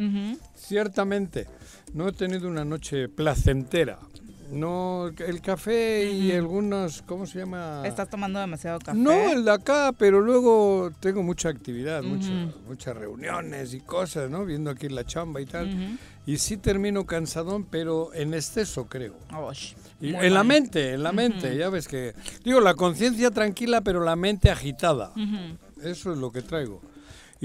[0.56, 1.48] Ciertamente.
[1.94, 4.00] No he tenido una noche placentera.
[4.52, 7.82] No, el café y algunos, ¿cómo se llama?
[7.86, 8.98] ¿Estás tomando demasiado café?
[8.98, 14.46] No, el de acá, pero luego tengo mucha actividad, muchas reuniones y cosas, ¿no?
[14.46, 15.98] Viendo aquí la chamba y tal.
[16.28, 19.16] Y sí termino cansadón, pero en exceso, creo.
[20.02, 22.14] y en la mente, en la mente, ya ves que...
[22.44, 25.12] Digo, la conciencia tranquila, pero la mente agitada.
[25.84, 26.82] Eso es lo que traigo.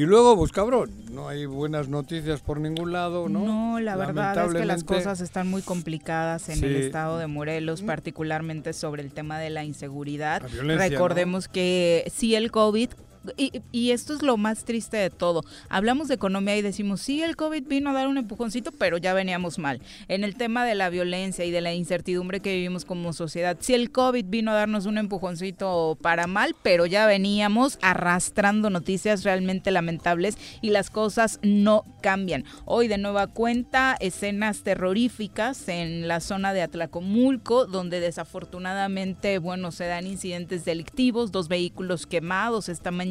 [0.00, 3.40] Y luego, pues cabrón, no hay buenas noticias por ningún lado, ¿no?
[3.40, 7.82] No, la verdad es que las cosas están muy complicadas en el estado de Morelos,
[7.82, 7.86] mm.
[7.86, 10.42] particularmente sobre el tema de la inseguridad.
[10.48, 12.88] Recordemos que sí el COVID
[13.36, 15.42] y, esto es lo más triste de todo.
[15.68, 19.12] Hablamos de economía y decimos, sí, el COVID vino a dar un empujoncito, pero ya
[19.12, 19.80] veníamos mal.
[20.08, 23.74] En el tema de la violencia y de la incertidumbre que vivimos como sociedad, sí,
[23.74, 29.70] el COVID vino a darnos un empujoncito para mal, pero ya veníamos arrastrando noticias realmente
[29.70, 32.44] lamentables y las cosas no cambian.
[32.64, 39.84] Hoy de nueva cuenta, escenas terroríficas en la zona de Atlacomulco, donde desafortunadamente, bueno, se
[39.84, 43.09] dan incidentes delictivos, dos vehículos quemados esta mañana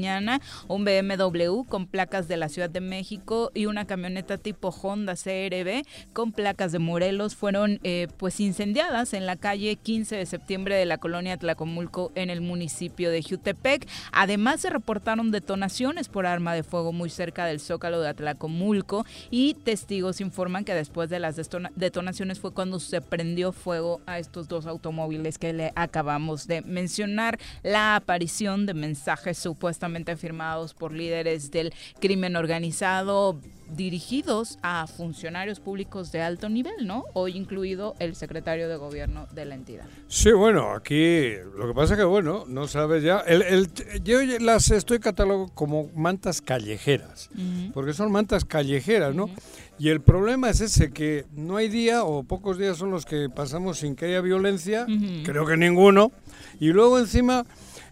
[0.67, 5.83] un BMW con placas de la Ciudad de México y una camioneta tipo Honda CRB
[6.13, 10.85] con placas de Morelos fueron eh, pues incendiadas en la calle 15 de septiembre de
[10.85, 13.87] la colonia Tlacomulco en el municipio de Jutepec.
[14.11, 19.55] Además se reportaron detonaciones por arma de fuego muy cerca del zócalo de Atlacomulco y
[19.55, 21.35] testigos informan que después de las
[21.75, 27.37] detonaciones fue cuando se prendió fuego a estos dos automóviles que le acabamos de mencionar.
[27.63, 33.39] La aparición de mensajes supuestamente firmados por líderes del crimen organizado
[33.75, 37.05] dirigidos a funcionarios públicos de alto nivel, ¿no?
[37.13, 39.85] Hoy incluido el secretario de gobierno de la entidad.
[40.07, 43.19] Sí, bueno, aquí lo que pasa es que, bueno, no sabes ya.
[43.19, 43.69] El,
[44.03, 47.29] yo las estoy catalogando como mantas callejeras,
[47.73, 49.29] porque son mantas callejeras, ¿no?
[49.77, 53.29] Y el problema es ese, que no hay día o pocos días son los que
[53.29, 54.85] pasamos sin que haya violencia,
[55.23, 56.11] creo que ninguno,
[56.59, 57.45] y luego encima,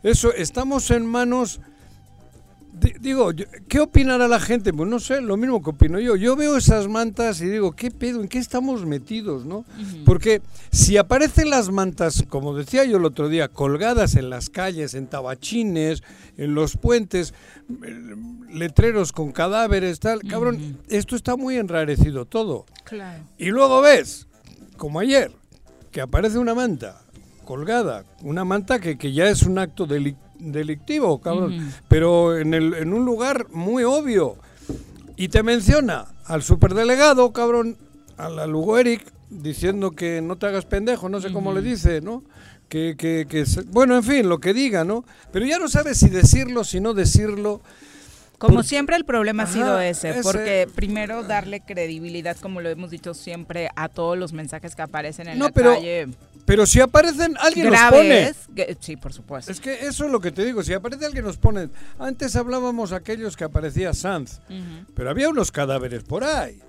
[0.03, 1.61] eso, estamos en manos
[3.00, 3.31] digo,
[3.68, 4.74] ¿qué opinará la gente?
[4.74, 6.15] Pues no sé, lo mismo que opino yo.
[6.15, 8.21] Yo veo esas mantas y digo, ¿qué pedo?
[8.21, 9.65] ¿En qué estamos metidos, no?
[10.06, 10.41] Porque
[10.71, 15.07] si aparecen las mantas, como decía yo el otro día, colgadas en las calles, en
[15.07, 16.03] tabachines,
[16.38, 17.33] en los puentes,
[18.51, 22.65] letreros con cadáveres, tal, cabrón, esto está muy enrarecido todo.
[22.83, 23.24] Claro.
[23.38, 24.27] Y luego ves,
[24.77, 25.31] como ayer,
[25.91, 27.01] que aparece una manta
[27.45, 32.74] colgada, una manta que, que ya es un acto delictivo delictivo, cabrón, pero en, el,
[32.74, 34.38] en un lugar muy obvio.
[35.16, 37.78] Y te menciona al superdelegado, cabrón,
[38.18, 42.01] a la Lugo Eric diciendo que no te hagas pendejo, no sé cómo le dice,
[42.01, 42.24] ¿no?
[42.69, 45.06] Que, que, que, bueno, en fin, lo que diga, ¿no?
[45.31, 47.62] Pero ya no sabes si decirlo, si no decirlo.
[48.38, 53.13] Como siempre el problema ha sido ese, porque primero darle credibilidad, como lo hemos dicho
[53.13, 56.07] siempre, a todos los mensajes que aparecen en la pero, calle.
[56.47, 58.33] Pero si aparecen, alguien los pone.
[58.79, 59.51] sí, por supuesto.
[59.51, 61.67] Es que eso es lo que te digo, si aparece alguien nos pone.
[61.99, 64.39] Antes hablábamos aquellos que aparecía Sanz,
[64.95, 66.61] pero había unos cadáveres por ahí.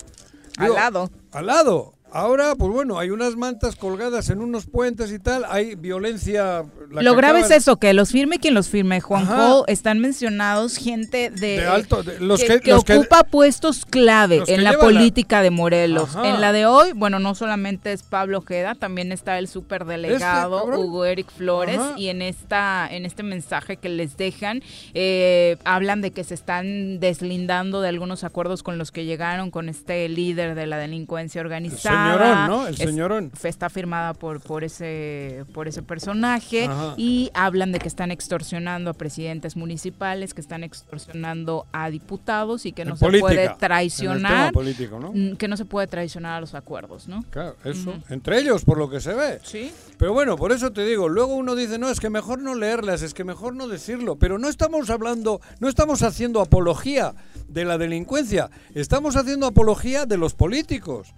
[0.57, 1.11] al lado.
[1.31, 1.95] Al lado.
[2.11, 6.65] Ahora, pues bueno, hay unas mantas colgadas en unos puentes y tal, hay violencia.
[6.91, 9.01] Lo grave es eso, que los firme quien los firme.
[9.01, 15.51] Juanjo, están mencionados gente de, alto, los que, ocupa puestos clave en la política de
[15.51, 16.17] Morelos.
[16.25, 20.79] En la de hoy, bueno, no solamente es Pablo Ojeda, también está el superdelegado este,
[20.79, 24.63] Hugo Eric Flores y en esta en este mensaje que les dejan
[24.95, 29.69] eh, hablan de que se están deslindando de algunos acuerdos con los que llegaron con
[29.69, 32.67] este líder de la delincuencia organizada señorón, ¿no?
[32.67, 33.33] El señorón.
[33.43, 38.95] está firmada por, por, ese, por ese personaje y hablan de que están extorsionando a
[38.95, 44.53] presidentes municipales, que están extorsionando a diputados y que no se puede traicionar.
[44.55, 47.25] Mm, que no se puede traicionar a los acuerdos, ¿no?
[47.31, 47.95] Claro, eso.
[48.09, 49.41] Entre ellos, por lo que se ve.
[49.43, 49.73] Sí.
[49.99, 53.03] Pero bueno, por eso te digo, luego uno dice, no, es que mejor no leerlas,
[53.03, 54.17] es que mejor no decirlo.
[54.17, 57.15] Pero no estamos hablando, no estamos haciendo apología
[57.49, 61.15] de la delincuencia, estamos haciendo apología de los políticos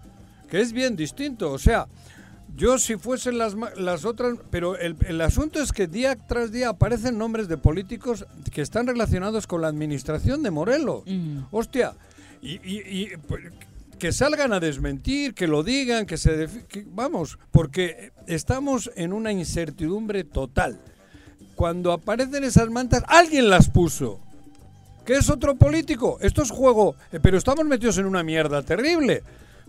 [0.51, 1.53] que es bien distinto.
[1.53, 1.87] O sea,
[2.57, 6.71] yo si fuesen las, las otras, pero el, el, asunto es que día tras día
[6.71, 11.05] aparecen nombres de políticos que están relacionados con la administración de Morelos.
[11.51, 11.95] Hostia,
[12.43, 13.45] y, y, pues,
[13.99, 16.49] que salgan a desmentir, que lo digan, que se...
[16.87, 20.81] vamos, porque estamos en una incertidumbre total.
[21.55, 24.21] Cuando aparecen esas mantas, alguien las puso.
[25.05, 26.19] ¿Qué es otro político?
[26.21, 29.23] Esto es juego, eh, pero estamos metidos en una mierda terrible.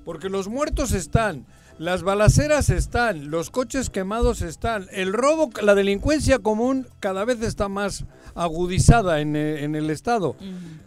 [0.06, 1.46] Porque los muertos están,
[1.78, 7.70] las balaceras están, los coches quemados están, el robo, la delincuencia común cada vez está
[7.70, 8.06] más
[8.36, 10.36] agudizada en, eh, el Estado.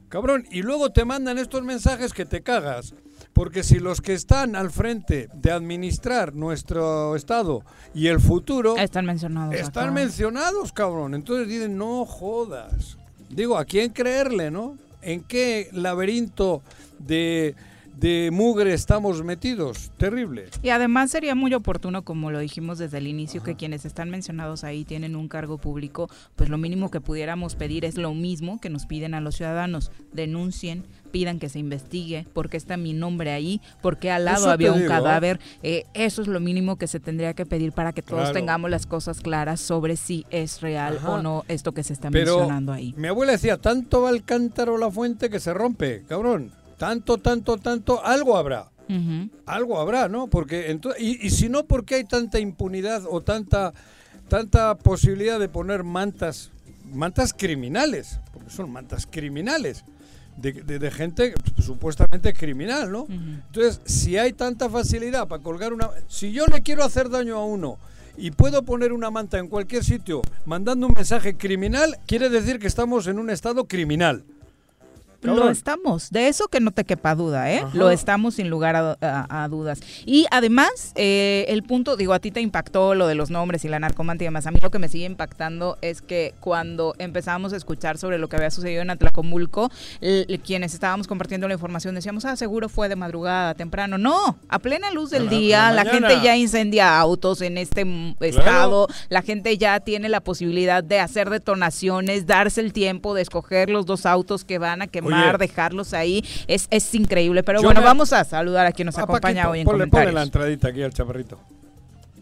[0.09, 2.95] Cabrón, y luego te mandan estos mensajes que te cagas.
[3.33, 8.77] Porque si los que están al frente de administrar nuestro Estado y el futuro...
[8.77, 9.57] Están mencionados.
[9.57, 11.15] Están mencionados, cabrón.
[11.15, 12.97] Entonces dicen, no jodas.
[13.31, 14.79] Digo, ¿a quién creerle, no?
[15.03, 16.63] ¿En qué laberinto
[17.01, 17.57] de
[17.97, 20.47] de mugre estamos metidos, terrible.
[20.63, 24.65] Y además sería muy oportuno, como lo dijimos desde el inicio, que quienes están mencionados
[24.65, 28.71] ahí tienen un cargo público, pues lo mínimo que pudiéramos pedir es lo mismo que
[28.71, 33.61] nos piden a los ciudadanos, denuncien, pidan que se investigue, porque está mi nombre ahí,
[33.81, 35.39] porque al lado había un cadáver.
[35.63, 38.87] Eh, eso es lo mínimo que se tendría que pedir para que todos tengamos las
[38.87, 42.95] cosas claras sobre si es real o no esto que se está mencionando ahí.
[42.97, 47.59] Mi abuela decía, tanto va el cántaro la fuente que se rompe, cabrón tanto, tanto,
[47.59, 48.71] tanto, algo habrá.
[49.47, 50.29] Algo habrá, ¿no?
[50.29, 53.73] Porque y, si no, ¿por qué hay tanta impunidad o tanta,
[54.29, 56.51] tanta posibilidad de poner mantas,
[56.93, 58.21] mantas criminales?
[58.33, 59.85] Porque son mantas criminales.
[60.37, 61.33] De, de, gente
[61.63, 63.07] supuestamente criminal, ¿no?
[63.09, 65.91] Entonces, si hay tanta facilidad para colgar una...
[66.09, 67.79] Si yo le quiero hacer daño a uno
[68.17, 72.67] y puedo poner una manta en cualquier sitio mandando un mensaje criminal, quiere decir que
[72.67, 74.25] estamos en un estado criminal.
[75.25, 77.65] Lo estamos, de eso que no te quepa duda, ¿eh?
[77.73, 79.81] Lo estamos sin lugar a, dudas.
[80.07, 83.69] Y además, eh, el punto, digo, a ti te impactó lo de los nombres y
[83.69, 84.47] la narcomanta y demás.
[84.47, 88.29] A mí lo que me sigue impactando es que cuando empezamos a escuchar sobre lo
[88.29, 89.71] que había sucedido en Atlacomulco,
[90.45, 93.99] quienes estábamos compartiendo la información decíamos, ah, seguro fue de madrugada, temprano.
[93.99, 97.87] No, a plena luz del día, la, gente ya incendia autos en este
[98.21, 103.71] estado, la gente ya tiene la posibilidad de hacer detonaciones, darse el tiempo de escoger
[103.71, 107.43] los dos autos que van a quemar dejarlos ahí, es, es increíble.
[107.43, 110.69] Pero bueno, vamos a saludar a quien nos acompaña hoy en ponle, Ponle la entradita
[110.69, 111.39] aquí al chaparrito.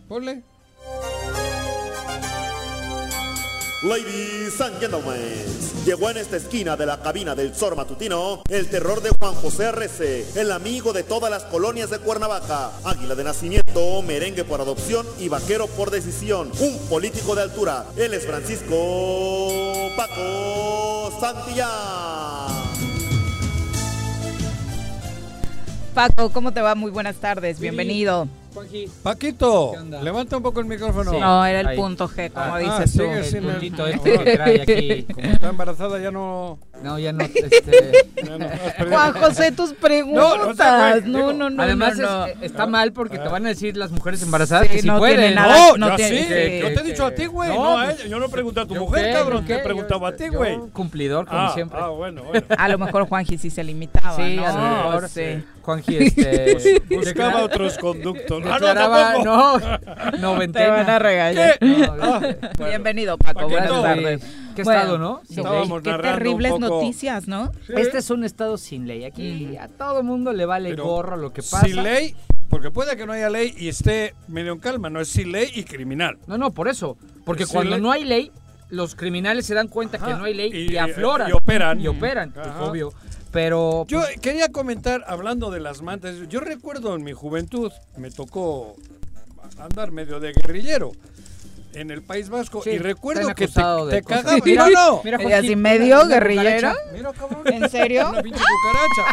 [0.08, 0.42] Ponle.
[3.82, 5.18] Ladies and gentlemen,
[5.84, 9.70] llegó en esta esquina de la cabina del Zor Matutino el terror de Juan José
[9.70, 15.04] R.C., el amigo de todas las colonias de Cuernavaca, águila de nacimiento, merengue por adopción
[15.18, 17.86] y vaquero por decisión, un político de altura.
[17.96, 22.71] Él es Francisco Paco Santillán.
[25.94, 26.74] Paco, ¿cómo te va?
[26.74, 28.26] Muy buenas tardes, bienvenido.
[29.02, 29.72] Paquito,
[30.02, 31.12] levanta un poco el micrófono.
[31.12, 33.04] No, era el punto G, como ah, dices tú.
[33.04, 35.02] el puntito este que trae aquí.
[35.14, 36.58] Como está embarazada ya no...
[36.82, 37.24] No, ya no.
[37.34, 38.06] Este...
[38.88, 41.04] Juan José, tus preguntas.
[41.04, 41.62] No, no, no.
[41.62, 41.94] Además,
[42.40, 45.34] está mal porque te van a decir las mujeres embarazadas que si no pueden.
[45.34, 46.26] Nada, no, yo sí.
[46.60, 47.48] Yo te he dicho a ti, güey.
[47.48, 48.06] No, a ella.
[48.06, 49.46] Yo no pregunté a tu mujer, cabrón.
[49.46, 50.58] Te preguntaba a ti, güey.
[50.72, 51.78] Cumplidor, como ah, siempre.
[51.80, 52.46] Ah, bueno, bueno.
[52.56, 54.16] A lo mejor Juanji sí se limitaba.
[54.16, 55.08] Sí, a lo mejor.
[55.08, 55.42] Sí.
[55.62, 56.82] Juanji, este.
[56.94, 58.42] Buscaba otros conductos.
[58.42, 59.58] Declaraba, no,
[60.18, 61.58] no, Te van a regañar.
[62.58, 63.48] Bienvenido, Paco.
[63.48, 64.22] Buenas tardes.
[64.54, 65.22] Qué estado, ¿no?
[65.82, 67.52] Qué terribles noticias, ¿no?
[67.68, 69.04] Este es un estado sin ley.
[69.04, 71.66] Aquí a todo mundo le vale gorro lo que pasa.
[71.66, 72.14] Sin ley,
[72.48, 74.90] porque puede que no haya ley y esté medio en calma.
[74.90, 76.18] No es sin ley y criminal.
[76.26, 76.96] No, no, por eso.
[77.24, 78.32] Porque cuando no hay ley,
[78.68, 81.28] los criminales se dan cuenta que no hay ley y, afloran.
[81.28, 81.80] Y operan.
[81.80, 82.92] Y operan, obvio.
[83.32, 83.86] Pero.
[83.88, 88.76] Yo pues, quería comentar, hablando de las mantas, yo recuerdo en mi juventud, me tocó
[89.58, 90.92] andar medio de guerrillero
[91.74, 93.54] en el País Vasco y recuerdo que te,
[93.90, 94.38] te cagaba.
[94.44, 96.74] Mira, no, mira, Joaquín, así medio guerrillero.
[96.92, 97.42] Mira, cabrón.
[97.46, 98.10] ¿En serio?
[98.10, 99.10] Una pinche cucaracha.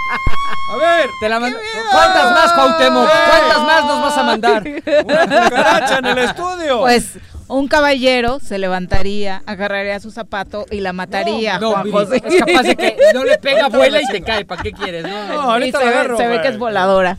[0.71, 1.09] A ver.
[1.19, 3.07] Te la ¿Cuántas más, Cuauhtémoc?
[3.07, 4.63] ¿Cuántas más nos vas a mandar?
[5.05, 6.79] Una cucaracha en el estudio.
[6.81, 7.17] Pues
[7.49, 11.59] un caballero se levantaría, agarraría su zapato y la mataría.
[11.59, 12.21] No, Juan José.
[12.23, 14.45] es capaz de que no le pega, vuela y te cae.
[14.45, 15.03] ¿Para qué quieres?
[15.03, 17.17] No, no ahorita se, agarro, ve, se ve que es voladora.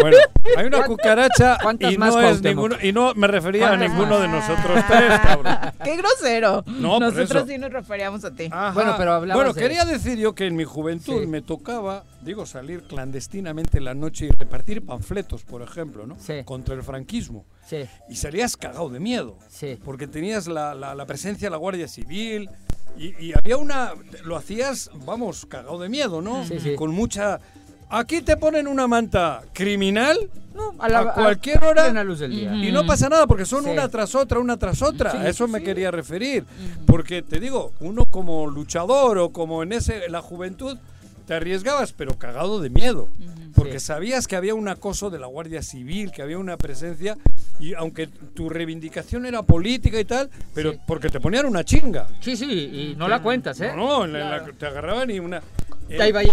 [0.00, 0.16] Bueno,
[0.56, 4.84] hay una cucaracha y no es ninguno y no me refería a ninguno de nosotros
[4.86, 5.56] tres, cabrón.
[5.84, 6.62] Qué grosero.
[6.66, 8.50] No, nosotros sí nos referíamos a ti.
[8.74, 12.82] Bueno, pero hablamos Bueno, quería decir yo que en mi juventud me tocaba, digo, salir
[12.82, 16.16] clandestinamente la noche y repartir panfletos, por ejemplo, ¿no?
[16.18, 16.42] Sí.
[16.44, 17.44] Contra el franquismo.
[17.66, 17.84] Sí.
[18.08, 19.36] Y salías cagado de miedo.
[19.48, 19.78] Sí.
[19.84, 22.48] Porque tenías la, la, presencia de la Guardia Civil
[22.96, 23.92] y, había una...
[24.24, 26.46] Lo hacías, vamos, cagado de miedo, ¿no?
[26.46, 26.74] Sí, sí.
[26.74, 27.40] Con mucha...
[27.88, 30.18] Aquí te ponen una manta criminal
[30.56, 32.52] no, a, cualquier hora luz del día.
[32.54, 35.12] y no pasa nada porque son una tras otra, una tras otra.
[35.12, 36.44] a eso me quería referir.
[36.86, 40.78] Porque te digo, uno como luchador o como en ese la juventud
[41.26, 43.08] te arriesgabas, pero cagado de miedo,
[43.54, 47.16] porque sabías que había un acoso de la Guardia Civil, que había una presencia,
[47.58, 52.06] y aunque tu reivindicación era política y tal, pero porque te ponían una chinga.
[52.20, 53.72] Sí, sí, y no la cuentas, ¿eh?
[53.74, 55.42] No, no te agarraban y una...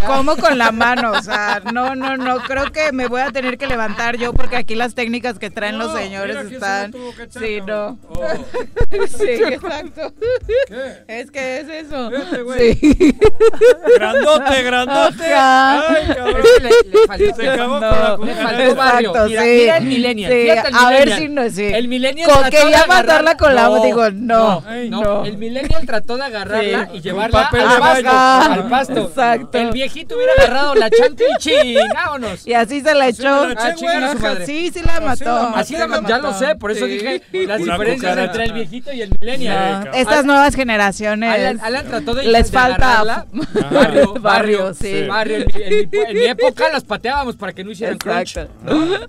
[0.06, 1.12] ¿Cómo con la mano?
[1.12, 4.56] O sea, no, no, no, creo que me voy a tener que levantar yo porque
[4.56, 6.92] aquí las técnicas que traen los señores están...
[7.30, 7.98] Sí, no.
[8.08, 8.22] Oh.
[9.08, 10.12] sí, exacto.
[10.68, 11.04] ¿Qué?
[11.06, 12.10] Es que es eso.
[12.58, 13.16] Sí.
[13.96, 15.34] Grandote, grandote.
[15.34, 16.08] Ay.
[16.60, 19.12] Le, le faltó, Se acabó no, con la le faltó barrio.
[19.26, 19.48] Mira, sí.
[19.48, 20.32] mira el millennial.
[20.32, 20.48] Sí.
[20.48, 21.64] El a ver si no, sí.
[21.64, 23.68] El millennial con quería matarla con la...
[23.84, 25.24] Digo, no, no, no.
[25.24, 28.10] El millennial trató de agarrarla y llevarla al pasto.
[28.10, 29.00] Al pasto.
[29.02, 29.43] Exacto.
[29.52, 32.46] El viejito hubiera agarrado la chancla y ching, vámonos.
[32.46, 33.48] Y así se la echó.
[33.56, 33.74] Ah,
[34.44, 35.36] sí, sí la mató.
[35.54, 36.08] Así la mató.
[36.08, 39.90] Ya lo sé, por eso dije las diferencias entre el viejito y el millennial.
[39.94, 41.60] Estas nuevas generaciones.
[41.62, 43.04] Alan, trató de Les falta
[43.70, 45.06] barrio, barrio, sí.
[45.06, 45.44] Barrio.
[45.54, 48.38] En mi, época las pateábamos para que no hicieran crunch.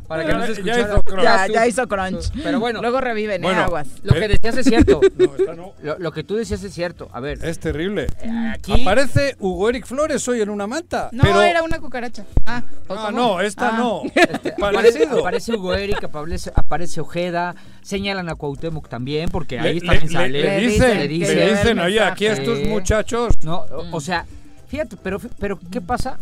[0.07, 1.01] Para que no se escuchara.
[1.21, 2.31] Ya, ya hizo crunch.
[2.43, 2.81] Pero bueno.
[2.81, 3.55] Luego reviven, ¿eh?
[3.55, 3.87] Aguas.
[4.03, 5.01] Lo que decías es cierto.
[5.99, 7.09] Lo que tú decías es cierto.
[7.13, 7.43] A ver.
[7.43, 8.07] Es terrible.
[8.53, 8.81] Aquí.
[8.81, 11.09] Aparece Hugo Eric Flores soy en una manta.
[11.11, 11.41] No, pero...
[11.43, 12.25] era una cucaracha.
[12.47, 13.77] Ah, ah no, esta ah.
[13.77, 14.01] no.
[14.15, 15.19] Este, Parecido.
[15.19, 20.41] Aparece Hugo Eric, aparece, aparece, Ojeda, señalan a Cuauhtémoc también, porque ahí también sale.
[20.41, 23.35] Le, dicen, le dicen, le dicen oye, aquí estos muchachos.
[23.43, 24.25] No, o, sea,
[24.67, 26.17] fíjate, pero, pero ¿qué pasa?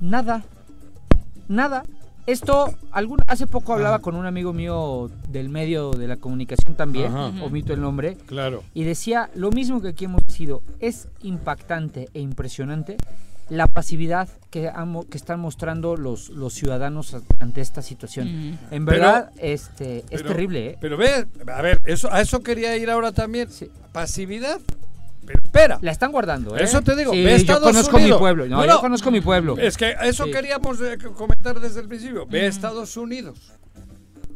[0.00, 0.44] Nada.
[1.48, 1.82] Nada.
[2.26, 7.12] Esto, algún, hace poco hablaba con un amigo mío del medio de la comunicación también,
[7.12, 8.62] omito el nombre, claro.
[8.74, 12.96] y decía lo mismo que aquí hemos sido, es impactante e impresionante
[13.52, 14.72] la pasividad que,
[15.10, 18.58] que están mostrando los, los ciudadanos ante esta situación.
[18.70, 20.70] En verdad, este, es terrible.
[20.70, 20.78] ¿eh?
[20.80, 23.50] Pero ve, a ver, eso, a eso quería ir ahora también.
[23.92, 24.58] Pasividad.
[25.26, 25.78] Pero espera.
[25.82, 26.64] La están guardando, ¿eh?
[26.64, 27.12] Eso te digo.
[27.12, 28.46] ve yo conozco mi pueblo.
[28.46, 29.58] No, yo conozco mi pueblo.
[29.58, 32.26] Es que eso queríamos eh, comentar desde el principio.
[32.26, 33.52] Ve Estados Unidos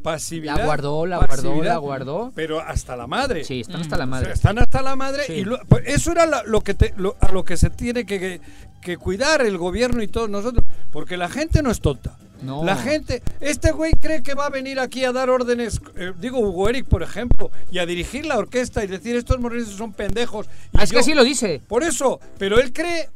[0.06, 0.56] pasividad.
[0.56, 2.32] La guardó, la guardó, la guardó.
[2.34, 3.42] Pero hasta la madre.
[3.44, 4.32] Sí, están hasta la madre.
[4.32, 5.24] están hasta la madre.
[5.28, 8.40] Y pues, eso era lo que te, a lo que se tiene que,
[8.80, 10.64] que, cuidar el gobierno y todos nosotros.
[10.92, 12.16] Porque la gente no es tonta.
[12.42, 12.64] No.
[12.64, 16.38] La gente, este güey cree que va a venir aquí a dar órdenes, eh, digo
[16.38, 20.46] Hugo Eric, por ejemplo, y a dirigir la orquesta y decir estos morenos son pendejos.
[20.74, 21.62] Ah, es que así lo dice.
[21.66, 23.08] Por eso, pero él cree.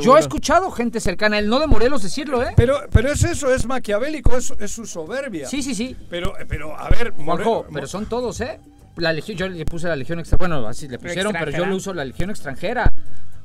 [0.00, 2.52] Yo, he escuchado gente cercana, el no de Morelos decirlo, ¿eh?
[2.56, 5.48] Pero, pero es eso, es maquiavélico, es, es su soberbia.
[5.48, 5.96] Sí, sí, sí.
[6.10, 8.60] Pero, pero a ver, Juanjo, pero son todos, ¿eh?
[8.96, 11.74] La legión, yo le puse la legión extranjera, bueno, así le pusieron, pero yo le
[11.74, 12.92] uso la legión extranjera.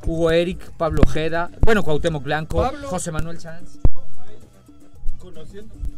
[0.05, 3.79] Hugo Eric, Pablo Ojeda, bueno, Cuauhtémoc Blanco, José Manuel Sanz.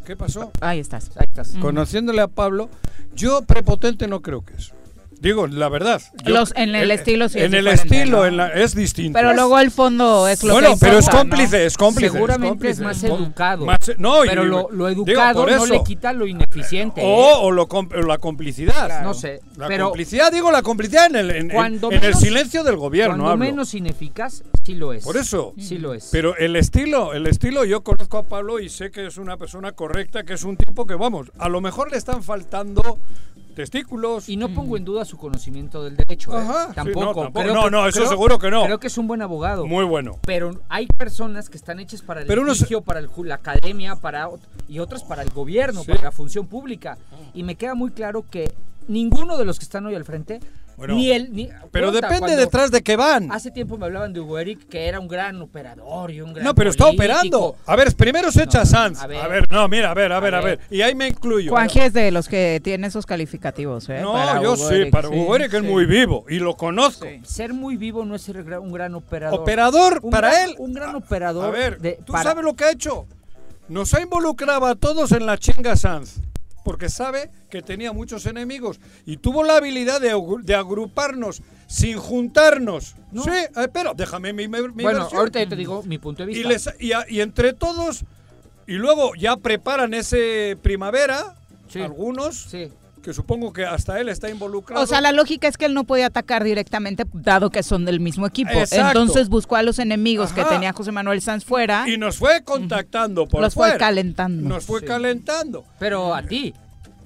[0.05, 0.51] ¿Qué pasó?
[0.61, 1.11] Ahí estás.
[1.15, 1.53] Ahí estás.
[1.59, 2.69] Conociéndole a Pablo,
[3.15, 4.73] yo prepotente no creo que es.
[5.23, 6.01] Digo, la verdad.
[6.25, 9.17] Los, en el, estilo sí En el estilo es distinto.
[9.17, 12.11] Pero luego el fondo es lo bueno, que pero es cómplice, es cómplice.
[12.11, 13.65] Seguramente es, más educado.
[13.99, 16.99] no, pero lo, educado no le quita lo ineficiente.
[17.05, 17.67] O, ¿eh?
[17.95, 19.01] o, la complicidad.
[19.01, 19.39] No sé.
[19.55, 21.51] La pero complicidad, digo, la complicidad en el, en,
[22.03, 23.23] el silencio del gobierno.
[23.23, 25.05] Cuando menos ineficaz, sí lo es.
[25.05, 25.53] Por eso.
[25.57, 26.09] Sí lo es.
[26.11, 29.71] Pero el estilo, el estilo, yo conozco a Pablo y sé que es una persona
[29.71, 32.99] correcta, que es un tipo que, vamos, a lo mejor le están faltando
[33.53, 34.29] testículos.
[34.29, 36.37] Y no pongo en duda su conocimiento del derecho.
[36.37, 36.43] ¿eh?
[36.75, 37.29] tampoco.
[37.43, 38.65] no, no, eso seguro que no.
[38.65, 39.65] Creo que es un buen abogado.
[39.65, 40.19] Muy bueno.
[40.25, 42.43] Pero hay personas que están hechas para el Pero
[42.83, 44.29] para la academia, para
[44.67, 46.97] y otras para el gobierno, para la función pública.
[47.33, 48.51] Y me queda muy claro que
[48.87, 50.39] ninguno de los que están hoy al frente
[50.77, 53.31] ni él, ni, pero depende detrás de qué van.
[53.31, 56.45] Hace tiempo me hablaban de Hugo Eric, que era un gran operador y un gran.
[56.45, 57.55] No, pero está operando.
[57.65, 59.01] A ver, primero se echa Sanz.
[59.01, 59.51] A ver.
[59.51, 60.59] no, mira, a ver, a ver, a ver.
[60.69, 61.51] Y ahí me incluyo.
[61.51, 64.01] Juanji es de los que tiene esos calificativos, ¿eh?
[64.01, 67.05] No, yo sí, para Hugo Eric es muy vivo y lo conozco.
[67.23, 69.39] Ser muy vivo no es ser un gran operador.
[69.39, 70.55] Operador, para él.
[70.57, 71.45] Un gran operador.
[71.45, 73.05] A ver, ¿tú sabes lo que ha hecho?
[73.69, 76.19] Nos ha involucrado a todos en la chinga Sanz
[76.63, 82.95] porque sabe que tenía muchos enemigos y tuvo la habilidad de, de agruparnos sin juntarnos.
[83.13, 86.73] Sí, eh, pero déjame mi, mi Bueno, ahorita te digo mi punto de vista.
[86.79, 88.03] Y, y, entre todos,
[88.67, 91.35] y luego ya preparan ese primavera,
[91.75, 92.37] algunos.
[92.37, 92.71] Sí
[93.03, 94.81] que supongo que hasta él está involucrado.
[94.81, 97.99] O sea, la lógica es que él no podía atacar directamente, dado que son del
[97.99, 98.51] mismo equipo.
[98.71, 101.87] Entonces buscó a los enemigos que tenía José Manuel Sanz fuera.
[101.87, 104.49] Y nos fue contactando por Los fue calentando.
[104.49, 105.65] Nos fue calentando.
[105.77, 106.53] Pero a ti.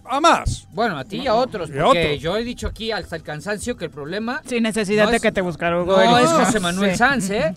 [0.05, 0.67] A más.
[0.71, 1.69] Bueno, a ti y a otros.
[1.69, 4.41] Porque yo he dicho aquí hasta el cansancio que el problema.
[4.45, 7.55] Sin necesidad de que te buscaran No es José Manuel Sanz, ¿eh?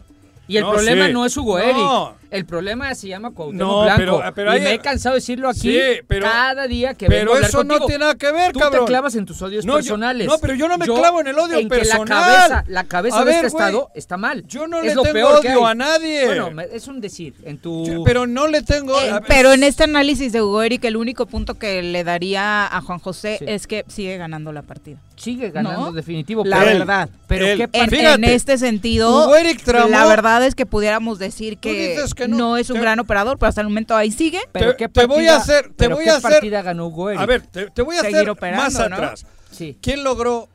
[0.49, 2.20] Y el problema no es Hugo Eric.
[2.31, 4.23] El problema se llama Cuauhtémoc Blanco.
[4.35, 5.79] Pero, y me he cansado de decirlo aquí
[6.21, 9.15] cada día que pero vengo a eso no tiene nada que ver, Tú te clavas
[9.15, 10.27] en tus odios personales.
[10.27, 12.09] no, pero yo no me clavo en el odio personal.
[12.09, 14.47] la cabeza, la cabeza de este estado está mal.
[14.47, 16.27] Yo no le tengo odio a nadie.
[16.27, 17.35] Bueno, es un decir.
[17.45, 18.03] En tu...
[18.05, 18.99] pero no le tengo...
[19.01, 22.81] Eh, pero en este análisis de Hugo Eric, el único punto que le daría a
[22.81, 24.99] Juan José es que sigue ganando la partida.
[25.17, 26.45] Sigue ganando, definitivo.
[26.45, 27.11] La verdad.
[27.27, 29.31] Pero ¿qué en, este sentido,
[29.91, 33.69] la verdad es que pudiéramos decir que, no, es un gran operador, pero hasta el
[33.69, 34.41] momento ahí sigue.
[34.53, 37.43] Pero te, te voy a hacer, te voy a hacer, partida ganó Hugo A ver,
[37.43, 39.27] te, voy a hacer más atrás.
[39.81, 40.49] ¿Quién logró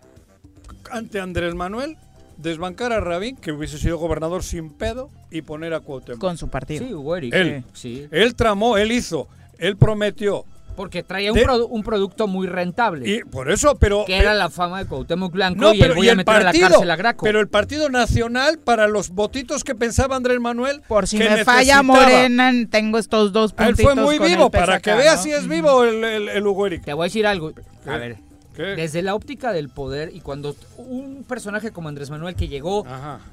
[0.92, 1.98] ante Andrés Manuel
[2.38, 6.20] desbancar a Rabín, que hubiese sido gobernador sin pedo, y poner a Cuauhtémoc?
[6.20, 6.86] Con su partido.
[6.86, 8.08] Sí, Hugo Él, sí.
[8.12, 13.10] él tramó, él hizo, él prometió porque traía un, un, producto muy rentable.
[13.10, 14.06] Y por eso, pero.
[14.06, 16.70] Que era la fama de Cuauhtémoc Blanco y pero, voy a meter partido, a la
[16.70, 17.24] cárcel a Graco.
[17.26, 20.82] Pero el Partido Nacional, para los votitos que pensaba Andrés Manuel.
[20.88, 23.80] Por si me falla Morena, tengo estos dos puntitos.
[23.80, 26.94] Él fue muy vivo, para que veas si es vivo el, el, el Hugo Te
[26.94, 27.54] voy a decir algo.
[27.86, 28.18] A ver,
[28.58, 32.86] desde la óptica del poder y cuando un personaje como Andrés Manuel que llegó,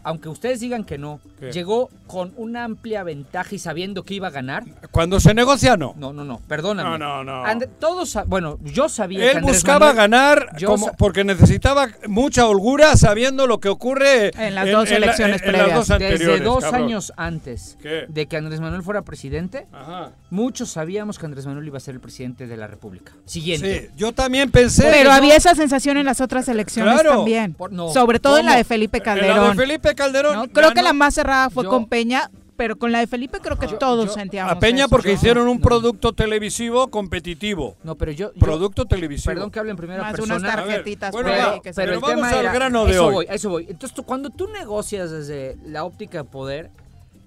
[0.02, 1.20] aunque ustedes digan que no,
[1.52, 4.64] llegó con una amplia ventaja y sabiendo que iba a ganar.
[4.90, 5.94] Cuando se negocia, no.
[5.96, 6.98] No, no, no, perdóname.
[6.98, 7.68] No, no, no.
[7.78, 10.48] todos, bueno, yo sabía Él que Andrés buscaba ganar
[10.98, 15.88] porque necesitaba mucha holgura sabiendo lo que ocurre en las dos elecciones previas.
[15.88, 19.66] Desde dos años antes de que Andrés Manuel fuera presidente,
[20.30, 23.12] muchos sabíamos que Andrés Manuel iba a ser el presidente de la República.
[23.24, 23.90] Siguiente.
[23.90, 27.56] Sí, yo también pensé había esa sensación en las otras elecciones también.
[27.92, 29.36] Sobre todo en la de Felipe Calderón.
[29.36, 30.48] la de Felipe Calderón.
[30.48, 33.66] Creo que la más cerrada fue con Peña, pero con la de Felipe creo que
[33.68, 34.52] todos sentíamos.
[34.52, 37.76] A Peña porque hicieron un producto televisivo competitivo.
[37.82, 38.32] No, pero yo.
[38.34, 39.34] producto televisivo.
[39.34, 40.36] Perdón que hable en primera Más persona.
[40.36, 41.12] unas tarjetitas.
[41.12, 41.30] bueno,
[41.74, 43.14] pero, el vamos al grano de eso hoy.
[43.14, 43.66] Voy, eso voy.
[43.68, 46.70] Entonces, cuando tú negocias desde la óptica de poder,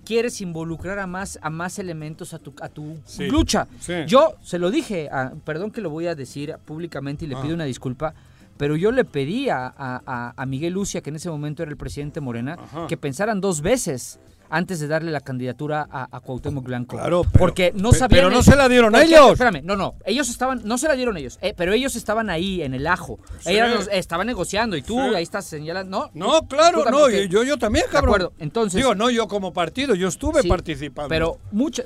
[0.06, 2.98] quieres involucrar a más, a más elementos a tu, a tu
[3.30, 3.68] lucha.
[4.08, 5.10] Yo se lo dije,
[5.44, 7.42] perdón que lo voy a decir públicamente y le ah.
[7.42, 8.14] pido una disculpa,
[8.58, 12.22] pero yo le pedí a, a, Miguel Lucia, que en ese momento era el presidente
[12.22, 16.98] Morena, que pensaran dos veces antes de darle la candidatura a, a Cuauhtémoc Blanco.
[16.98, 18.10] Claro, porque no sabían.
[18.10, 19.32] Pero no se la dieron ellos.
[19.32, 19.96] Espérame, no, no.
[20.06, 23.20] Ellos estaban, no se la dieron ellos, eh, pero ellos estaban ahí en el ajo.
[23.46, 26.12] Ellos estaban negociando y tú ahí estás señalando.
[26.14, 27.10] No, no claro, no.
[27.10, 28.20] Yo, yo también, cabrón.
[28.20, 28.78] De acuerdo, entonces.
[28.78, 31.10] Digo, no yo como partido, yo estuve participando.
[31.10, 31.84] Pero mucha,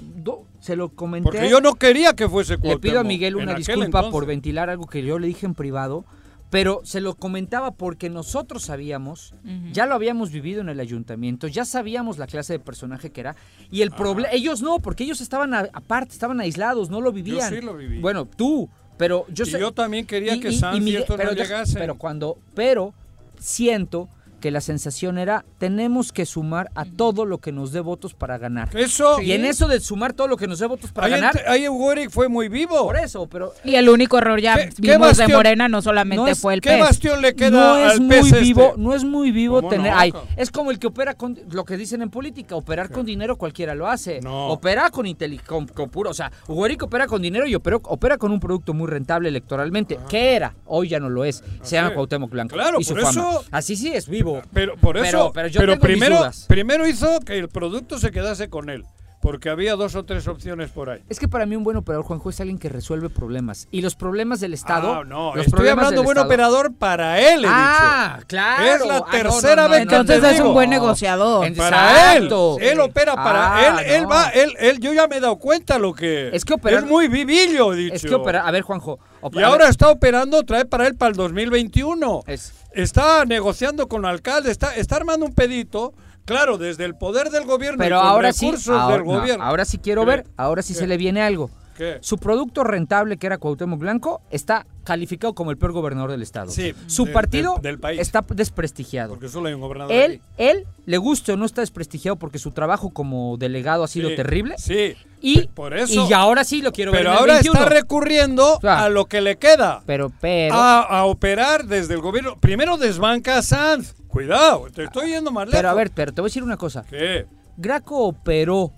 [0.59, 1.29] se lo comenté.
[1.29, 2.83] Porque yo no quería que fuese Cuauhtémoc.
[2.83, 6.05] Le pido a Miguel una disculpa por ventilar algo que yo le dije en privado
[6.49, 9.33] pero se lo comentaba porque nosotros sabíamos,
[9.71, 13.35] ya lo habíamos vivido en el ayuntamiento, ya sabíamos la clase de personaje que era,
[13.69, 17.51] y el problema, ellos no, porque ellos estaban aparte, estaban aislados, no lo vivían.
[17.51, 17.99] Yo sí lo viví.
[17.99, 21.77] Bueno, tú, pero yo y yo también quería que Sanz y, pero, no llegase.
[21.77, 22.93] Pero cuando, pero
[23.39, 24.09] siento
[24.39, 28.37] que la sensación era tenemos que sumar a todo lo que nos dé votos para
[28.37, 28.75] ganar.
[28.75, 29.21] Eso.
[29.21, 31.43] Y en eso de sumar todo lo que nos dé votos para ganar.
[31.47, 32.83] Ahí Warwick fue muy vivo.
[32.83, 33.53] Por eso, pero.
[33.63, 37.35] Y el único error ya vimos de Morena no solamente fue el ¿Qué bastión le
[37.35, 38.39] queda no es muy este?
[38.39, 39.93] vivo, No es muy vivo tener.
[40.37, 41.37] es como el que opera con.
[41.51, 44.19] Lo que dicen en política, operar con dinero cualquiera lo hace.
[44.25, 45.05] Opera con,
[45.45, 46.09] con, con, puro.
[46.09, 49.97] O sea, Warwick opera con dinero y opera, opera con un producto muy rentable electoralmente.
[49.99, 50.05] Ah.
[50.09, 50.55] ¿Qué era?
[50.65, 51.43] Hoy ya no lo es.
[51.61, 52.55] Se llama Cuauhtémoc Blanco.
[52.55, 53.43] Claro, y su por eso.
[53.51, 54.28] Así sí es vivo.
[54.53, 55.31] Pero por eso.
[55.33, 58.85] Pero, yo primero, primero hizo que el producto se quedase con él.
[59.21, 61.01] Porque había dos o tres opciones por ahí.
[61.09, 63.67] Es que para mí un buen operador, Juanjo, es alguien que resuelve problemas.
[63.69, 64.93] Y los problemas del Estado.
[64.93, 68.63] Ah, no, estoy hablando buen operador para él, he ah, claro.
[68.63, 71.53] Es la ah, tercera vez que Entonces es un buen negociador.
[71.55, 72.29] Para él.
[72.61, 73.91] Él opera para ah, él.
[73.91, 76.29] Él va, él, él, yo ya me he dado cuenta lo que.
[76.33, 76.79] Es que opera.
[76.79, 77.95] Es muy vivillo, dicho.
[77.95, 78.47] Es que opera.
[78.47, 78.99] A ver, Juanjo.
[79.33, 82.23] y ahora está operando, trae para él para el 2021.
[82.25, 82.53] Es.
[82.71, 85.93] Está negociando con alcalde, está, está armando un pedito
[86.25, 89.43] Claro, desde el poder del gobierno Pero ahora sí, del gobierno.
[89.43, 91.49] ahora sí quiero ver, ahora sí se le viene algo.
[91.75, 91.97] ¿Qué?
[92.01, 96.51] Su producto rentable, que era Cuauhtémoc Blanco, está calificado como el peor gobernador del estado.
[96.51, 97.61] Sí, Su partido
[97.97, 99.11] está desprestigiado.
[99.11, 99.93] Porque solo hay un gobernador.
[99.93, 104.13] Él, él, le guste o no está desprestigiado porque su trabajo como delegado ha sido
[104.15, 104.55] terrible.
[104.57, 104.95] Sí.
[105.21, 106.07] Y, por eso.
[106.09, 107.01] y ahora sí lo quiero ver.
[107.01, 109.81] Pero ahora está recurriendo a lo que le queda.
[109.85, 110.55] Pero, pero.
[110.55, 112.37] A, operar desde el gobierno.
[112.39, 113.95] Primero desbanca a Sanz.
[114.07, 115.57] Cuidado, te estoy yendo más lejos.
[115.57, 116.83] Pero a ver, pero te voy a decir una cosa.
[116.89, 117.25] ¿Qué?
[117.57, 118.71] ¿Graco operó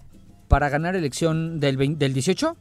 [0.48, 2.58] para ganar elección del, del 18?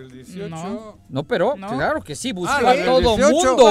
[0.00, 0.98] La del 18.
[1.08, 3.18] No, pero claro que sí, buscó ah, a todo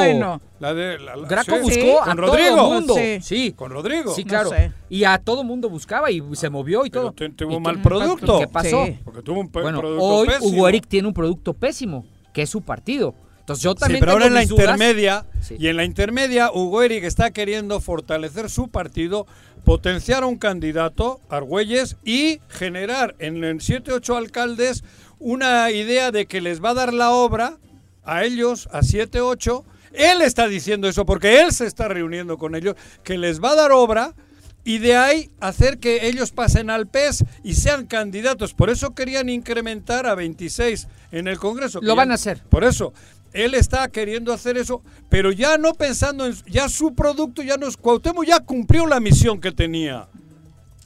[0.03, 0.41] el mundo.
[0.59, 2.55] La de, Graco buscó a Rodrigo.
[2.55, 2.95] todo mundo.
[3.21, 3.53] Sí.
[3.53, 4.13] Con Rodrigo.
[4.13, 4.51] Sí, claro.
[4.89, 7.13] Y a todo mundo buscaba y se movió y todo.
[7.13, 8.39] tuvo un mal producto.
[8.39, 8.87] ¿Qué pasó?
[9.03, 10.47] Porque tuvo un bueno, producto hoy pésimo.
[10.47, 13.15] Hugo Eric tiene un producto pésimo, que es su partido.
[13.39, 15.25] Entonces yo también sí, pero ahora en la intermedia,
[15.57, 19.25] y en la intermedia, Hugo Eric está queriendo fortalecer su partido,
[19.65, 24.83] potenciar a un candidato, Argüelles, y generar en, en 7, 8 alcaldes
[25.19, 27.57] una idea de que les va a dar la obra
[28.03, 29.65] a ellos, a 7, 8.
[29.93, 33.55] Él está diciendo eso porque él se está reuniendo con ellos, que les va a
[33.55, 34.15] dar obra
[34.63, 38.53] y de ahí hacer que ellos pasen al PES y sean candidatos.
[38.53, 41.79] Por eso querían incrementar a 26 en el Congreso.
[41.81, 42.41] Lo van a hacer.
[42.49, 42.93] Por eso.
[43.31, 47.67] Él está queriendo hacer eso, pero ya no pensando en ya su producto, ya no
[47.67, 50.07] es Cuauhtémoc ya cumplió la misión que tenía.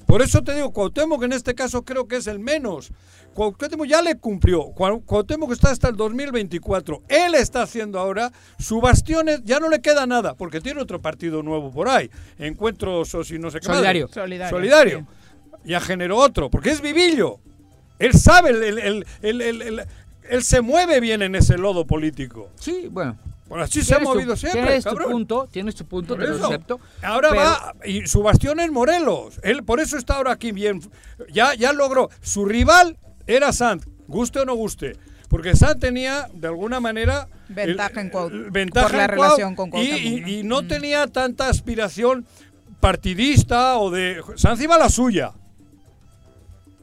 [0.05, 2.91] Por eso te digo, Cuauhtémoc en este caso creo que es el menos.
[3.33, 4.65] Cuauhtémoc ya le cumplió.
[4.71, 7.03] Cuauhtémoc está hasta el 2024.
[7.07, 11.43] Él está haciendo ahora su bastiones, ya no le queda nada, porque tiene otro partido
[11.43, 12.09] nuevo por ahí.
[12.37, 13.65] Encuentros o si no sé qué.
[13.65, 14.07] Solidario.
[14.07, 14.55] Solidario.
[14.55, 15.07] Solidario.
[15.65, 17.39] Ya generó otro, porque es Vivillo.
[17.99, 22.49] Él sabe el, él se mueve bien en ese lodo político.
[22.59, 23.17] Sí, bueno.
[23.47, 26.79] Bueno, así se ha movido siempre, tienes Tu punto, tienes tu punto, te lo acepto.
[27.03, 29.39] Ahora va, y su bastión es Morelos.
[29.43, 30.81] Él por eso está ahora aquí bien.
[31.31, 32.09] Ya, ya logró.
[32.21, 34.97] Su rival era Sant, guste o no guste.
[35.29, 37.27] Porque Sant tenía, de alguna manera...
[37.49, 42.25] Ventaja en Cuau, Ventaja por la relación con y, y, no tenía tanta aspiración
[42.79, 44.21] partidista o de...
[44.35, 45.33] Sant iba a la suya.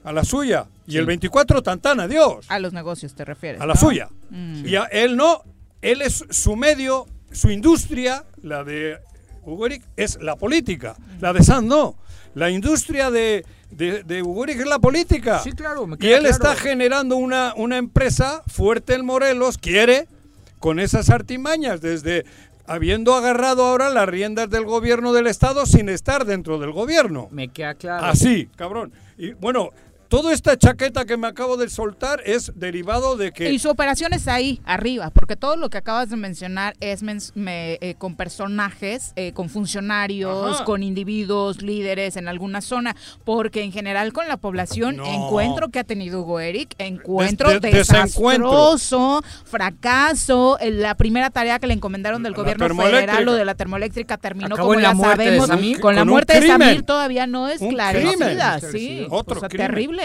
[0.03, 0.66] A la suya.
[0.87, 2.46] Y el 24 Tantana, adiós.
[2.48, 3.61] A los negocios te refieres.
[3.61, 4.09] A la suya.
[4.31, 4.66] Mm.
[4.66, 5.44] Y a él no,
[5.83, 8.98] él es su medio, su industria, la de
[9.44, 10.96] Hugo es la política.
[11.20, 11.96] La de Sand no.
[12.35, 14.05] La industria de, de,
[14.49, 15.40] es la política.
[15.40, 15.88] Sí, claro.
[15.99, 20.07] y él está generando una, una empresa fuerte en Morelos, quiere,
[20.59, 22.25] con esas artimañas, desde
[22.66, 27.29] habiendo agarrado ahora las riendas del gobierno del Estado sin estar dentro del gobierno.
[27.33, 28.07] Me queda claro.
[28.07, 28.93] Así, cabrón.
[29.19, 29.71] Y bueno,
[30.11, 33.53] Toda esta chaqueta que me acabo de soltar es derivado de que...
[33.53, 37.05] Y su operación es ahí, arriba, porque todo lo que acabas de mencionar es
[37.37, 44.12] eh, con personajes, eh, con funcionarios, con individuos, líderes en alguna zona, porque en general
[44.12, 51.61] con la población, encuentro que ha tenido Hugo Eric, encuentro desastroso, fracaso, la primera tarea
[51.61, 55.49] que le encomendaron del gobierno federal, lo de la termoeléctrica, terminó como ya sabemos,
[55.81, 59.99] con, la muerte de Samir todavía no es esclarecida, sí, Otro terrible.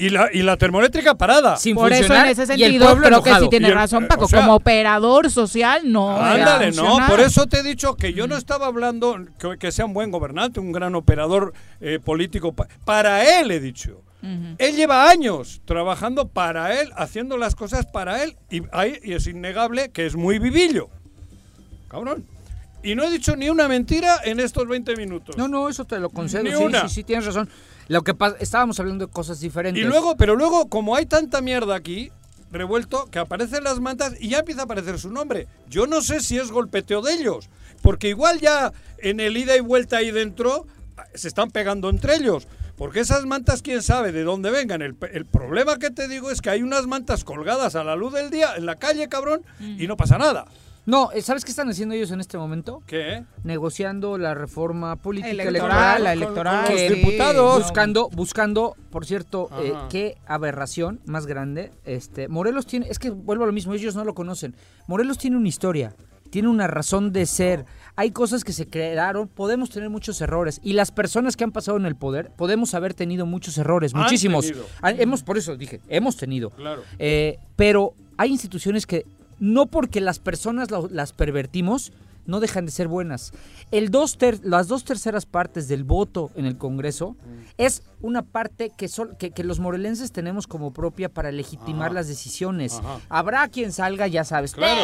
[0.00, 1.56] Y la, y la termoeléctrica parada.
[1.56, 4.28] Sin Por eso en ese sentido creo que sí tiene razón Paco.
[4.28, 6.16] Como operador social no.
[6.16, 6.98] Ándale, no.
[7.08, 9.18] Por eso te he dicho que yo no estaba hablando
[9.58, 12.54] que, sea un buen gobernante, un gran operador eh, político.
[12.84, 14.02] para él he dicho.
[14.58, 18.36] Él lleva años trabajando para él, haciendo las cosas para él.
[18.50, 18.62] Y,
[19.04, 20.90] y es innegable que es muy vivillo.
[21.88, 22.24] Cabrón.
[22.82, 25.36] Y no he dicho ni una mentira en estos 20 minutos.
[25.36, 26.44] No, no, eso te lo concedo.
[26.44, 27.48] sí, sí, sí, tienes razón.
[27.88, 29.82] Lo que pasa, estábamos hablando de cosas diferentes.
[29.82, 32.12] Y luego, pero luego, como hay tanta mierda aquí,
[32.52, 35.48] revuelto, que aparecen las mantas y ya empieza a aparecer su nombre.
[35.68, 37.48] Yo no sé si es golpeteo de ellos.
[37.82, 40.66] porque igual ya en el ida y vuelta ahí dentro
[41.14, 42.46] se están pegando entre ellos.
[42.76, 44.82] Porque esas mantas, quién sabe de dónde vengan.
[44.82, 48.30] El, problema que te digo es que hay unas mantas colgadas a la luz del
[48.30, 50.46] día en la calle, cabrón, y no pasa nada.
[50.88, 52.82] No, eh, ¿sabes qué están haciendo ellos en este momento?
[52.86, 53.22] ¿Qué?
[53.44, 60.16] Negociando la reforma política electoral, la electoral, los diputados buscando, buscando, por cierto, eh, qué
[60.26, 61.72] aberración más grande.
[61.84, 64.56] Este, Morelos tiene, es que vuelvo a lo mismo, ellos no lo conocen.
[64.86, 65.94] Morelos tiene una historia,
[66.30, 67.66] tiene una razón de ser.
[67.94, 71.76] Hay cosas que se crearon, podemos tener muchos errores y las personas que han pasado
[71.76, 74.50] en el poder podemos haber tenido muchos errores, muchísimos.
[74.82, 76.48] Hemos, por eso dije, hemos tenido.
[76.48, 76.80] Claro.
[76.98, 79.04] Eh, pero hay instituciones que
[79.40, 81.92] no porque las personas las pervertimos,
[82.26, 83.32] no dejan de ser buenas.
[83.70, 87.16] El dos las dos terceras partes del voto en el Congreso
[87.58, 88.88] es una parte que,
[89.30, 92.80] que, los morelenses tenemos como propia para legitimar las decisiones.
[93.08, 94.80] Habrá quien salga, ya sabes, claro.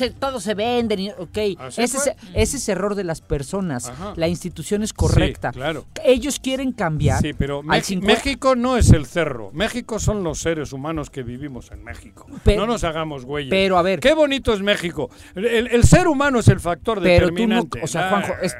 [0.00, 1.38] Eh, todos se venden, ok.
[1.76, 3.92] Ese es, ese error de las personas.
[4.16, 5.52] La institución es correcta.
[5.52, 5.86] claro.
[6.04, 7.20] Ellos quieren cambiar.
[7.20, 9.50] Sí, pero México no es el cerro.
[9.52, 12.26] México son los seres humanos que vivimos en México.
[12.44, 13.50] no nos hagamos güeyes.
[13.50, 14.00] Pero a ver.
[14.00, 15.10] Qué bonito es México.
[15.34, 17.68] el ser humano es el factor pero determinante.
[17.68, 18.56] Tú no, o sea, Juanjo, es,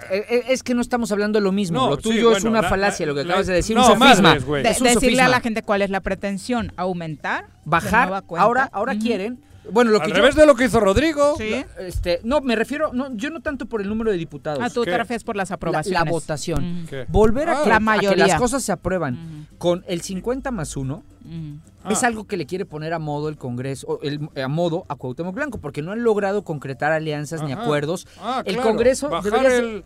[0.49, 1.89] es, que no estamos hablando de lo mismo.
[1.89, 4.35] lo tuyo es una falacia, lo que acabas de decir, un sofisma.
[4.35, 8.23] decirle a la gente cuál es la pretensión, aumentar, bajar.
[8.37, 11.35] Ahora, ahora quieren bueno, lo que Al revés de lo que hizo Rodrigo.
[11.37, 11.65] ¿Sí?
[11.79, 14.61] Este, no, me refiero, no, yo no tanto por el número de diputados.
[14.63, 16.05] Ah, tú te refieres por las aprobaciones.
[16.05, 16.87] La, votación.
[17.09, 22.07] Volver a, ah, que, las cosas se aprueban con el 50 más 1 es ah.
[22.07, 25.59] algo que le quiere poner a modo el Congreso, el, a modo a Cuauhtémoc Blanco,
[25.59, 28.07] porque no han logrado concretar alianzas ni acuerdos.
[28.21, 29.09] Ah, el Congreso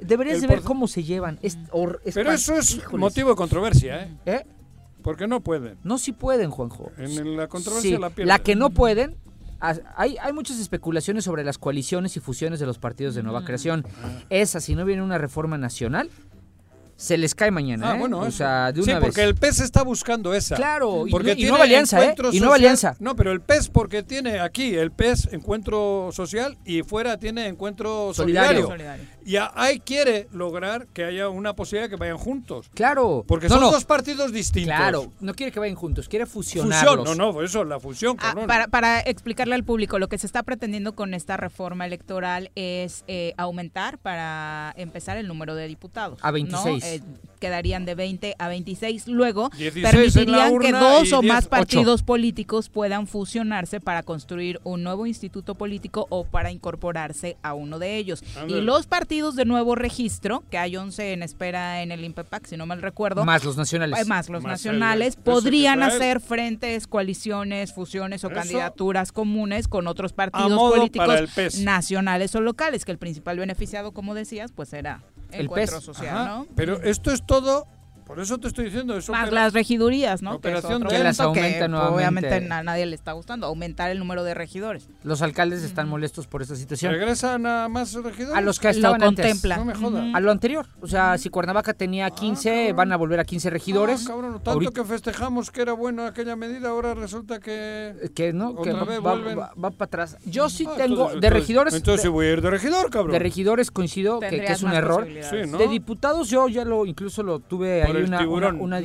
[0.00, 1.38] deberías, de ver cómo se llevan.
[2.14, 4.16] Pero eso es motivo de controversia, ¿eh?
[4.26, 4.46] ¿eh?
[5.02, 5.78] Porque no pueden.
[5.82, 6.90] No, sí pueden, Juanjo.
[6.98, 8.28] En la controversia la pierden.
[8.28, 9.16] La que no pueden
[9.60, 13.44] hay, hay muchas especulaciones sobre las coaliciones y fusiones de los partidos de nueva mm.
[13.44, 13.86] creación.
[14.30, 16.10] Esa, si no viene una reforma nacional,
[17.00, 17.92] se les cae mañana.
[17.92, 17.98] Ah, ¿eh?
[17.98, 20.54] bueno, o sea, de una sí, porque el PES está buscando esa.
[20.54, 22.14] Claro, porque y, nueva alianza, ¿eh?
[22.30, 22.94] Y nueva alianza.
[23.00, 28.12] No, pero el PES porque tiene aquí el PES encuentro social y fuera tiene encuentro
[28.12, 28.68] solidario.
[29.30, 32.68] Y ahí quiere lograr que haya una posibilidad de que vayan juntos.
[32.74, 33.24] Claro.
[33.28, 34.74] Porque son dos partidos distintos.
[34.74, 36.96] Claro, no quiere que vayan juntos, quiere fusionarlos.
[36.96, 38.16] Fusión, no, no, eso, la fusión.
[38.18, 42.50] Ah, para, para, explicarle al público, lo que se está pretendiendo con esta reforma electoral
[42.56, 46.18] es eh, aumentar para empezar el número de diputados.
[46.22, 47.00] A 26
[47.38, 49.08] quedarían de 20 a 26.
[49.08, 55.54] Luego permitirían que dos o más partidos políticos puedan fusionarse para construir un nuevo instituto
[55.54, 58.22] político o para incorporarse a uno de ellos.
[58.48, 62.56] Y los partidos de nuevo registro, que hay 11 en espera en el INPEPAC, si
[62.56, 63.24] no mal recuerdo.
[63.24, 64.00] Más los nacionales.
[64.00, 70.58] Eh, más los nacionales, podrían hacer frentes, coaliciones, fusiones o candidaturas comunes con otros partidos
[70.58, 76.26] políticos nacionales o locales, que el principal beneficiado, como decías, pues era el encuentro social,
[76.26, 76.46] ¿no?
[76.56, 77.66] Pero esto es todo
[78.10, 79.12] por eso te estoy diciendo eso.
[79.12, 80.34] Más las regidurías, ¿no?
[80.34, 84.88] operación que, las aumentan Obviamente a nadie le está gustando, aumentar el número de regidores.
[85.04, 86.90] Los alcaldes están molestos por esta situación.
[86.90, 88.36] ¿Regresan a más regidores?
[88.36, 89.58] A los que estaban lo contempla.
[89.58, 90.12] No me jodas.
[90.12, 90.66] A lo anterior.
[90.80, 94.02] O sea, si Cuernavaca tenía 15, ah, van a volver a 15 regidores.
[94.02, 98.10] Ah, cabrón, tanto que festejamos que era bueno aquella medida, ahora resulta que...
[98.12, 100.16] Que no, que va, va, para atrás.
[100.24, 101.74] Yo sí ah, tengo de regidores...
[101.74, 103.12] Entonces voy a ir de regidor, cabrón.
[103.12, 105.06] De regidores coincido que, es un error.
[105.06, 108.80] De diputados yo ya lo incluso lo tuve ahí una, una,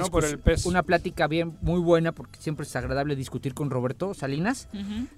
[0.65, 4.67] una, plática bien muy buena porque siempre es agradable discutir con Roberto Salinas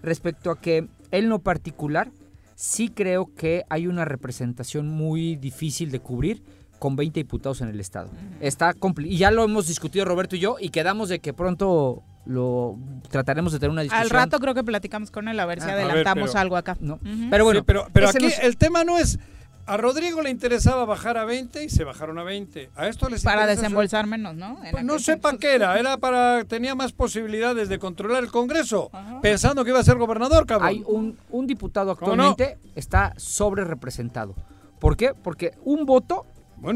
[0.02, 2.10] respecto a que él no particular
[2.56, 6.44] sí creo que hay una representación muy difícil de cubrir
[6.80, 8.10] con 20 diputados en el estado.
[8.40, 12.78] Está y ya lo hemos discutido Roberto y yo y quedamos de que pronto lo
[13.10, 14.04] trataremos de tener una discusión.
[14.04, 16.78] Al rato creo que platicamos con él a ver si ah, adelantamos algo acá.
[16.80, 17.00] No.
[17.30, 19.20] Pero bueno, pero, pero aquí el tema no es
[19.68, 22.70] a Rodrigo le interesaba bajar a 20 y se bajaron a 20.
[22.76, 24.58] A esto les Para desembolsar menos, ¿no?
[24.72, 25.78] Pues no sé para qué era.
[25.78, 26.46] Era para.
[26.46, 28.90] Tenía más posibilidades de controlar el Congreso.
[29.22, 30.70] Pensando que iba a ser gobernador, cabrón.
[30.70, 34.36] Hay un, un diputado actualmente está sobre representado.
[34.80, 35.14] ¿Por qué?
[35.14, 36.26] Porque un voto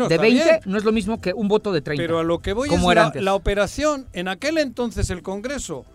[0.10, 2.04] de 20 no es lo mismo que un voto de 30.
[2.04, 4.08] Pero a lo que voy es la, la operación.
[4.12, 5.86] En aquel entonces el Congreso,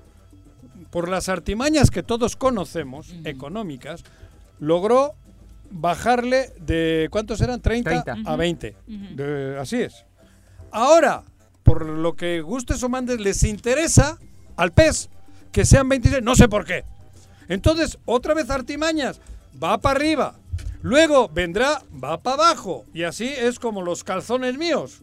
[0.90, 4.02] por las artimañas que todos conocemos, económicas,
[4.59, 5.14] logró
[5.70, 7.61] bajarle de, ¿cuántos eran?
[7.61, 8.76] 30, a 20.
[9.61, 10.05] así es.
[10.70, 11.22] Ahora,
[11.62, 14.18] por lo que gustes o mandes, les interesa
[14.57, 15.09] al pez
[15.52, 16.85] que sean 26, no sé por qué.
[17.48, 19.20] Entonces, otra vez artimañas,
[19.62, 20.35] va para arriba.
[20.83, 22.85] Luego vendrá, va para abajo.
[22.92, 25.02] Y así es como los calzones míos.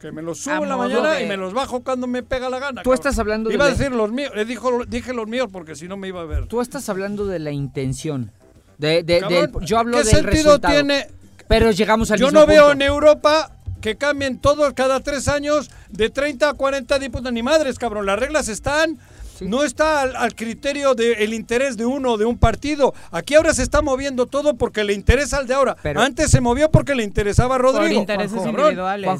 [0.00, 2.58] Que me los subo en la mañana y me los bajo cuando me pega la
[2.58, 2.82] gana.
[2.82, 3.70] Tú estás hablando iba de.
[3.70, 6.20] Iba a decir los míos, le dijo, dije los míos porque si no me iba
[6.20, 6.46] a ver.
[6.46, 8.30] Tú estás hablando de la intención.
[8.78, 11.08] De, de, yo hablo ¿Qué del sentido tiene?
[11.48, 16.10] Pero llegamos al Yo no veo en Europa que cambien todos cada tres años de
[16.10, 17.32] 30 a 40 diputados.
[17.32, 18.06] Ni madres, cabrón.
[18.06, 18.98] Las reglas están.
[19.42, 22.94] No está al, criterio del interés de uno o de un partido.
[23.10, 25.76] Aquí ahora se está moviendo todo porque le interesa al de ahora.
[25.96, 27.86] Antes se movió porque le interesaba a Rodrigo.
[27.86, 29.10] Por intereses individuales.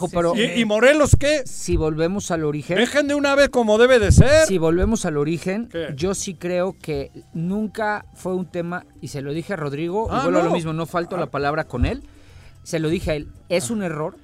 [0.56, 1.42] ¿Y, Morelos qué?
[1.46, 2.76] Si volvemos al origen.
[2.76, 4.46] Dejen de una vez como debe de ser.
[4.46, 9.32] Si volvemos al origen, yo sí creo que nunca fue un tema, y se lo
[9.32, 11.30] dije a Rodrigo, ah, lo mismo, no falto la ah.
[11.30, 12.02] palabra con él.
[12.62, 14.16] Se lo dije a él, es un error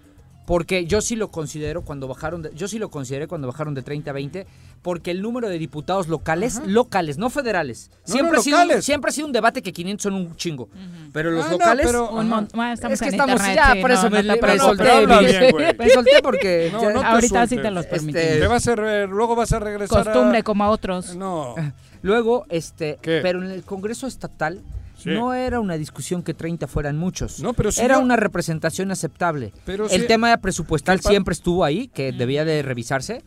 [0.46, 3.82] porque yo sí lo considero cuando bajaron, de, yo sí lo consideré cuando bajaron de
[3.82, 4.46] 30 a 20,
[4.82, 9.26] porque el número de diputados locales, locales, no federales, siempre, ha sido, siempre ha sido
[9.28, 10.68] un debate que 500 son un chingo,
[11.12, 11.86] pero los ah, locales,
[12.90, 14.22] es que estamos ya, por eso me,
[14.58, 15.06] solté,
[15.78, 18.18] me, solté porque ahorita sí te los este, permito.
[18.48, 21.14] va a eh, luego vas a regresar costumbre como a otros.
[21.14, 21.54] No.
[22.02, 24.60] Luego, este, pero en el Congreso estatal
[25.04, 27.40] no era una discusión que 30 fueran muchos.
[27.40, 29.52] No, pero era una representación aceptable.
[29.64, 33.22] Pero el tema presupuestal siempre estuvo ahí, que debía de revisarse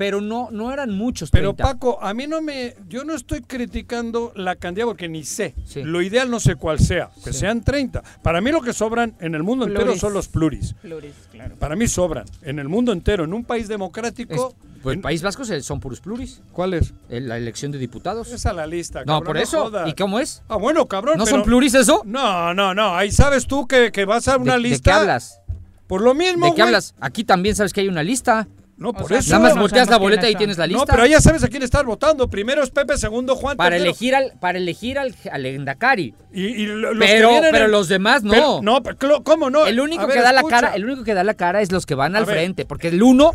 [0.00, 1.30] pero no no eran muchos.
[1.30, 5.54] Pero Paco, a mí no me, yo no estoy criticando la cantidad porque ni sé.
[5.74, 8.02] Lo ideal no sé cuál sea, que sean 30.
[8.22, 10.72] Para mí lo que sobran en el mundo entero son los pluris.
[10.80, 11.54] Pluris, claro.
[11.56, 14.54] Para mí sobran en el mundo entero, en un país democrático.
[14.82, 16.40] pues en País Vasco son puros pluris.
[16.50, 16.94] ¿Cuál es?
[17.10, 18.32] La elección de diputados.
[18.32, 19.04] Esa la lista.
[19.04, 19.70] no, por eso.
[19.84, 20.42] ¿Y cómo es?
[20.48, 21.18] Ah, bueno, cabrón.
[21.18, 22.04] ¿No son pluris eso?
[22.06, 22.96] No, no, no.
[22.96, 24.76] Ahí sabes tú que, vas a una lista.
[24.78, 25.42] ¿De qué hablas?
[25.86, 26.46] Por lo mismo.
[26.46, 26.94] ¿De qué hablas?
[27.00, 28.48] Aquí también sabes que hay una lista.
[28.80, 29.30] No, por eso.
[29.32, 30.80] Nada más volteas la boleta y tienes la lista.
[30.80, 32.30] No, pero ya sabes a quién estás votando.
[32.30, 33.58] Primero es Pepe, segundo Juan.
[33.58, 36.14] Para elegir al, para elegir al, al Endacari.
[36.32, 38.62] Y, los pero, pero los demás no.
[38.62, 38.82] no,
[39.22, 39.66] ¿cómo no?
[39.66, 41.94] El único que da la cara, el único que da la cara es los que
[41.94, 43.32] van al frente, porque el uno,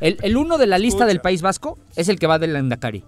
[0.00, 3.02] el, el, uno de la lista del País Vasco es el que va del Endacari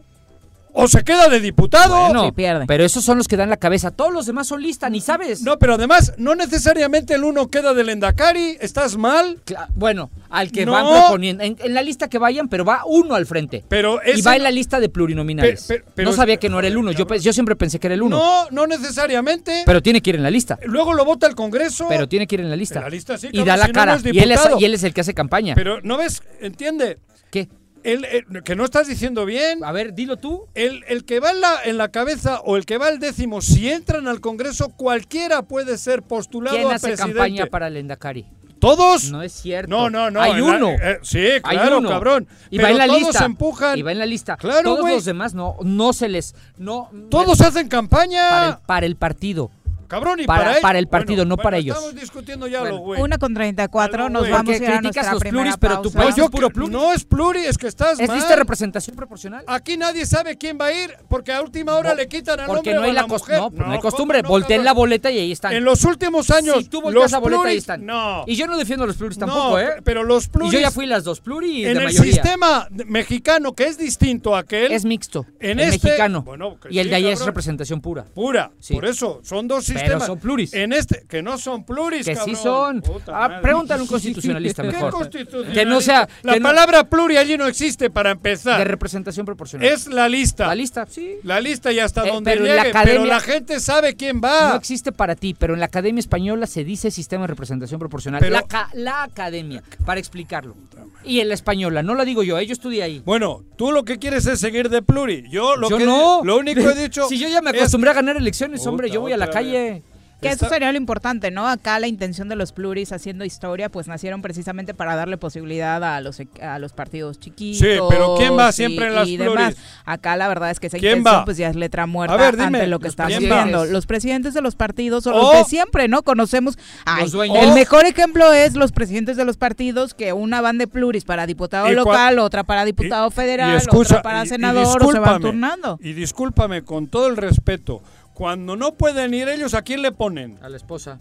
[0.74, 2.12] o se queda de diputado.
[2.12, 2.66] No, pierde.
[2.66, 3.92] Pero esos son los que dan la cabeza.
[3.92, 5.42] Todos los demás son lista, ni sabes.
[5.42, 8.58] No, pero además, no necesariamente el uno queda del Endacari.
[8.60, 9.40] ¿Estás mal?
[9.74, 11.44] bueno, al que van proponiendo.
[11.44, 13.64] En, la lista que vayan, pero va uno al frente.
[13.68, 15.68] Pero y va en la lista de plurinominales.
[15.96, 16.90] no sabía que no era el uno.
[16.90, 18.16] Yo, yo siempre pensé que era el uno.
[18.16, 19.62] No, no necesariamente.
[19.64, 20.58] Pero tiene que ir en la lista.
[20.64, 21.86] Luego lo vota el Congreso.
[21.88, 22.80] Pero tiene que ir en la lista.
[22.80, 23.98] En la lista sí, Y da la cara.
[24.02, 25.54] y, él es, y él es el que hace campaña.
[25.54, 26.22] Pero, ¿no ves?
[26.40, 26.98] ¿Entiende?
[27.30, 27.48] ¿Qué?
[27.84, 29.62] El, que no estás diciendo bien.
[29.62, 30.48] A ver, dilo tú.
[30.54, 33.42] El, el que va en la, en la, cabeza o el que va al décimo,
[33.42, 38.26] si entran al Congreso, cualquiera puede ser postulado ¿Quién a hace campaña para el Endacari?
[38.58, 39.10] ¿Todos?
[39.10, 39.68] No es cierto.
[39.68, 40.22] No, no, no.
[40.22, 40.70] Hay uno.
[40.70, 42.26] Eh, sí, claro, cabrón.
[42.50, 43.24] Y va en la todos lista.
[43.26, 43.78] empujan.
[43.78, 44.38] Y va en la lista.
[44.38, 46.34] Claro, Todos los demás no, no se les.
[46.56, 48.30] No, todos hacen campaña.
[48.30, 49.50] Para el, para el partido.
[49.94, 51.76] Cabrón, y para, para, el partido, no para ellos.
[51.76, 53.00] Estamos discutiendo ya lo güey.
[53.00, 56.24] Una con 34, nos vamos a ir a nuestra los pluris, pero tu país no,
[56.24, 56.50] es puro.
[56.68, 59.44] No es pluri, es que estás ¿Es lista representación proporcional?
[59.46, 62.70] Aquí nadie sabe quién va a ir, porque a última hora le quitan al porque
[62.70, 63.38] hombre no hay la, la mujer.
[63.38, 64.22] No, no, hay costumbre.
[64.22, 65.52] Volteen la boleta y ahí están.
[65.52, 67.86] En los últimos años, si tú volteas la boleta, ahí están.
[67.86, 68.24] No.
[68.26, 69.76] Y yo no defiendo a los pluris tampoco, ¿eh?
[69.84, 70.52] pero los pluris...
[70.52, 74.40] Y yo ya fui las dos pluri En el sistema mexicano, que es distinto a
[74.40, 74.72] aquel...
[74.72, 75.26] Es mixto.
[75.38, 75.86] En este...
[75.86, 76.24] mexicano.
[76.68, 78.04] Y el de ahí es representación pura.
[78.04, 78.50] Pura.
[78.70, 79.83] Por eso, son dos sistemas.
[79.86, 82.82] Pero son pluris en este, que no son pluris, Que sí son.
[83.08, 84.90] Ah, pregúntale a un constitucionalista mejor.
[84.90, 85.60] ¿Qué constitucionalista?
[85.60, 86.08] Que no sea.
[86.22, 88.58] La palabra pluri allí no existe para empezar.
[88.58, 89.66] De representación proporcional.
[89.66, 90.46] Es la lista.
[90.46, 91.16] La lista, sí.
[91.22, 94.20] La lista y hasta eh, donde pero llegue, la academia, pero la gente sabe quién
[94.22, 94.50] va.
[94.50, 98.22] No existe para ti, pero en la Academia Española se dice sistema de representación proporcional.
[98.30, 98.44] la,
[98.74, 100.56] la Academia, para explicarlo.
[101.04, 103.02] Y en la española, no la digo yo, eh, yo estudié ahí.
[103.04, 105.24] Bueno, tú lo que quieres es seguir de pluri.
[105.30, 106.22] Yo lo que no.
[106.24, 107.06] Lo único que he dicho.
[107.08, 109.73] si yo ya me acostumbré a ganar elecciones, hombre, yo voy a la calle.
[110.20, 111.46] Que eso sería lo importante, ¿no?
[111.48, 116.00] Acá la intención de los pluris haciendo historia, pues nacieron precisamente para darle posibilidad a
[116.00, 117.58] los a los partidos chiquitos.
[117.58, 119.18] Sí, pero ¿quién va siempre en las pluris?
[119.18, 119.56] Demás.
[119.84, 122.88] Acá la verdad es que esa intención pues ya es letra muerta ante lo que
[122.88, 123.66] está sucediendo.
[123.66, 126.02] Los presidentes de los partidos son los de siempre, ¿no?
[126.02, 126.58] Conocemos.
[126.86, 131.26] el mejor ejemplo es los presidentes de los partidos que una van de pluris para
[131.26, 135.78] diputado local, otra para diputado federal, otra para senador, o se van turnando.
[135.82, 137.82] Y discúlpame, con todo el respeto,
[138.14, 140.38] cuando no pueden ir ellos, ¿a quién le ponen?
[140.40, 141.00] A la esposa.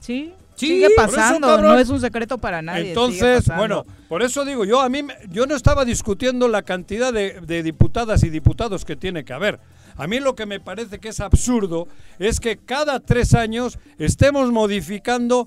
[0.00, 0.34] Sí.
[0.56, 2.88] sigue pasando, no es un secreto para nadie.
[2.88, 7.62] Entonces, bueno, por eso digo, yo a mí yo no estaba discutiendo la cantidad de,
[7.62, 9.60] diputadas y diputados que tiene que haber.
[9.96, 11.86] A mí lo que me parece que es absurdo
[12.18, 15.46] es que cada tres años estemos modificando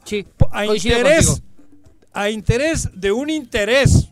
[0.52, 1.44] a interés,
[2.14, 4.10] a interés de un interés.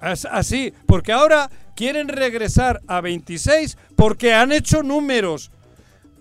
[0.00, 5.50] Así, porque ahora quieren regresar a 26 porque han hecho números.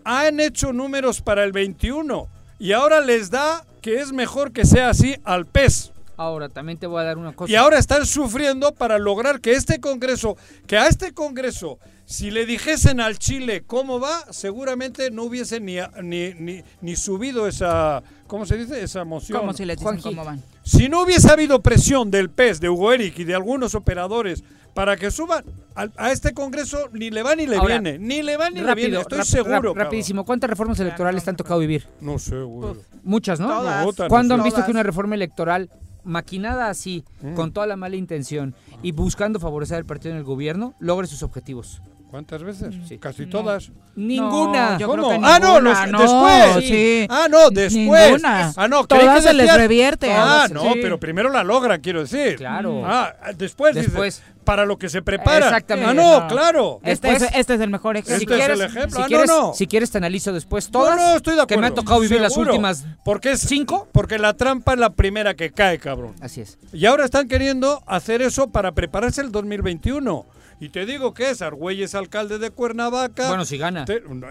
[0.03, 2.27] Han hecho números para el 21
[2.59, 5.91] y ahora les da que es mejor que sea así al PES.
[6.17, 7.51] Ahora, también te voy a dar una cosa.
[7.51, 10.37] Y ahora están sufriendo para lograr que este Congreso,
[10.67, 15.77] que a este Congreso, si le dijesen al Chile cómo va, seguramente no hubiese ni,
[16.03, 18.83] ni, ni, subido esa, ¿cómo se dice?
[18.83, 19.39] Esa moción.
[19.39, 20.43] ¿Cómo si le dicen cómo van?
[20.61, 24.43] Si no hubiese habido presión del PES, de Hugo Eric y de algunos operadores
[24.73, 25.43] para que suban
[25.75, 27.97] a, este Congreso, ni le va ni le viene.
[27.97, 29.73] Ni le va ni le viene, estoy seguro.
[29.73, 31.87] rapidísimo, ¿cuántas reformas electorales te han tocado vivir?
[31.99, 32.75] No sé, güey.
[33.03, 33.63] Muchas, ¿no?
[34.07, 35.69] ¿Cuándo han visto que una reforma electoral
[36.03, 37.35] maquinada así, mm.
[37.35, 41.23] con toda la mala intención y buscando favorecer al partido en el gobierno, logre sus
[41.23, 41.81] objetivos.
[42.11, 42.75] ¿Cuántas veces?
[42.99, 43.71] Casi todas.
[43.95, 44.77] Ninguna.
[44.85, 45.09] ¿Cómo?
[45.23, 46.67] ah, no, después.
[46.67, 47.07] Sí.
[47.09, 47.73] Ah, no, después.
[47.73, 48.51] Ninguna.
[48.57, 50.11] Ah, no, todas se les revierte.
[50.11, 52.35] Ah, no, pero primero la logra, quiero decir.
[52.35, 52.83] Claro.
[52.85, 54.21] Ah, después, después.
[54.43, 55.45] para lo que se prepara.
[55.45, 55.89] Exactamente.
[55.89, 56.81] Ah, no, claro.
[56.83, 58.15] Este, es, este es el mejor ejemplo.
[58.15, 58.97] Este si quieres, es el ejemplo.
[58.97, 59.53] Si, ah, quieres, no, no.
[59.53, 60.97] si quieres te analizo después todas.
[60.97, 61.61] No, no, estoy de acuerdo.
[61.61, 63.87] Que me ha tocado vivir las últimas porque es, cinco.
[63.93, 66.15] Porque la trampa es la primera que cae, cabrón.
[66.19, 66.59] Así es.
[66.73, 70.25] Y ahora están queriendo hacer eso para prepararse el 2021.
[70.61, 73.29] Y te digo que es Argüelles alcalde de Cuernavaca.
[73.29, 73.83] Bueno, si gana.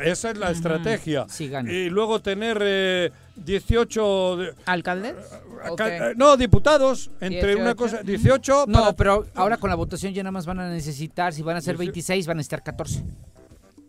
[0.05, 1.27] esa es la estrategia.
[1.29, 1.73] Si gana.
[1.73, 4.43] Y luego tener 18...
[4.45, 5.17] Eh, ¿Alcaldes?
[5.81, 8.05] Eh, no, diputados, entre una cosa...
[8.05, 8.67] 18...
[8.69, 11.61] No, pero ahora con la votación ya nada más van a necesitar, si van a
[11.61, 13.03] ser 26, van a estar 14.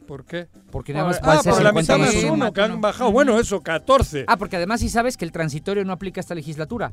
[0.08, 0.48] ¿Por qué?
[0.72, 3.12] Porque nada más ah, va por la mitad más uno, que han bajado.
[3.12, 4.26] Bueno, eso, 14.
[4.28, 6.92] Ah, porque además sí sabes que el transitorio no aplica a esta legislatura.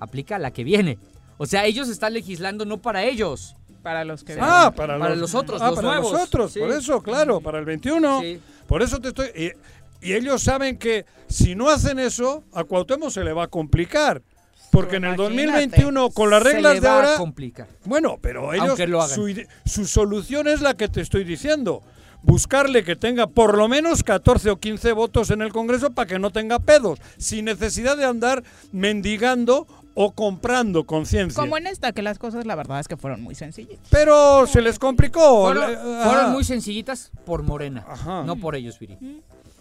[0.00, 0.98] Aplica a la que viene.
[1.36, 3.54] O sea, ellos están legislando no para ellos.
[3.82, 6.12] Para los que Ah, para, los, otros, ah, los para nuevos.
[6.12, 8.22] los otros, por eso, claro, para el 21.
[8.66, 9.28] Por eso te estoy...
[9.34, 14.22] Y, ellos saben que si no hacen eso, a Cuauhtémoc se le va a complicar.
[14.70, 17.14] Porque en el 2021, con las reglas se le va de ahora...
[17.14, 17.66] A complicar.
[17.84, 18.78] Bueno, pero ellos...
[19.10, 21.82] Su, su solución es la que te estoy diciendo
[22.22, 26.18] buscarle que tenga por lo menos 14 o 15 votos en el Congreso para que
[26.18, 29.66] no tenga pedos, sin necesidad de andar mendigando
[30.00, 31.40] o comprando conciencia.
[31.40, 33.80] Como en esta, que las cosas la verdad es que fueron muy sencillas.
[33.90, 35.46] Pero se les complicó.
[35.46, 37.84] Fueron, muy sencillitas por Morena,
[38.24, 38.96] no por ellos, Viri.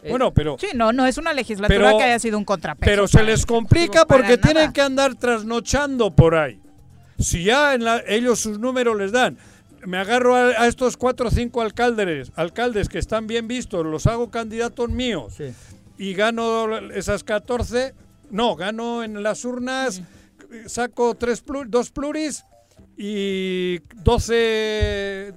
[0.03, 0.55] Eh, bueno, pero...
[0.59, 2.87] Sí, no, no es una legislatura que haya sido un contrapeso.
[2.87, 6.61] Pero se les complica porque tienen que andar trasnochando por ahí.
[7.17, 9.39] Si ya en ellos sus números les dan
[9.87, 14.29] me agarro a, estos cuatro o cinco alcaldes, alcaldes que están bien vistos, los hago
[14.29, 15.33] candidatos míos
[15.97, 17.95] y gano esas 14,
[18.29, 20.03] no, gano en las urnas
[20.67, 22.43] saco tres dos pluris
[22.97, 25.33] y 12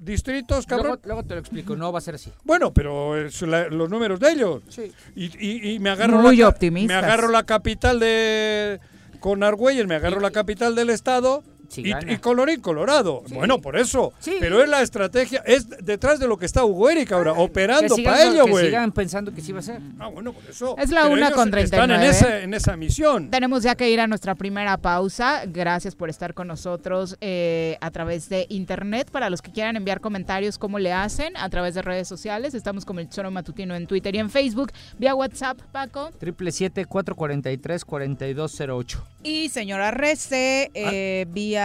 [0.00, 0.98] distritos, cabrón.
[1.04, 2.32] Luego, te lo explico, no va a ser así.
[2.44, 4.62] Bueno, pero los números de ellos.
[4.68, 4.92] Sí.
[5.14, 6.92] Y, me agarro Muy la, optimista.
[6.92, 8.80] Me agarro la capital de
[9.20, 11.42] con Argüelles, me agarro la capital del estado
[11.76, 13.22] y, colorín colorado.
[13.28, 14.12] Bueno, por eso.
[14.40, 18.24] Pero es la estrategia, es detrás de lo que está Hugo Eric ahora, operando para
[18.24, 18.64] ello, güey.
[18.64, 19.80] Que sigan pensando que sí va a ser.
[19.98, 20.76] Ah, bueno, por eso.
[20.78, 21.64] Es la una con 39.
[21.64, 23.30] Están en, esa, en esa misión.
[23.30, 25.42] Tenemos ya que ir a nuestra primera pausa.
[25.46, 29.10] Gracias por estar con nosotros eh, a través de internet.
[29.10, 31.36] Para los que quieran enviar comentarios, ¿cómo le hacen?
[31.36, 32.54] A través de redes sociales.
[32.54, 34.72] Estamos como el Choro Matutino en Twitter y en Facebook.
[34.98, 36.10] Vía WhatsApp, Paco.
[36.18, 39.04] Triple siete cuatro cuarenta y tres cuarenta y dos cero ocho.
[39.22, 41.30] Y señora Rece, eh, ah.
[41.32, 41.57] vía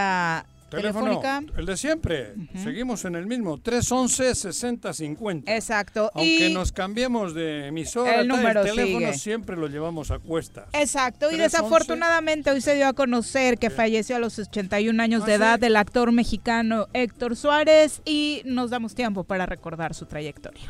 [0.74, 1.20] Teléfono,
[1.56, 2.34] el de siempre.
[2.62, 5.44] Seguimos en el mismo, 311-6050.
[5.46, 6.10] Exacto.
[6.14, 10.66] Aunque nos cambiemos de emisora, el, número teléfono siempre lo llevamos a cuestas.
[10.72, 11.30] Exacto.
[11.30, 15.34] Y desafortunadamente hoy se dio a conocer que falleció a los 81 años ah, de
[15.34, 20.64] edad el actor mexicano Héctor Suárez y nos damos tiempo para recordar su trayectoria.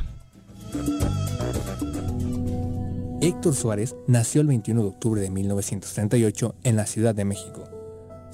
[3.21, 7.74] Héctor Suárez nació el 21 de octubre de 1938 en la Ciudad de México.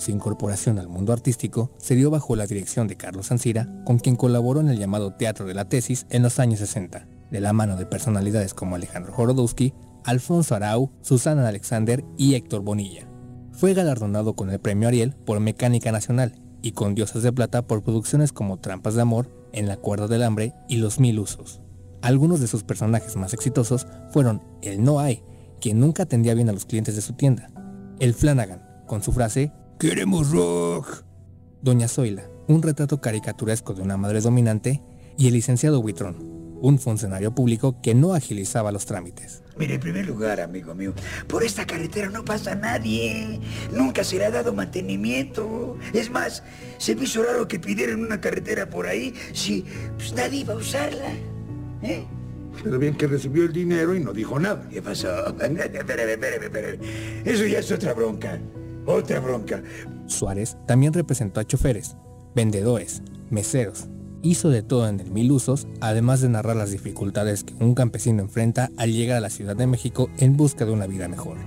[0.01, 4.15] Su incorporación al mundo artístico se dio bajo la dirección de Carlos Ancira, con quien
[4.15, 7.77] colaboró en el llamado Teatro de la Tesis en los años 60, de la mano
[7.77, 13.07] de personalidades como Alejandro Jorodowski, Alfonso Arau, Susana Alexander y Héctor Bonilla.
[13.51, 16.33] Fue galardonado con el Premio Ariel por Mecánica Nacional
[16.63, 20.23] y con Diosas de Plata por producciones como Trampas de Amor, En la Cuerda del
[20.23, 21.61] Hambre y Los Mil Usos.
[22.01, 25.21] Algunos de sus personajes más exitosos fueron el No Hay,
[25.59, 27.51] quien nunca atendía bien a los clientes de su tienda,
[27.99, 31.03] el Flanagan, con su frase ¡Queremos rock!
[31.63, 34.79] Doña Zoila, un retrato caricaturesco de una madre dominante,
[35.17, 36.17] y el licenciado Huitrón,
[36.61, 39.41] un funcionario público que no agilizaba los trámites.
[39.57, 40.93] Mire, en primer lugar, amigo mío,
[41.27, 43.39] por esta carretera no pasa nadie.
[43.73, 45.79] Nunca se le ha dado mantenimiento.
[45.93, 46.43] Es más,
[46.77, 49.65] se me hizo raro que pidieran una carretera por ahí si
[49.97, 51.09] pues, nadie iba a usarla.
[51.81, 52.05] ¿Eh?
[52.63, 54.69] Pero bien que recibió el dinero y no dijo nada.
[54.69, 55.09] ¿Qué pasó?
[55.41, 56.79] espérame, espérame, espérame.
[57.25, 58.39] Eso ya es otra bronca.
[58.85, 59.61] Otra bronca.
[60.07, 61.95] Suárez también representó a choferes,
[62.35, 63.87] vendedores, meseros.
[64.23, 68.21] Hizo de todo en el Mil Usos, además de narrar las dificultades que un campesino
[68.21, 71.37] enfrenta al llegar a la Ciudad de México en busca de una vida mejor.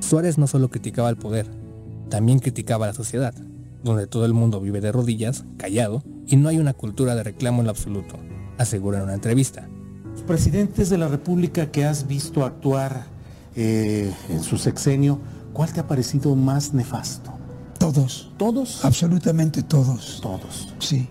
[0.00, 1.46] Suárez no solo criticaba el poder,
[2.10, 3.34] También criticaba a la sociedad,
[3.84, 7.60] donde todo el mundo vive de rodillas, callado, y no hay una cultura de reclamo
[7.60, 8.16] en lo absoluto,
[8.56, 9.68] asegura en una entrevista.
[10.12, 13.04] Los presidentes de la República que has visto actuar
[13.56, 15.20] eh, en su sexenio,
[15.58, 17.32] ¿cuál te ha parecido más nefasto?
[17.80, 18.30] Todos.
[18.36, 18.84] ¿Todos?
[18.84, 20.20] Absolutamente todos.
[20.22, 20.72] Todos.
[20.78, 21.08] Sí.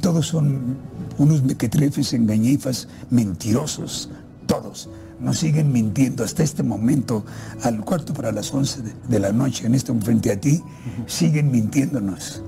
[0.00, 0.76] Todos son
[1.18, 4.10] unos mequetrefes, engañifas, mentirosos.
[4.46, 4.88] Todos.
[5.18, 7.24] Nos siguen mintiendo hasta este momento,
[7.64, 10.62] al cuarto para las once de, la noche, en este frente a ti,
[11.08, 12.44] siguen mintiéndonos.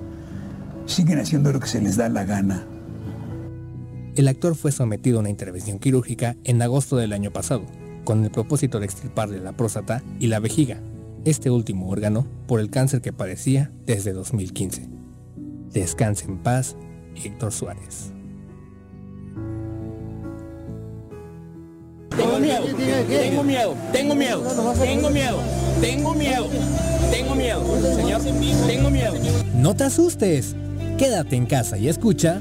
[0.87, 2.65] Siguen haciendo lo que se les da la gana.
[4.15, 7.63] El actor fue sometido a una intervención quirúrgica en agosto del año pasado,
[8.05, 10.81] con el propósito de extirparle la próstata y la vejiga,
[11.25, 14.89] este último órgano por el cáncer que padecía desde 2015.
[15.73, 16.77] Descanse en paz,
[17.15, 18.13] Héctor Suárez.
[22.17, 22.65] Tengo miedo,
[23.09, 24.43] tengo miedo, tengo miedo,
[24.81, 25.39] tengo miedo,
[25.81, 26.49] tengo miedo,
[27.11, 28.21] tengo miedo, señor,
[28.67, 29.15] tengo miedo.
[29.55, 30.57] No te asustes,
[30.99, 32.41] quédate en casa y escucha.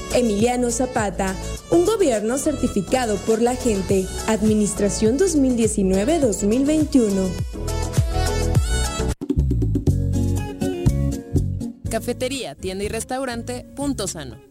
[0.13, 1.33] Emiliano Zapata,
[1.69, 4.05] un gobierno certificado por la gente.
[4.27, 7.29] Administración 2019-2021.
[11.89, 14.50] Cafetería, tienda y restaurante Punto Sano.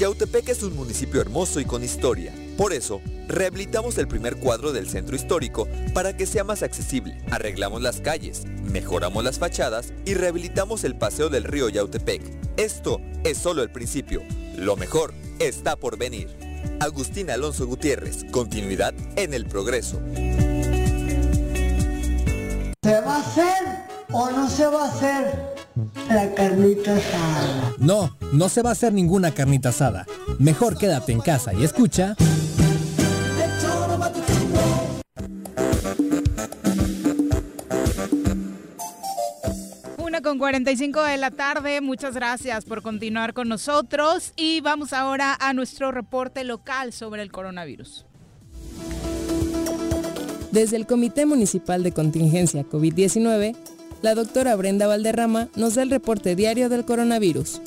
[0.00, 2.32] Yautepec es un municipio hermoso y con historia.
[2.56, 7.18] Por eso, rehabilitamos el primer cuadro del centro histórico para que sea más accesible.
[7.30, 12.22] Arreglamos las calles, mejoramos las fachadas y rehabilitamos el paseo del río Yautepec.
[12.56, 14.22] Esto es solo el principio.
[14.56, 16.34] Lo mejor está por venir.
[16.80, 20.00] Agustín Alonso Gutiérrez, continuidad en el progreso.
[22.82, 23.66] ¿Se va a hacer
[24.10, 25.59] o no se va a hacer?
[26.08, 27.74] La carnita asada.
[27.78, 30.06] No, no se va a hacer ninguna carnita asada.
[30.38, 32.16] Mejor quédate en casa y escucha.
[39.98, 45.36] Una con 45 de la tarde, muchas gracias por continuar con nosotros y vamos ahora
[45.40, 48.06] a nuestro reporte local sobre el coronavirus.
[50.50, 53.54] Desde el Comité Municipal de Contingencia COVID-19,
[54.02, 57.60] la doctora Brenda Valderrama nos da el reporte diario del coronavirus.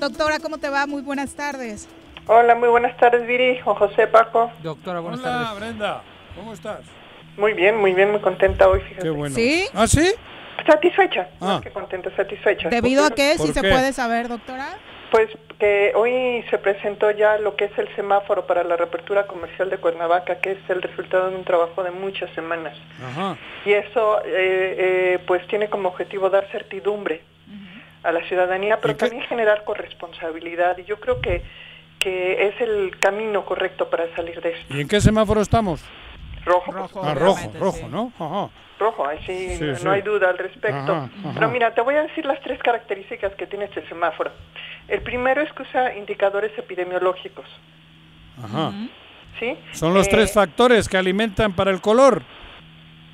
[0.00, 0.86] Doctora, ¿cómo te va?
[0.86, 1.88] Muy buenas tardes.
[2.26, 4.50] Hola, muy buenas tardes, Viri, Juan José, Paco.
[4.62, 5.60] Doctora, buenas Hola, tardes.
[5.60, 6.02] Brenda,
[6.34, 6.80] ¿cómo estás?
[7.36, 9.02] Muy bien, muy bien, muy contenta hoy, fíjate.
[9.02, 9.34] Qué bueno.
[9.34, 9.64] ¿Sí?
[9.74, 10.08] ¿Ah, sí?
[10.66, 11.44] Satisfecha, Ah.
[11.46, 12.68] más que contenta, satisfecha.
[12.68, 13.32] ¿Debido a qué?
[13.32, 14.76] Si ¿Por se puede saber, doctora.
[15.12, 15.28] Pues
[15.58, 19.78] que hoy se presentó ya lo que es el semáforo para la reapertura comercial de
[19.78, 22.76] Cuernavaca, que es el resultado de un trabajo de muchas semanas.
[23.02, 23.38] Ajá.
[23.64, 27.22] Y eso, eh, eh, pues, tiene como objetivo dar certidumbre
[28.02, 30.78] a la ciudadanía, pero también generar corresponsabilidad.
[30.78, 31.42] Y yo creo que,
[31.98, 34.76] que es el camino correcto para salir de esto.
[34.76, 35.82] ¿Y en qué semáforo estamos?
[36.46, 36.72] Rojo.
[37.02, 38.12] Ah, rojo, rojo, ¿no?
[38.18, 38.48] Ajá.
[38.78, 39.88] Rojo, ahí sí, Sí, no, sí.
[39.88, 40.92] hay duda al respecto.
[40.92, 41.30] Ajá, ajá.
[41.34, 44.30] Pero mira, te voy a decir las tres características que tiene este semáforo.
[44.88, 47.46] El primero es que usa indicadores epidemiológicos,
[48.42, 48.72] Ajá.
[49.40, 49.58] ¿sí?
[49.72, 52.22] Son los Eh, tres factores que alimentan para el color.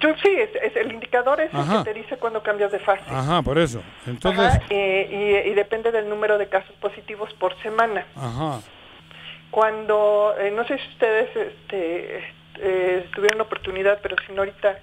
[0.01, 3.05] sí, es, es- el indicador es el que te dice cuando cambias de fase.
[3.09, 3.80] Ajá, por eso.
[4.07, 8.05] Entonces, Ajá, eh, y, y depende del número de casos positivos por semana.
[8.16, 8.61] ajá.
[9.53, 12.24] Cuando, eh, no sé si ustedes este,
[12.62, 14.78] eh, tuvieron oportunidad, pero si no ahorita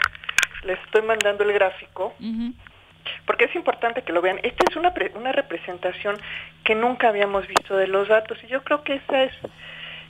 [0.64, 2.14] les estoy mandando el gráfico,
[3.26, 4.40] porque es importante que lo vean.
[4.44, 6.18] Esta es una, pre- una representación
[6.64, 9.34] que nunca habíamos visto de los datos y yo creo que esa es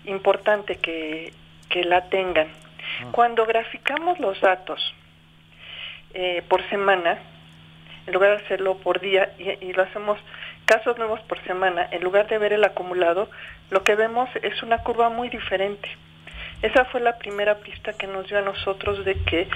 [0.05, 1.32] importante que,
[1.70, 2.47] que la tengan.
[3.11, 4.82] Cuando graficamos los datos
[6.13, 7.20] eh, por semana,
[8.07, 10.20] en lugar de hacerlo por día y, y lo hacemos
[10.65, 13.30] casos nuevos por semana, en lugar de ver el acumulado,
[13.70, 15.89] lo que vemos es una curva muy diferente.
[16.62, 19.47] Esa fue la primera pista que nos dio a nosotros de que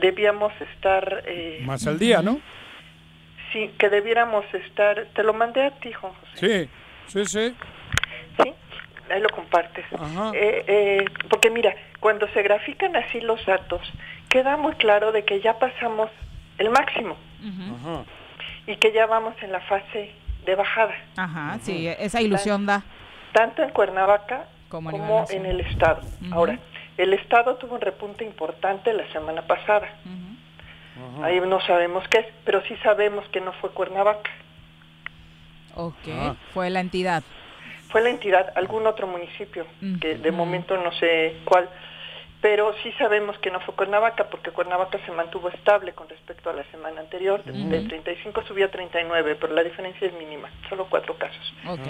[0.00, 1.22] debíamos estar...
[1.26, 2.40] eh, Más al día, ¿no?
[3.52, 5.06] Sí, que debiéramos estar...
[5.14, 6.68] Te lo mandé a ti, Juan José.
[7.06, 7.56] Sí, sí, sí.
[8.42, 8.54] Sí,
[9.10, 9.84] ahí lo compartes.
[10.34, 13.80] Eh, eh, porque mira, cuando se grafican así los datos,
[14.28, 16.10] queda muy claro de que ya pasamos
[16.58, 18.04] el máximo Ajá.
[18.66, 20.12] y que ya vamos en la fase
[20.46, 20.94] de bajada.
[21.16, 22.82] Ajá, sí, esa ilusión da.
[23.32, 24.46] Tanto en Cuernavaca
[24.80, 26.00] Como en el Estado.
[26.32, 26.58] Ahora,
[26.96, 29.88] el Estado tuvo un repunte importante la semana pasada.
[31.22, 34.30] Ahí no sabemos qué es, pero sí sabemos que no fue Cuernavaca.
[35.74, 36.34] Ok, Ah.
[36.54, 37.22] fue la entidad.
[37.90, 39.66] Fue la entidad, algún otro municipio,
[40.00, 41.68] que de momento no sé cuál,
[42.40, 46.54] pero sí sabemos que no fue Cuernavaca, porque Cuernavaca se mantuvo estable con respecto a
[46.54, 47.88] la semana anterior, de- de Ujú.
[47.88, 51.52] 35 subió a 39, pero la diferencia es mínima, solo cuatro casos.
[51.68, 51.80] Ok.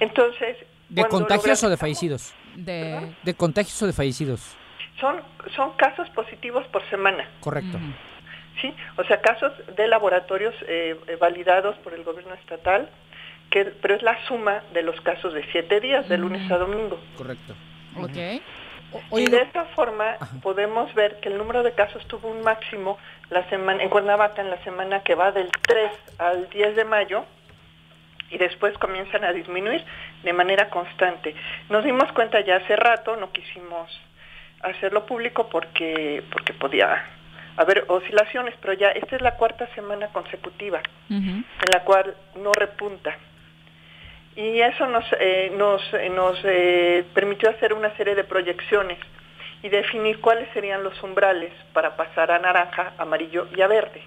[0.00, 0.56] Entonces,
[0.88, 2.32] ¿De contagios o de fallecidos?
[2.54, 3.14] De...
[3.22, 4.56] ¿De contagios o de fallecidos?
[5.00, 5.22] son,
[5.54, 7.28] son casos positivos por semana.
[7.40, 7.78] Correcto.
[8.60, 12.88] Sí, o sea, casos de laboratorios eh, eh, validados por el gobierno estatal,
[13.50, 16.98] que, pero es la suma de los casos de siete días, de lunes a domingo.
[17.16, 17.54] Correcto.
[17.96, 18.42] Ok.
[19.12, 22.98] y de esta forma podemos ver que el número de casos tuvo un máximo
[23.30, 27.24] la semana en Cuernavaca en la semana que va del 3 al 10 de mayo
[28.30, 29.84] y después comienzan a disminuir
[30.22, 31.34] de manera constante.
[31.68, 33.90] Nos dimos cuenta ya hace rato, no quisimos
[34.62, 37.04] hacerlo público porque porque podía
[37.56, 43.16] haber oscilaciones, pero ya esta es la cuarta semana consecutiva en la cual no repunta.
[44.36, 48.98] Y eso nos, eh, nos, eh, nos eh, permitió hacer una serie de proyecciones
[49.62, 54.02] y definir cuáles serían los umbrales para pasar a naranja, amarillo y a verde,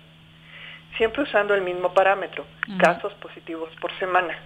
[0.97, 2.45] siempre usando el mismo parámetro,
[2.77, 4.37] casos positivos por semana,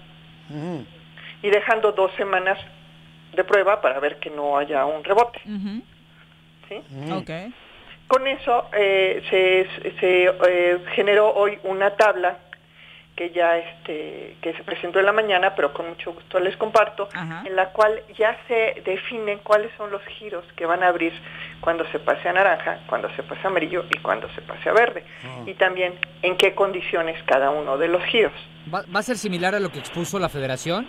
[1.42, 2.60] y dejando dos semanas
[3.36, 5.42] de prueba para ver que no haya un rebote.
[6.70, 6.82] ¿sí?
[7.12, 7.30] Ok.
[8.08, 12.38] Con eso eh, se, se, eh, generó hoy una tabla
[13.16, 17.10] que ya este que se presentó en la mañana, pero con mucho gusto les comparto,
[17.46, 21.14] en la cual ya se definen cuáles son los giros que van a abrir
[21.62, 24.74] cuando se pase a naranja, cuando se pase a amarillo y cuando se pase a
[24.74, 25.04] verde,
[25.46, 25.94] y también
[26.24, 28.34] en qué condiciones cada uno de los giros.
[28.74, 30.88] ¿Va, va a ser similar a lo que expuso la federación?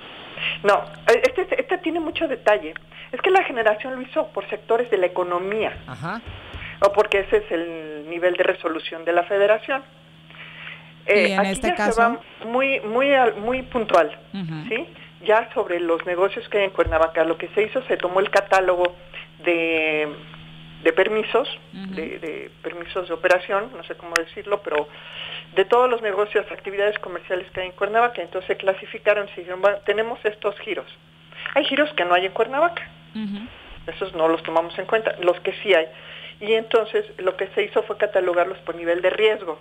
[0.62, 2.74] No, eh, este, este tiene mucho detalle.
[3.12, 6.20] Es que la generación lo hizo por sectores de la economía, Ajá.
[6.80, 9.84] o porque ese es el nivel de resolución de la federación.
[11.06, 14.16] Eh, Y en aquí este ya caso- se va muy, muy, muy puntual.
[14.68, 14.86] ¿sí?
[15.24, 18.30] Ya sobre los negocios que hay en Cuernavaca, lo que se hizo, se tomó el
[18.30, 18.94] catálogo
[19.44, 20.08] de,
[20.82, 24.86] de permisos, de, de permisos de operación, no sé cómo decirlo, pero
[25.54, 29.60] de todos los negocios, actividades comerciales que hay en Cuernavaca, entonces se clasificaron, se dijeron,
[29.62, 30.86] "Bueno, tenemos estos giros.
[31.54, 32.88] Hay giros que no hay en Cuernavaca,
[33.86, 35.86] esos no los tomamos en cuenta, los que sí hay.
[36.40, 39.60] Y entonces lo que se hizo fue catalogarlos por nivel de riesgo.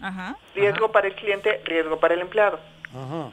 [0.00, 0.36] Ajá.
[0.54, 2.60] Riesgo para el cliente, riesgo para el empleado.
[2.90, 3.30] Ajá.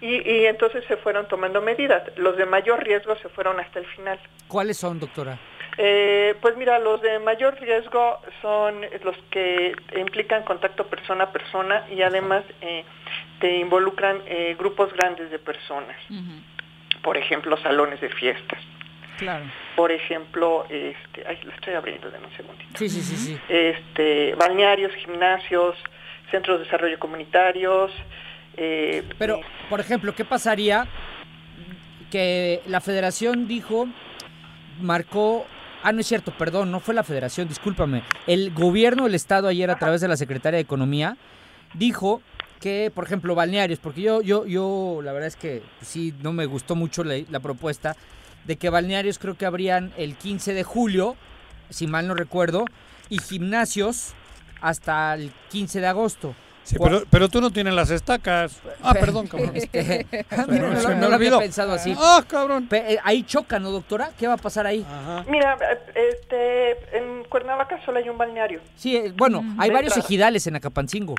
[0.00, 2.02] Y, y entonces se fueron tomando medidas.
[2.16, 4.18] Los de mayor riesgo se fueron hasta el final.
[4.48, 5.38] ¿Cuáles son, doctora?
[5.76, 11.86] Eh, pues mira, los de mayor riesgo son los que implican contacto persona a persona
[11.90, 12.84] y además eh,
[13.40, 15.96] te involucran eh, grupos grandes de personas.
[17.02, 18.60] Por ejemplo, salones de fiestas.
[19.20, 19.44] Claro.
[19.76, 22.70] Por ejemplo, este, ay, lo estoy abriendo de un segundito.
[22.74, 23.38] Sí, sí, sí, sí.
[23.48, 25.76] Este, balnearios, gimnasios,
[26.30, 27.92] centros de desarrollo comunitarios.
[29.18, 29.40] Pero,
[29.70, 30.86] por ejemplo, ¿qué pasaría
[32.10, 33.86] que la federación dijo,
[34.80, 35.46] marcó
[35.82, 38.02] Ah, no es cierto, perdón, no fue la federación, discúlpame.
[38.26, 41.16] El gobierno del estado ayer a través de la Secretaría de Economía
[41.72, 42.20] dijo
[42.60, 46.44] que, por ejemplo, balnearios, porque yo, yo, yo, la verdad es que sí, no me
[46.44, 47.96] gustó mucho la, propuesta
[48.50, 51.14] de que balnearios creo que habrían el 15 de julio,
[51.68, 52.64] si mal no recuerdo,
[53.08, 54.12] y gimnasios
[54.60, 56.34] hasta el 15 de agosto.
[56.64, 58.60] Sí, pero, pero, tú no tienes las estacas.
[58.82, 59.52] Ah, perdón, cabrón.
[59.54, 60.04] Este,
[60.48, 61.94] no, lo había pensado así.
[61.96, 62.66] Ah, cabrón.
[62.72, 64.10] Eh, ahí choca, ¿no, doctora?
[64.18, 64.84] ¿Qué va a pasar ahí?
[65.28, 65.56] Mira,
[65.94, 68.62] este, en Cuernavaca solo hay un balneario.
[68.74, 71.14] Sí, eh, bueno, hay varios ejidales en Acapancingo.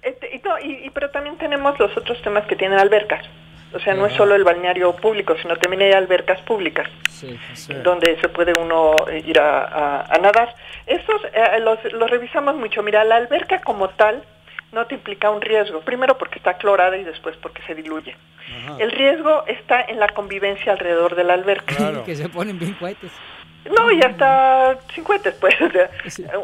[0.00, 3.26] Este, y, pero también tenemos los otros temas que tienen albercas.
[3.74, 6.88] O sea, no es solo el balneario público, sino también hay albercas públicas
[7.82, 10.54] donde se puede uno eh, ir a, nadar.
[10.86, 11.22] Estos
[11.60, 12.82] los, los revisamos mucho.
[12.82, 14.22] Mira, la alberca como tal
[14.72, 15.80] no te implica un riesgo.
[15.80, 18.16] Primero porque está clorada y después porque se diluye.
[18.78, 22.04] El riesgo está en la convivencia alrededor de la alberca.
[22.04, 23.12] que se ponen bien cohetes.
[23.64, 25.54] No, y hasta sin cohetes, pues.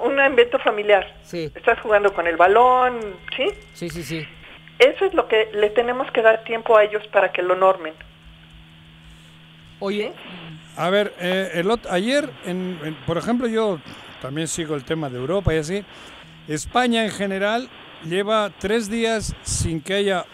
[0.05, 1.15] Un evento familiar.
[1.23, 1.51] Sí.
[1.55, 3.01] Estás jugando con el balón,
[3.37, 3.49] ¿sí?
[3.75, 4.29] Sí, sí, sí.
[4.79, 7.95] Eso es lo que le tenemos que dar tiempo a ellos para que lo normen.
[9.81, 10.13] Oye.
[10.77, 13.81] A ver, eh, el, ayer, en, por ejemplo, yo
[14.23, 15.85] también sigo el tema de Europa y así.
[16.47, 17.69] España en general
[18.05, 20.25] lleva tres días sin que haya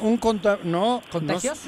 [0.00, 1.02] un contagio, no,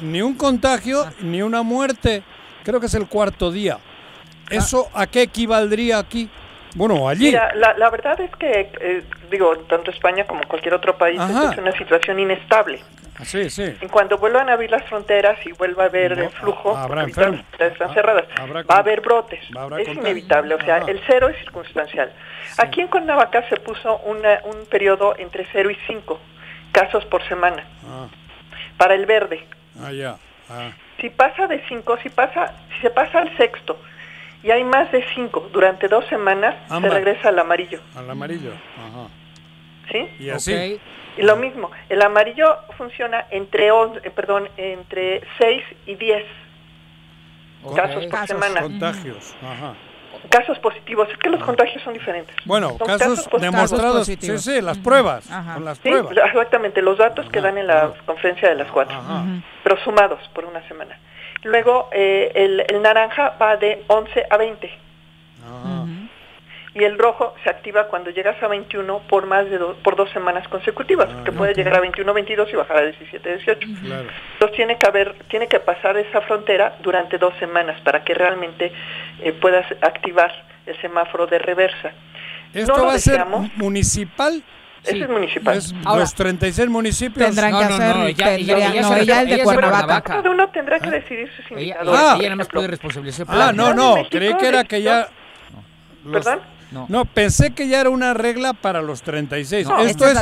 [0.03, 1.13] ni un contagio ah.
[1.21, 2.25] ni una muerte.
[2.65, 3.79] Creo que es el cuarto día.
[3.79, 4.49] Ah.
[4.51, 6.29] ¿Eso a qué equivaldría aquí?
[6.75, 7.33] Bueno, allí.
[7.33, 12.19] la, verdad es que, eh, digo, tanto España como cualquier otro país es una situación
[12.19, 12.81] inestable.
[13.25, 13.77] Sí, sí.
[13.81, 17.41] En cuanto vuelvan a abrir las fronteras y vuelva a haber el flujo, habrá enfermos.
[17.59, 18.25] Están cerradas,
[18.71, 19.41] va a haber brotes.
[19.79, 22.13] es inevitable, o sea, el cero es circunstancial.
[22.59, 26.21] Aquí en Cuernavaca se puso una, un periodo entre 0 y 5
[26.73, 28.09] casos por semana ah.
[28.77, 29.47] para el verde.
[29.81, 30.17] Ah, ya.
[30.49, 30.71] Ah.
[31.01, 33.79] Si pasa de 5, si, pasa, si se pasa al sexto
[34.43, 37.81] y hay más de 5 durante dos semanas, se regresa al amarillo.
[37.95, 39.09] Al amarillo, ajá.
[39.91, 40.09] ¿Sí?
[40.19, 40.81] Y así.
[41.17, 46.25] Y lo mismo, el amarillo funciona entre, eh, perdón, entre 6 y 10
[47.75, 48.63] casos por semana.
[48.63, 49.75] Contagios, ajá
[50.29, 51.09] casos positivos.
[51.11, 52.35] Es que los contagios son diferentes.
[52.45, 55.27] Bueno, casos, demostrados, sí, sí, las pruebas.
[55.55, 56.17] Con las pruebas.
[56.17, 58.97] exactamente, los datos que dan en la conferencia de las cuatro,
[59.63, 60.99] pero sumados por una semana.
[61.43, 64.71] Luego, eh, el, el, naranja va de 11 a 20
[66.75, 70.47] y el rojo se activa cuando llegas a 21 por más de por dos semanas
[70.49, 73.69] consecutivas, ah, que puede llegar a 21, 22 y bajar a 17, 18.
[73.69, 78.73] Entonces tiene que haber, tiene que pasar esa frontera durante dos semanas para que realmente
[79.21, 80.33] eh, puedas activar
[80.67, 81.93] el semáforo de reversa.
[82.55, 83.25] ¿Esto va a ser
[83.57, 84.43] municipal?
[84.85, 85.61] Ese es municipal.
[85.97, 87.97] los 36 municipios tendrán que hacer.
[87.97, 90.03] No, ella, ella, el de Cuernavaca.
[90.03, 92.01] Cada uno tendrá que decidir sus indicadores.
[92.01, 92.79] Ah, ella, no puede.
[93.29, 93.97] Ah, no, no.
[94.11, 95.09] Creí que era que ya.
[96.11, 96.41] ¿Perdón?
[96.73, 97.05] No.
[97.05, 99.69] pensé que ya era una regla para los 36.
[99.87, 100.19] Esto es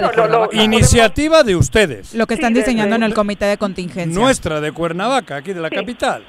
[0.53, 2.15] iniciativa de ustedes.
[2.15, 4.21] Lo que están diseñando en el comité de contingencia.
[4.21, 6.25] Nuestra, de Cuernavaca, aquí de la capital.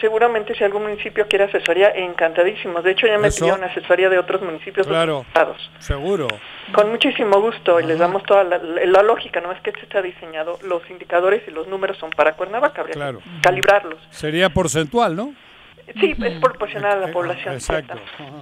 [0.00, 2.84] seguramente si algún municipio quiere asesoría, encantadísimos.
[2.84, 4.86] De hecho, ya me pidieron asesoría de otros municipios.
[4.86, 5.24] Claro,
[5.78, 6.28] seguro.
[6.72, 10.58] Con muchísimo gusto y les damos toda la, lógica, no es que este está diseñado,
[10.62, 13.98] los indicadores y los números son para Cuernavaca, habría que calibrarlos.
[14.10, 15.32] Sería porcentual, ¿no?
[16.00, 17.54] Sí, es proporcional a la población.
[17.54, 17.94] Exacto.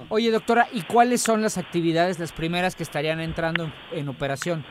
[0.09, 4.65] Oye, doctora, ¿y cuáles son las actividades, las primeras que estarían entrando en, operación?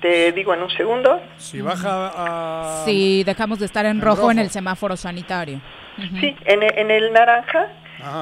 [0.00, 1.20] Te digo en un segundo.
[1.38, 2.84] Si baja a...
[2.84, 5.60] Si dejamos de estar en, rojo, en el semáforo sanitario.
[6.20, 7.72] Sí, en, el naranja,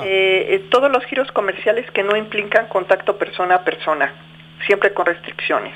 [0.05, 4.34] eh, eh, todos los giros comerciales que no implican contacto persona a persona
[4.67, 5.75] siempre con restricciones.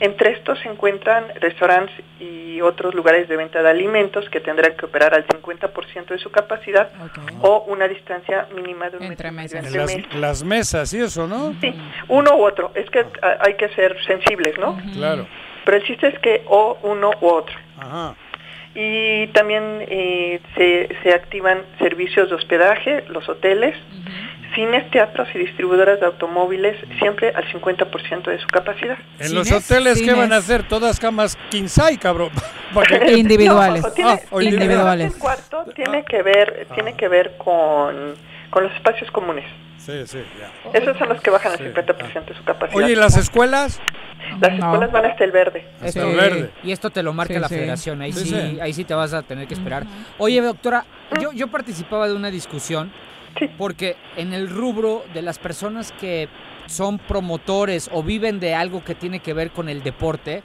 [0.00, 4.86] Entre estos se encuentran restaurantes y otros lugares de venta de alimentos que tendrán que
[4.86, 6.90] operar al 50% de su capacidad
[7.42, 9.72] o una distancia mínima de un entre mesas.
[10.14, 11.54] Las, mesas y eso, ¿no?
[11.60, 11.74] Sí,
[12.08, 12.72] uno u otro.
[12.74, 13.06] Es que
[13.40, 14.80] hay que ser sensibles, ¿no?
[14.94, 15.26] Claro.
[15.64, 17.54] Pero el chiste es que o uno u otro.
[17.78, 18.16] Ajá.
[18.74, 23.76] Y también eh, se, se activan servicios de hospedaje, los hoteles,
[24.54, 28.96] cines, teatros y distribuidoras de automóviles siempre al 50% de su capacidad.
[29.18, 30.66] ¿En los hoteles qué van a hacer?
[30.68, 31.66] Todas camas king
[32.00, 32.30] cabrón.
[33.08, 33.84] individuales.
[34.02, 35.14] Ah, individuales.
[35.14, 38.14] El cuarto tiene que ver, tiene que ver con
[38.54, 39.44] con los espacios comunes.
[39.78, 40.78] Sí, sí, ya.
[40.78, 42.82] Esos son los que bajan al 50% de su capacidad.
[42.82, 43.80] Oye, ¿y las escuelas?
[44.40, 45.66] Las escuelas van hasta el verde.
[45.82, 46.50] Hasta el verde.
[46.62, 47.54] Y esto te lo marca Sí, la sí.
[47.56, 48.60] federación, ahí sí, Sí, sí.
[48.60, 49.84] ahí sí te vas a tener que esperar.
[50.18, 50.84] Oye, doctora,
[51.20, 52.92] yo, yo participaba de una discusión
[53.58, 56.28] porque en el rubro de las personas que
[56.66, 60.42] son promotores o viven de algo que tiene que ver con el deporte,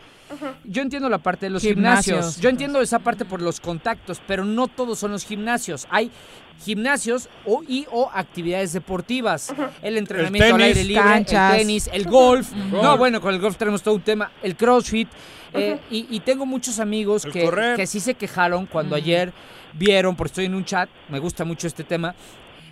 [0.64, 2.18] yo entiendo la parte de los gimnasios.
[2.18, 2.42] Gimnasios.
[2.42, 5.88] Yo entiendo esa parte por los contactos, pero no todos son los gimnasios.
[5.90, 6.12] Hay
[6.64, 9.54] gimnasios o, y o actividades deportivas.
[9.82, 10.78] El entrenamiento al tenis.
[10.78, 11.54] aire libre, Canchas.
[11.54, 12.52] el tenis, el golf.
[12.54, 14.32] No, bueno, con el golf tenemos todo un tema.
[14.44, 15.08] El crossfit.
[15.54, 19.34] eh, y, y tengo muchos amigos El que, que sí se quejaron cuando ayer
[19.74, 22.14] vieron, porque estoy en un chat, me gusta mucho este tema,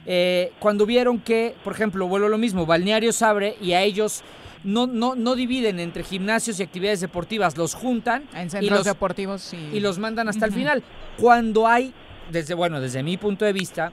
[0.10, 4.24] eh, cuando vieron que, por ejemplo, vuelvo a lo mismo, Balneario Sabre y a ellos
[4.64, 9.42] no, no, no dividen entre gimnasios y actividades deportivas, los juntan En y los, deportivos,
[9.42, 9.58] sí.
[9.74, 10.82] y los mandan hasta el final.
[11.18, 11.94] Cuando hay,
[12.32, 13.92] desde, bueno, desde mi punto de vista,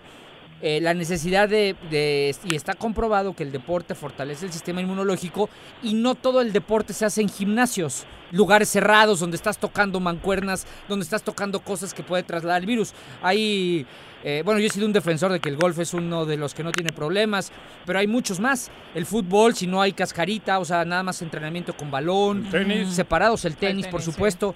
[0.66, 5.50] eh, la necesidad de, de- y está comprobado que el deporte fortalece el sistema inmunológico
[5.82, 10.66] y no todo el deporte se hace en gimnasios, lugares cerrados donde estás tocando mancuernas,
[10.88, 12.94] donde estás tocando cosas que puede trasladar el virus.
[13.22, 13.84] Hay,
[14.24, 16.54] eh, bueno, yo he sido un defensor de que el golf es uno de los
[16.54, 17.52] que no tiene problemas,
[17.84, 18.70] pero hay muchos más.
[18.94, 22.88] El fútbol, si no hay cascarita, o sea, nada más entrenamiento con balón, tenis.
[22.94, 24.54] separados el tenis, por tenis, supuesto.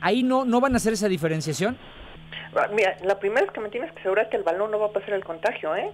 [0.00, 1.76] Ahí no, no van a hacer esa diferenciación.
[2.72, 4.92] Mira, la primera es que me tienes que asegurar que el balón no va a
[4.92, 5.90] pasar el contagio, ¿eh?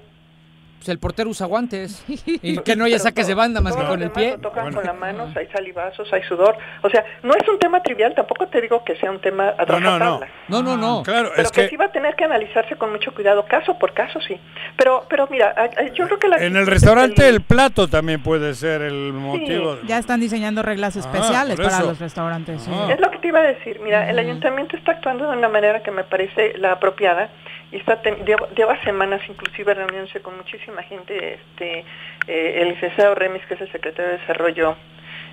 [0.79, 2.05] Pues el portero usa guantes.
[2.41, 4.33] Y que no haya saques de banda más que con el pie.
[4.33, 6.57] lo tocan con las manos, hay salivazos, hay sudor.
[6.83, 9.65] O sea, no es un tema trivial, tampoco te digo que sea un tema a
[9.65, 9.99] No, no, no.
[9.99, 10.29] rajatabla.
[10.49, 11.03] No, no, no.
[11.03, 13.79] Claro, Pero es que, que sí va a tener que analizarse con mucho cuidado, caso
[13.79, 14.37] por caso, sí.
[14.77, 15.55] Pero, pero mira,
[15.95, 19.77] yo creo que la en el restaurante el plato también puede ser el motivo.
[19.77, 22.63] de- Ya están diseñando reglas especiales por para los restaurantes.
[22.63, 22.71] sí.
[22.91, 23.81] Es lo que te iba a decir.
[23.81, 27.31] Mira, el ayuntamiento está actuando de una manera que me parece la apropiada
[27.73, 31.35] está lleva, lleva semanas inclusive reuniéndose con muchísima gente.
[31.35, 31.85] Este,
[32.27, 34.77] eh, el licenciado Remis, que es el secretario de Desarrollo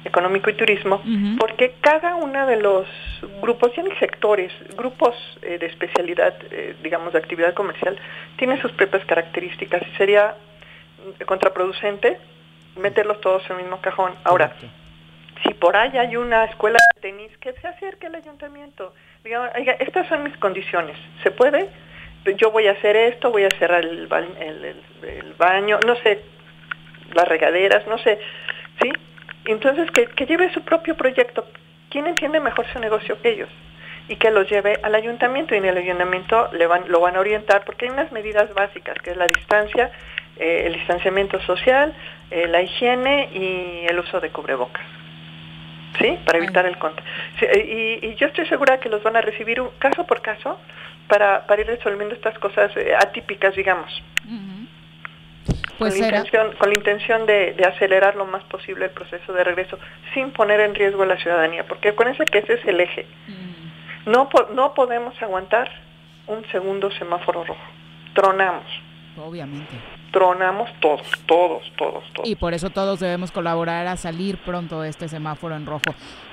[0.03, 1.01] Económico y Turismo,
[1.39, 2.87] porque cada uno de los
[3.41, 7.97] grupos, ya ni sectores, grupos eh, de especialidad, eh, digamos, de actividad comercial,
[8.37, 10.35] tiene sus propias características y sería
[11.25, 12.19] contraproducente
[12.77, 14.13] meterlos todos en el mismo cajón.
[14.23, 14.55] Ahora,
[15.43, 18.93] si por ahí hay una escuela de tenis, que se acerque al ayuntamiento.
[19.23, 20.97] Diga, oiga, estas son mis condiciones.
[21.23, 21.69] ¿Se puede?
[22.37, 25.95] Yo voy a hacer esto, voy a cerrar el, ba- el- el- el baño, no
[25.97, 26.21] sé,
[27.13, 28.19] las regaderas, no sé.
[28.81, 28.91] ¿Sí?
[29.45, 31.47] Entonces, que, que lleve su propio proyecto.
[31.89, 33.49] ¿Quién entiende mejor su negocio que ellos?
[34.07, 37.19] Y que los lleve al ayuntamiento y en el ayuntamiento le van, lo van a
[37.19, 39.91] orientar porque hay unas medidas básicas, que es la distancia,
[40.37, 41.93] eh, el distanciamiento social,
[42.31, 44.83] eh, la higiene y el uso de cubrebocas.
[45.99, 46.19] ¿Sí?
[46.25, 47.09] Para evitar el contagio.
[47.55, 50.59] y, y yo estoy segura que los van a recibir un, caso por caso
[51.07, 54.03] para, para ir resolviendo estas cosas eh, atípicas, digamos.
[55.77, 59.33] Pues con, la intención, con la intención de, de acelerar lo más posible el proceso
[59.33, 59.77] de regreso
[60.13, 63.05] sin poner en riesgo a la ciudadanía, porque acuérdense que ese es el eje.
[64.05, 65.69] No, po- no podemos aguantar
[66.27, 67.61] un segundo semáforo rojo.
[68.13, 68.63] Tronamos,
[69.17, 69.73] Obviamente.
[70.11, 72.27] tronamos todos, todos, todos, todos.
[72.29, 75.81] Y por eso todos debemos colaborar a salir pronto de este semáforo en rojo.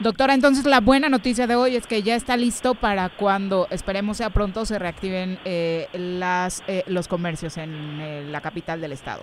[0.01, 4.18] Doctora, entonces la buena noticia de hoy es que ya está listo para cuando, esperemos
[4.18, 9.22] sea pronto, se reactiven eh, las, eh, los comercios en eh, la capital del estado.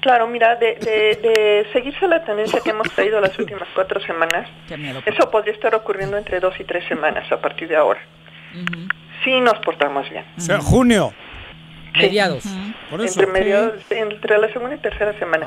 [0.00, 4.48] Claro, mira, de, de, de seguirse la tendencia que hemos traído las últimas cuatro semanas,
[4.68, 5.00] Qué miedo.
[5.04, 8.00] eso podría estar ocurriendo entre dos y tres semanas a partir de ahora.
[9.24, 10.24] Si nos portamos bien.
[10.36, 11.12] O sea, junio.
[11.96, 12.44] Mediados.
[12.90, 13.20] Por eso.
[13.20, 15.46] Entre, medio- entre la segunda y tercera semana.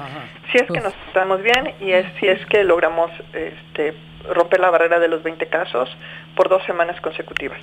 [0.51, 3.93] Si es que nos portamos bien y es, si es que logramos este,
[4.33, 5.89] romper la barrera de los 20 casos
[6.35, 7.59] por dos semanas consecutivas.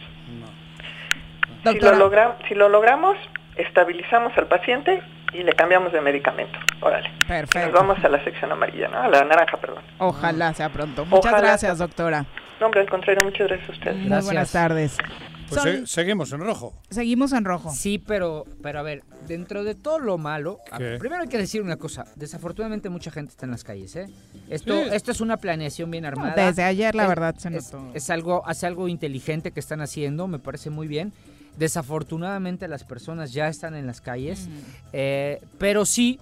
[1.64, 1.96] Si lo, Doctora.
[1.98, 3.16] logra- si lo logramos,
[3.56, 5.02] estabilizamos al paciente
[5.32, 6.58] y le cambiamos de medicamento.
[6.80, 7.10] Órale.
[7.26, 7.58] Perfecto.
[7.70, 9.02] Nos vamos a la sección amarilla, ¿no?
[9.02, 9.82] A la naranja, perdón.
[9.98, 11.04] Ojalá sea pronto.
[11.04, 12.24] Muchas Ojalá gracias, doctora.
[12.60, 13.96] No, hombre, al contrario, muchas gracias a ustedes.
[13.96, 14.96] Muy buenas tardes.
[15.48, 16.74] Pues Son- se- seguimos en rojo.
[16.90, 17.72] Seguimos en rojo.
[17.74, 20.58] Sí, pero, pero a ver, dentro de todo lo malo,
[20.98, 22.04] primero hay que decir una cosa.
[22.16, 24.06] Desafortunadamente mucha gente está en las calles, ¿eh?
[24.50, 24.88] Esto, Sí.
[24.92, 26.34] esto es una planeación bien armada.
[26.46, 27.90] desde ayer, la Es- verdad, se es, notó.
[27.94, 31.12] es algo, es algo inteligente que están haciendo, me parece muy bien.
[31.56, 34.48] Desafortunadamente las personas ya están en las calles,
[34.92, 36.18] eh, pero sí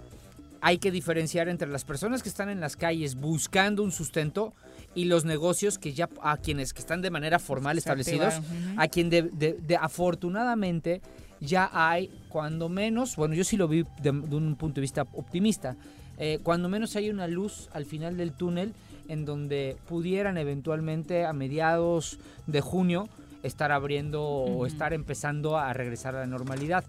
[0.61, 4.53] hay que diferenciar entre las personas que están en las calles buscando un sustento
[4.97, 8.35] y los negocios que ya a quienes que están de manera formal establecidos,
[8.77, 11.01] a quien de, de- de- afortunadamente
[11.41, 15.03] ya hay cuando menos, bueno yo sí lo vi de, de un punto de vista
[15.13, 15.77] optimista,
[16.19, 18.73] eh, cuando menos hay una luz al final del túnel
[19.09, 23.09] en donde pudieran eventualmente a mediados de junio
[23.43, 26.85] estar abriendo o estar empezando a regresar a la normalidad.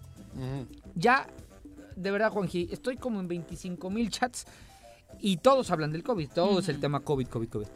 [0.94, 1.26] Ya
[1.94, 4.46] de verdad, Juanji, estoy como en 25 mil chats
[5.20, 7.66] y todos hablan del COVID, todo es el tema COVID, COVID, COVID.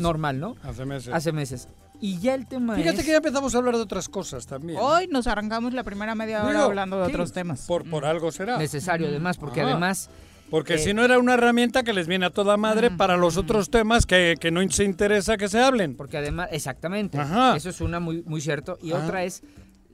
[0.00, 0.56] normal, ¿no?
[0.62, 1.12] Hace meses.
[1.12, 1.68] Hace meses.
[2.00, 3.04] Y ya el tema Fíjate es...
[3.04, 4.78] que ya empezamos a hablar de otras cosas también.
[4.80, 7.66] Hoy nos arrancamos la primera media hora hablando de otros temas.
[7.66, 8.58] Por, por algo será.
[8.58, 10.10] Necesario, además, porque además...
[10.50, 13.38] Porque eh, si no era una herramienta que les viene a toda madre para los
[13.38, 15.96] otros temas que, que, no se interesa que se hablen.
[15.96, 17.18] Porque además, exactamente,
[17.56, 18.78] eso es una muy, muy cierto.
[18.82, 19.42] Y otra es,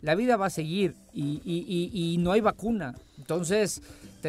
[0.02, 2.94] la vida va a seguir y, y, y, y no hay vacuna.
[3.16, 3.80] Entonces,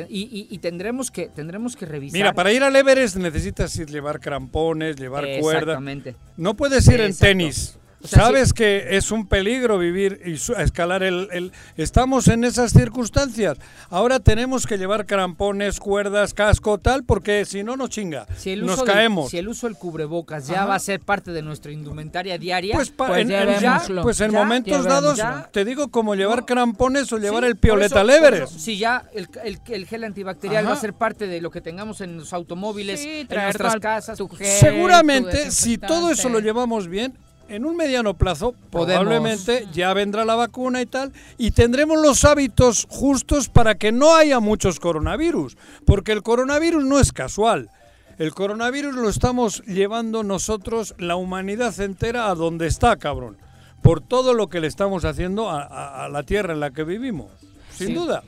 [0.09, 2.17] y, tendremos que tendremos que revisar.
[2.17, 5.59] Mira, para ir al Everest necesitas ir, llevar crampones, llevar cuerda.
[5.59, 6.15] Exactamente.
[6.37, 7.77] No puedes ir en tenis.
[8.03, 13.57] Sabes que es un peligro vivir y escalar el, el, Estamos en esas circunstancias.
[13.89, 18.27] Ahora tenemos que llevar crampones, cuerdas, casco, tal, porque si no nos chinga.
[18.37, 19.29] Si el nos uso caemos.
[19.29, 22.91] si el uso del cubrebocas ya va a ser parte de nuestra indumentaria diaria, pues,
[22.91, 25.19] pues, en, ya, pues en momentos dados,
[25.51, 28.49] te digo como llevar crampones o llevar el pioleta leveres.
[28.49, 32.17] Si ya el, el, gel antibacterial va a ser parte de lo que tengamos en
[32.17, 34.19] los automóviles, en nuestras casas.
[34.59, 37.17] Seguramente, si todo eso lo llevamos bien,
[37.51, 42.87] en un mediano plazo probablemente ya vendrá la vacuna y tal, y tendremos los hábitos
[42.89, 47.69] justos para que no haya muchos coronavirus, porque el coronavirus no es casual.
[48.17, 53.37] El coronavirus lo estamos llevando nosotros, la humanidad entera, a donde está, cabrón,
[53.81, 57.31] por todo lo que le estamos haciendo a, la tierra en la que vivimos,
[57.71, 58.23] sin duda.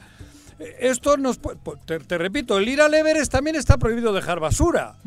[0.79, 1.39] Esto nos
[1.85, 4.97] te, te, repito, el ir al Everest también está prohibido dejar basura.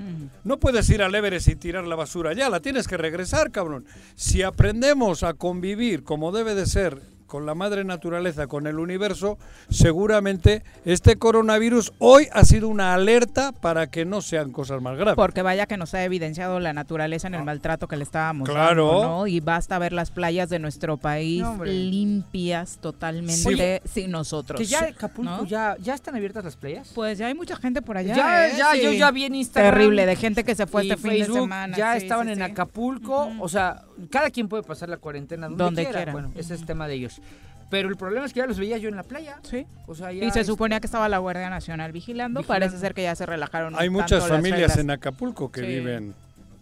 [0.44, 3.86] No puedes ir al Everest y tirar la basura ya, la tienes que regresar, cabrón.
[4.14, 9.38] Si aprendemos a convivir como debe de ser con la madre naturaleza, con el universo,
[9.68, 15.16] seguramente este coronavirus hoy ha sido una alerta para que no sean cosas más graves.
[15.16, 18.86] Porque vaya que nos ha evidenciado la naturaleza en el maltrato que le estábamos claro.
[18.86, 19.26] dando, ¿no?
[19.26, 24.58] Y basta ver las playas de nuestro país limpias totalmente sin nosotros.
[24.58, 26.92] Que ya Acapulco, ya, ya están abiertas las playas.
[26.94, 28.14] Pues ya hay mucha gente por allá.
[28.14, 28.52] Ya, ¿eh?
[28.56, 29.74] ya yo ya vi en Instagram.
[29.74, 31.76] Terrible, de gente que se fue este fin de semana.
[31.76, 36.12] Ya estaban en Acapulco, o sea, cada quien puede pasar la cuarentena donde, quiera.
[36.12, 37.20] Bueno, ese es tema de ellos.
[37.68, 39.40] Pero el problema es que ya los veía yo en la playa.
[39.42, 39.66] Sí.
[40.12, 42.42] y se suponía que estaba la Guardia Nacional vigilando.
[42.42, 43.74] Parece ser que ya se relajaron.
[43.76, 46.14] Hay muchas familias en Acapulco que viven.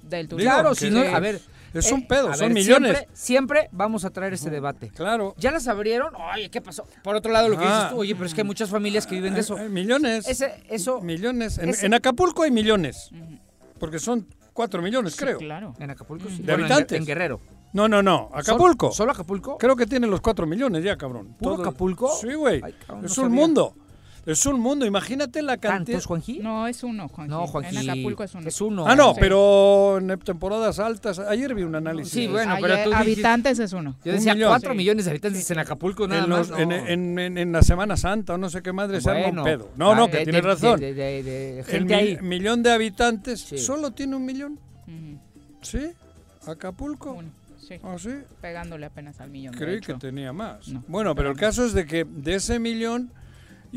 [0.02, 0.52] Del turismo.
[0.52, 1.40] Claro, si no, a ver.
[1.72, 3.04] Es un eh, pedo, son millones.
[3.12, 4.90] Siempre, vamos a traer este debate.
[4.94, 5.34] Claro.
[5.38, 6.14] ¿Ya las abrieron?
[6.14, 6.86] Oye, ¿qué pasó?
[7.02, 9.16] Por otro lado, lo que dices tú, oye, pero es que hay muchas familias que
[9.16, 9.56] viven de eso.
[9.56, 10.28] millones.
[10.28, 11.00] Ese, eso.
[11.00, 11.58] Millones.
[11.58, 13.10] En, Acapulco hay millones.
[13.80, 15.36] Porque son cuatro millones, creo.
[15.38, 15.74] Claro.
[15.78, 16.42] En Acapulco sí.
[16.42, 16.98] De habitantes.
[16.98, 17.40] en Guerrero.
[17.74, 18.30] No, no, no.
[18.32, 18.92] Acapulco.
[18.92, 19.58] ¿Solo, Acapulco?
[19.58, 21.34] Creo que tiene los 4 millones ya, cabrón.
[21.38, 22.08] ¿Puro Acapulco?
[22.08, 22.62] Sí, güey.
[23.02, 23.74] Es un mundo.
[24.26, 25.96] Es un mundo, imagínate la cantidad.
[25.96, 26.38] ¿Tantos, Juanji?
[26.38, 27.30] No, es uno, Juanji.
[27.30, 27.76] No, Juanji.
[27.76, 28.48] En Acapulco es uno.
[28.48, 28.86] Es uno.
[28.86, 31.18] Ah, no, pero en temporadas altas.
[31.18, 32.12] Ayer vi un análisis.
[32.12, 33.96] Sí, bueno, pero tú Habitantes es uno.
[34.04, 36.58] Yo decía 4 millones de habitantes en Acapulco, nada en, más, no.
[36.58, 39.70] en, en, en, la Semana Santa o no sé qué madre se arma un pedo.
[39.76, 40.80] No, no, que tienes razón.
[40.80, 42.18] De, de, de, El ahí.
[42.22, 44.58] millón de habitantes solo tiene un millón.
[45.60, 45.92] ¿Sí?
[46.46, 47.12] Acapulco.
[47.12, 47.28] Uno.
[47.58, 47.76] Sí.
[47.82, 48.10] ¿Ah, sí?
[48.42, 49.54] Pegándole apenas al millón.
[49.54, 50.70] Creí que tenía más.
[50.86, 53.10] bueno, pero el caso es de que de ese millón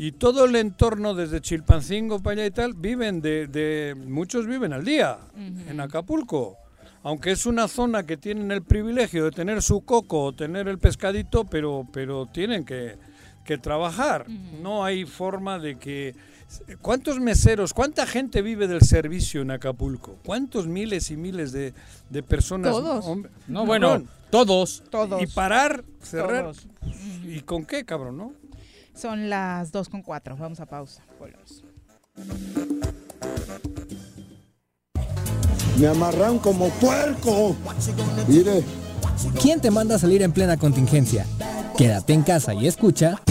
[0.00, 4.72] y todo el entorno desde Chilpancingo para allá y tal, viven de, de muchos viven
[4.72, 6.56] al día en Acapulco.
[7.02, 10.78] Aunque es una zona que tienen el privilegio de tener su coco o tener el
[10.78, 12.96] pescadito, pero, pero tienen que,
[13.44, 14.26] que trabajar.
[14.62, 16.14] No hay forma de que
[16.80, 20.16] ¿Cuántos meseros, cuánta gente vive del servicio en Acapulco?
[20.24, 21.74] ¿Cuántos miles y miles de,
[22.08, 22.70] de personas?
[22.70, 23.04] Todos.
[23.48, 24.84] no, bueno, todos.
[24.90, 25.20] Todos.
[25.20, 26.52] Y parar, cerrar.
[27.26, 28.32] ¿Y con qué, cabrón, no?
[28.98, 30.36] Son las 2 con 4.
[30.36, 31.02] Vamos a pausa.
[31.20, 31.62] Volvemos.
[35.78, 37.54] Me amarran como puerco.
[38.26, 38.64] Mire.
[39.40, 41.24] ¿Quién te manda a salir en plena contingencia?
[41.76, 43.22] Quédate en casa y escucha.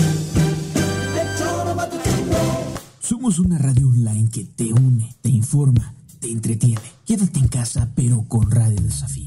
[3.01, 6.82] Somos una radio online que te une, te informa, te entretiene.
[7.05, 9.27] Quédate en casa, pero con Radio Desafío.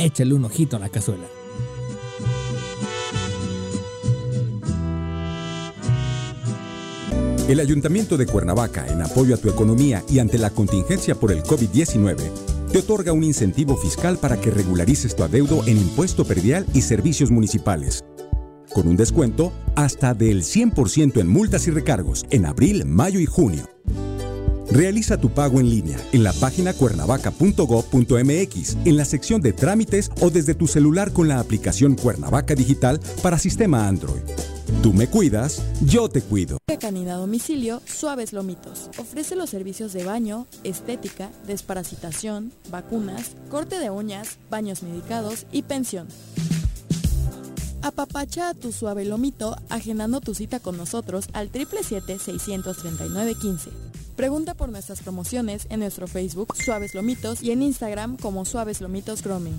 [0.00, 1.26] Échale un ojito a la cazuela.
[7.46, 11.42] El Ayuntamiento de Cuernavaca, en apoyo a tu economía y ante la contingencia por el
[11.42, 12.16] COVID-19,
[12.72, 17.30] te otorga un incentivo fiscal para que regularices tu adeudo en impuesto perdial y servicios
[17.30, 18.02] municipales,
[18.72, 23.68] con un descuento hasta del 100% en multas y recargos en abril, mayo y junio.
[24.72, 30.30] Realiza tu pago en línea en la página cuernavaca.gov.mx, en la sección de trámites o
[30.30, 34.20] desde tu celular con la aplicación Cuernavaca Digital para sistema Android.
[34.82, 36.58] Tú me cuidas, yo te cuido.
[36.78, 38.88] Canina Domicilio Suaves Lomitos.
[38.96, 46.08] Ofrece los servicios de baño, estética, desparasitación, vacunas, corte de uñas, baños medicados y pensión.
[47.82, 53.70] Apapacha a tu suave lomito agendando tu cita con nosotros al 777-639-15.
[54.20, 59.22] Pregunta por nuestras promociones en nuestro Facebook Suaves Lomitos y en Instagram como Suaves Lomitos
[59.22, 59.58] Grooming.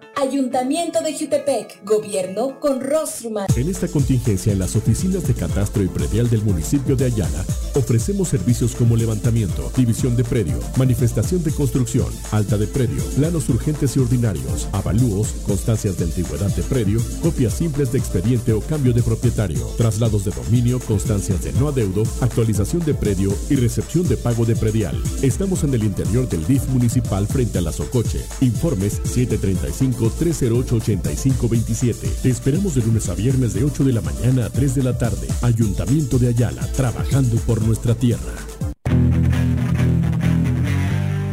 [0.15, 3.47] Ayuntamiento de Jutepec, gobierno con rostro humano.
[3.55, 7.43] En esta contingencia, en las oficinas de catastro y predial del municipio de Ayala,
[7.75, 13.95] ofrecemos servicios como levantamiento, división de predio, manifestación de construcción, alta de predio, planos urgentes
[13.95, 19.03] y ordinarios, avalúos, constancias de antigüedad de predio, copias simples de expediente o cambio de
[19.03, 24.45] propietario, traslados de dominio, constancias de no adeudo, actualización de predio y recepción de pago
[24.45, 25.01] de predial.
[25.21, 28.23] Estamos en el interior del DIF municipal frente a la Socoche.
[28.41, 32.21] Informes 735 308-8527.
[32.21, 34.97] Te esperamos de lunes a viernes de 8 de la mañana a 3 de la
[34.97, 35.27] tarde.
[35.41, 38.33] Ayuntamiento de Ayala, trabajando por nuestra tierra.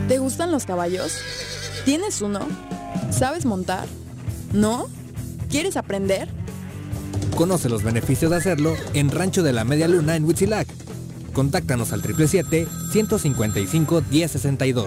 [0.09, 1.19] ¿Te gustan los caballos?
[1.85, 2.41] ¿Tienes uno?
[3.11, 3.87] ¿Sabes montar?
[4.53, 4.89] ¿No?
[5.51, 6.29] ¿Quieres aprender?
[7.37, 10.67] Conoce los beneficios de hacerlo en Rancho de la Media Luna en Huitzilac.
[11.33, 14.87] Contáctanos al 777-155-1062.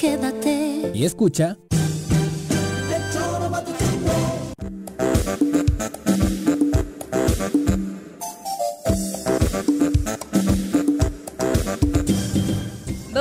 [0.00, 0.90] quédate.
[0.94, 1.58] Y escucha.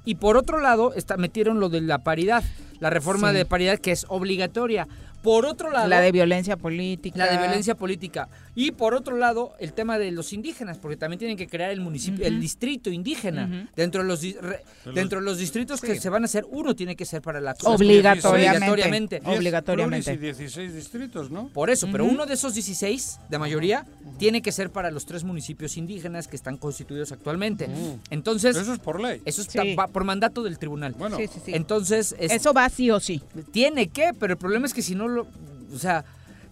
[0.04, 2.42] Y por otro lado, está, metieron lo de la paridad,
[2.80, 4.88] la reforma de paridad que es obligatoria.
[5.22, 5.88] Por otro lado...
[5.88, 7.18] La de violencia política.
[7.18, 8.28] La de violencia política.
[8.54, 11.80] Y por otro lado, el tema de los indígenas, porque también tienen que crear el
[11.80, 13.68] municipio, el distrito indígena.
[13.74, 14.20] Dentro de los,
[14.94, 17.56] dentro de los distritos que se van a hacer, uno tiene que ser para la...
[17.64, 19.20] Obligatoriamente.
[19.24, 20.12] Obligatoriamente.
[20.12, 21.48] Y 16 distritos, ¿no?
[21.48, 23.86] Por eso, pero uno de esos 16, de mayoría,
[24.18, 27.68] tiene que ser para los tres municipios indígenas que están constituidos actualmente.
[28.10, 28.56] Entonces...
[28.56, 29.20] Eso es por ley.
[29.24, 29.48] Eso es
[29.92, 30.94] por mandato del tribunal.
[30.96, 31.18] Bueno.
[31.46, 32.14] Entonces...
[32.18, 33.20] eso va sí o sí.
[33.50, 35.26] Tiene que, pero el problema es que si no
[35.74, 36.04] o sea...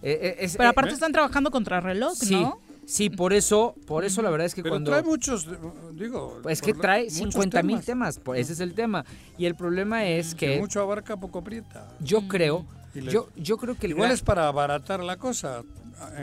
[0.05, 2.59] Eh, eh, Pero aparte están trabajando contra reloj, ¿no?
[2.85, 4.91] Sí, por eso, por eso la verdad es que Pero cuando...
[4.91, 5.47] trae muchos,
[5.93, 6.41] digo...
[6.49, 9.05] Es que trae 50 mil temas, ese es el tema.
[9.37, 10.59] Y el problema es que...
[10.59, 11.87] mucho abarca, poco aprieta.
[12.01, 13.85] Yo creo, yo, yo creo que...
[13.85, 15.63] El igual es para abaratar la cosa,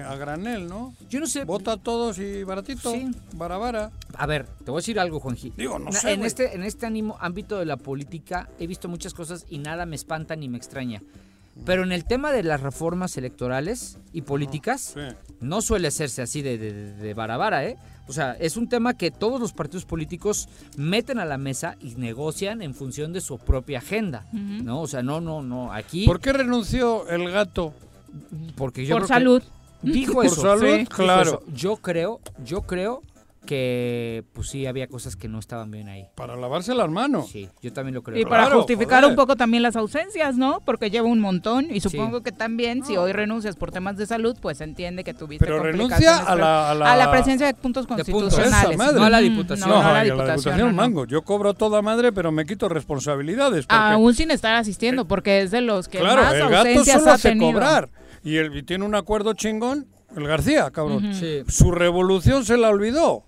[0.07, 0.95] a, granel, ¿no?
[1.09, 1.45] Yo no sé.
[1.45, 2.93] Vota todos y baratito.
[2.93, 3.11] Sí.
[3.33, 3.91] Barabara.
[4.15, 5.53] A ver, te voy a decir algo, Juanji.
[5.57, 6.13] Digo, no sé.
[6.13, 9.87] En este, en este ánimo, ámbito de la política he visto muchas cosas y nada
[9.87, 11.03] me espanta ni me extraña.
[11.65, 14.95] Pero en el tema de las reformas electorales y políticas,
[15.41, 17.77] no suele hacerse así de, de, barabara, ¿eh?
[18.09, 21.95] O sea, es un tema que todos los partidos políticos meten a la mesa y
[21.95, 24.81] negocian en función de su propia agenda, ¿no?
[24.81, 26.07] O sea, no, no, no, aquí...
[26.07, 27.73] ¿Por qué renunció el gato?
[28.57, 29.43] Porque yo Por salud.
[29.83, 30.43] Dijo eso.
[30.43, 31.43] Por salud, claro.
[31.55, 33.03] Yo creo, yo creo
[33.47, 36.07] que pues sí había cosas que no estaban bien ahí.
[36.15, 37.31] Para lavarse las manos.
[37.31, 38.19] Sí, yo también lo creo.
[38.19, 40.61] Y para justificar un poco también las ausencias, ¿no?
[40.65, 44.37] Porque lleva un montón y supongo que también si hoy renuncias por temas de salud,
[44.41, 48.77] pues se entiende que tuviste Pero renuncia a la, a la, presencia de puntos constitucionales.
[48.77, 49.69] no a la diputación.
[49.69, 51.07] No, a la diputación, mango.
[51.07, 53.67] Yo cobro toda madre, pero me quito responsabilidades.
[53.69, 57.19] Aún sin estar asistiendo, porque es de los que claro, más el ausencias gato ha
[57.19, 57.53] tenido.
[57.53, 57.91] cobrar
[58.23, 59.87] y, él, y tiene un acuerdo chingón,
[60.17, 61.13] el García, cabrón.
[61.49, 63.25] Su revolución se la olvidó.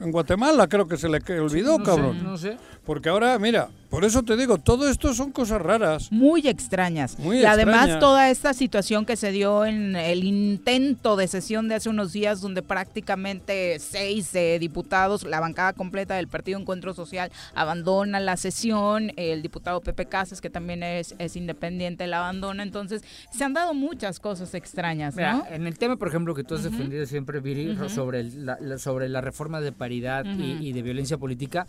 [0.00, 2.22] En Guatemala creo que se le olvidó, cabrón.
[2.22, 2.56] no sé.
[2.88, 6.10] Porque ahora, mira, por eso te digo, todo esto son cosas raras.
[6.10, 7.18] Muy extrañas.
[7.18, 11.74] Muy y además toda esta situación que se dio en el intento de sesión de
[11.74, 17.30] hace unos días donde prácticamente seis eh, diputados, la bancada completa del Partido Encuentro Social,
[17.54, 22.62] abandona la sesión, el diputado Pepe Casas, que también es, es independiente, la abandona.
[22.62, 25.44] Entonces, se han dado muchas cosas extrañas, ¿no?
[25.50, 29.20] en el tema, por ejemplo, que tú has defendido siempre, Viri, sobre, la, sobre la
[29.20, 31.66] reforma de paridad y de violencia política,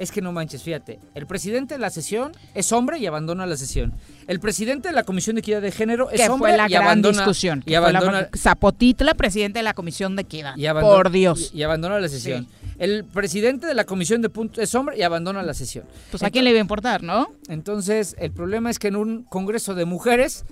[0.00, 3.56] es que no manches, fíjate, el presidente de la sesión es hombre y abandona la
[3.56, 3.92] sesión.
[4.26, 6.84] El presidente de la Comisión de Equidad de Género es hombre fue la y gran
[6.84, 7.62] abandona discusión.
[7.66, 10.54] Y abandona, Zapotitla, presidente de la Comisión de Equidad.
[10.80, 11.50] Por Dios.
[11.52, 12.48] Y, abandona la sesión.
[12.78, 15.84] El presidente de la Comisión de Puntos es hombre y abandona la sesión.
[16.10, 17.28] Pues a quién le iba a importar, ¿no?
[17.48, 20.46] Entonces, el problema es que en un congreso de mujeres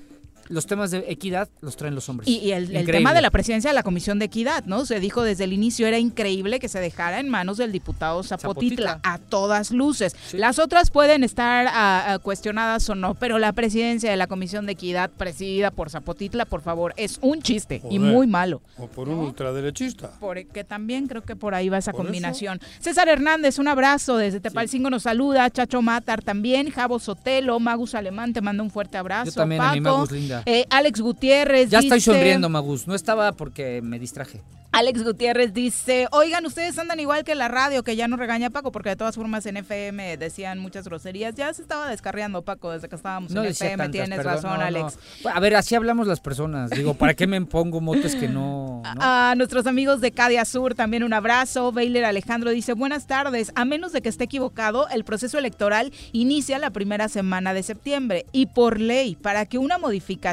[0.48, 2.28] los temas de equidad los traen los hombres.
[2.28, 4.86] Y, el, tema de la presidencia de la Comisión de Equidad, ¿no?
[4.86, 9.00] Se dijo desde el inicio, era increíble que se dejara en manos del diputado Zapotitla,
[9.02, 10.16] a todas luces.
[10.32, 15.10] Las otras pueden estar cuestionadas o no, pero la presidencia de la Comisión de Equidad,
[15.10, 18.62] presidida por Zapotitla, por favor, es un chiste y muy malo.
[18.76, 20.12] O por un ultraderechista.
[20.20, 22.60] Porque también creo que por ahí va esa combinación.
[22.80, 28.32] César Hernández, un abrazo desde Tepalcingo nos saluda, Chacho Matar también, Javo Sotelo, Magus Alemán,
[28.32, 29.30] te manda un fuerte abrazo.
[29.30, 29.70] Yo también, Paco.
[29.70, 30.37] a mi Magus linda.
[30.46, 31.70] Eh, Alex Gutiérrez.
[31.70, 32.86] Ya estoy sonriendo, Magus.
[32.86, 34.42] No estaba porque me distraje.
[34.70, 38.70] Alex Gutiérrez dice, oigan, ustedes andan igual que la radio, que ya no regaña Paco,
[38.70, 41.34] porque de todas formas en FM decían muchas groserías.
[41.34, 44.98] Ya se estaba descarriando Paco desde que estábamos en FM, tienes razón, Alex.
[45.24, 46.70] A ver, así hablamos las personas.
[46.70, 51.02] Digo, ¿para qué me pongo motes que no, A nuestros amigos de Cadia Sur, también
[51.02, 51.72] un abrazo.
[51.72, 53.52] Baylor Alejandro dice, buenas tardes.
[53.54, 58.26] A menos de que esté equivocado, el proceso electoral inicia la primera semana de septiembre.
[58.32, 60.27] Y por ley, para que una modificación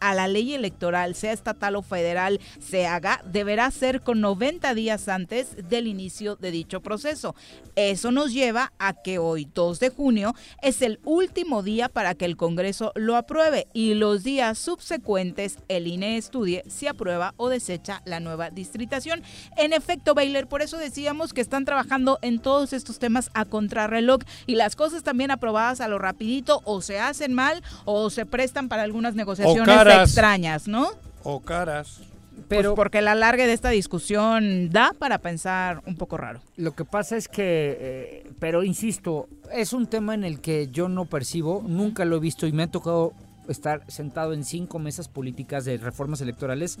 [0.00, 5.08] a la ley electoral, sea estatal o federal, se haga, deberá ser con 90 días
[5.08, 7.34] antes del inicio de dicho proceso.
[7.74, 12.24] Eso nos lleva a que hoy, 2 de junio, es el último día para que
[12.24, 18.02] el Congreso lo apruebe y los días subsecuentes el INE estudie si aprueba o desecha
[18.04, 19.22] la nueva distritación.
[19.56, 24.20] En efecto, Baylor, por eso decíamos que están trabajando en todos estos temas a contrarreloj
[24.46, 28.68] y las cosas también aprobadas a lo rapidito o se hacen mal o se prestan
[28.68, 30.88] para algunas negociaciones extrañas, ¿no?
[31.22, 32.00] O caras.
[32.48, 36.40] Pero porque el alargue de esta discusión da para pensar un poco raro.
[36.56, 40.88] Lo que pasa es que, eh, pero insisto, es un tema en el que yo
[40.88, 43.12] no percibo, nunca lo he visto y me ha tocado
[43.48, 46.78] estar sentado en cinco mesas políticas de reformas electorales.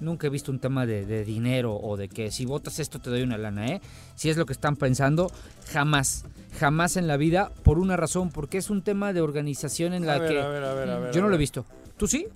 [0.00, 3.22] Nunca he visto un tema de, dinero o de que si votas esto te doy
[3.22, 3.80] una lana, ¿eh?
[4.14, 5.30] Si es lo que están pensando,
[5.72, 6.24] jamás.
[6.58, 10.26] Jamás en la vida, por una razón, porque es un tema de organización en la
[10.26, 10.34] que
[11.12, 11.66] yo no lo he visto.
[11.96, 12.28] ¿Tú sí?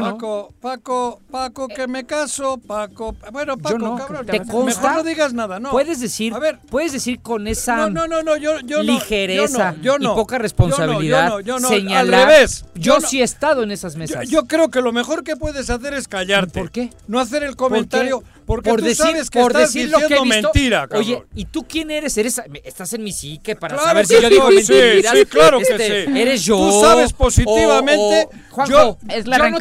[0.00, 3.14] Paco, Paco, Paco, que me caso, Paco.
[3.32, 4.26] Bueno, Paco, no, cabrón.
[4.26, 5.70] Te consta, mejor no digas nada, no.
[5.70, 9.96] Puedes decir, a ver, puedes decir con esa no, no, no, yo, yo ligereza yo
[9.98, 12.22] y poca responsabilidad yo no, señalar.
[12.22, 12.64] Al revés.
[12.74, 14.28] Yo, sí he estado en esas mesas.
[14.28, 16.60] Yo, creo que lo mejor que puedes hacer es callarte.
[16.60, 16.90] ¿Por qué?
[17.06, 18.22] No hacer el comentario.
[18.46, 21.00] Porque por tú decir, sabes que por estás decir lo que he visto, mentira, cabrón.
[21.00, 22.16] Oye, ¿y tú quién eres?
[22.18, 25.14] eres Estás en mi psique para claro saber si yo digo sí, mentiras.
[25.16, 26.20] Sí, claro que este, sí.
[26.20, 26.58] Eres yo.
[26.58, 28.28] Tú sabes positivamente.
[28.30, 29.58] O, o, Juanjo, yo, es la no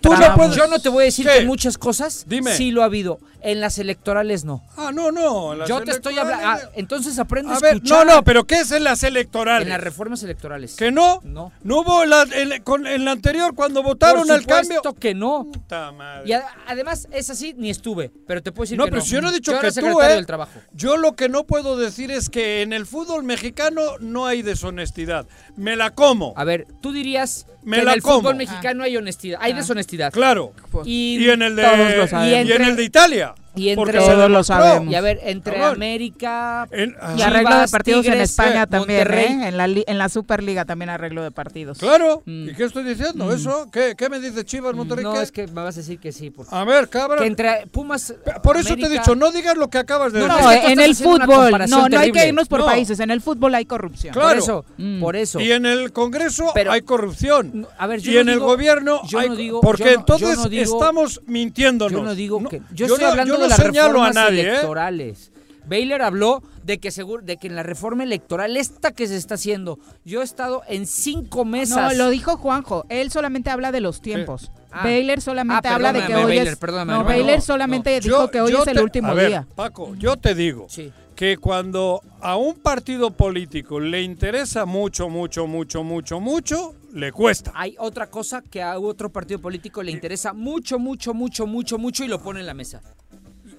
[0.00, 2.54] tú no puedes, Yo no te voy a decir que muchas cosas Dime.
[2.54, 3.20] sí lo ha habido.
[3.42, 4.62] En las electorales no.
[4.76, 5.66] Ah, no, no.
[5.66, 6.46] Yo te estoy hablando.
[6.46, 8.06] Ah, entonces aprende a, a ver, escuchar.
[8.06, 9.62] No, no, pero ¿qué es en las electorales?
[9.66, 10.76] En las reformas electorales.
[10.76, 11.20] ¿Que no?
[11.24, 11.52] No.
[11.62, 14.82] ¿No hubo la, el, con, en la anterior cuando votaron Por al cambio?
[14.98, 15.46] que no.
[15.52, 16.28] Puta madre.
[16.28, 18.10] Y a, además es así, ni estuve.
[18.26, 19.06] Pero te puedo decir no, que pero no.
[19.06, 20.14] si yo no he dicho yo que tú, secretario ¿eh?
[20.16, 20.60] del trabajo.
[20.72, 25.26] Yo lo que no puedo decir es que en el fútbol mexicano no hay deshonestidad.
[25.56, 26.34] Me la como.
[26.36, 28.16] A ver, tú dirías Me que la en el como.
[28.20, 30.12] fútbol mexicano hay honestidad, hay deshonestidad.
[30.12, 30.52] Claro.
[30.84, 32.50] Y, Y en el de, Todos lo y sabemos.
[32.56, 33.29] en el de Italia.
[33.54, 34.92] Y entre Porque Todos lo sabemos.
[34.92, 35.74] Y a ver, entre Cabrón.
[35.74, 39.26] América En- Y ah, arreglo de partidos en España eh, también, Monterrey.
[39.26, 39.48] ¿eh?
[39.48, 41.78] En la, en la Superliga también arreglo de partidos.
[41.78, 42.22] Claro.
[42.26, 42.50] Mm.
[42.50, 43.32] ¿Y qué estoy diciendo?
[43.32, 43.68] ¿Eso?
[43.72, 45.04] ¿Qué, ¿Qué me dice Chivas Monterrey?
[45.04, 45.22] No, ¿Qué?
[45.22, 46.30] es que me vas a decir que sí.
[46.30, 47.18] Por, A ver, cabrón.
[47.20, 48.14] que entre Pumas.
[48.42, 50.42] Por eso te he dicho, no digas lo que acabas de No, decir.
[50.44, 51.52] No, es que en el fútbol.
[51.68, 52.66] No, no hay que irnos por No.
[52.66, 53.00] países.
[53.00, 54.12] En el fútbol hay corrupción.
[54.14, 54.28] Claro.
[54.28, 55.00] Por eso, Mm.
[55.00, 55.40] por eso.
[55.40, 57.66] Y en el Congreso Pero- hay corrupción.
[57.78, 60.38] A ver, yo y no en el digo- gobierno yo hay no digo- porque entonces
[60.52, 61.92] estamos mintiéndonos.
[61.92, 62.62] Yo no digo que.
[62.72, 64.48] Yo, estoy hablando no de las señalo a nadie, ¿eh?
[64.50, 65.32] electorales.
[65.66, 69.34] Baylor habló de que seguro, de que en la reforma electoral esta que se está
[69.34, 71.92] haciendo, yo he estado en cinco mesas.
[71.96, 72.86] No, lo dijo Juanjo.
[72.88, 74.50] Él solamente habla de los tiempos.
[74.72, 74.82] Ah.
[74.84, 76.56] Baylor solamente Ah, habla de que hoy Baylor, es.
[76.56, 77.04] perdóname, no.
[77.04, 78.00] Baylor No, solamente no.
[78.00, 79.46] dijo Yo- que hoy es el último a ver, día.
[79.54, 80.92] Paco, yo te digo Sí.
[81.14, 87.52] que cuando a un partido político le interesa mucho, mucho, mucho, mucho, mucho, le cuesta.
[87.54, 92.02] Hay otra cosa que a otro partido político le interesa mucho, mucho, mucho, mucho, mucho
[92.04, 92.80] y lo pone en la mesa.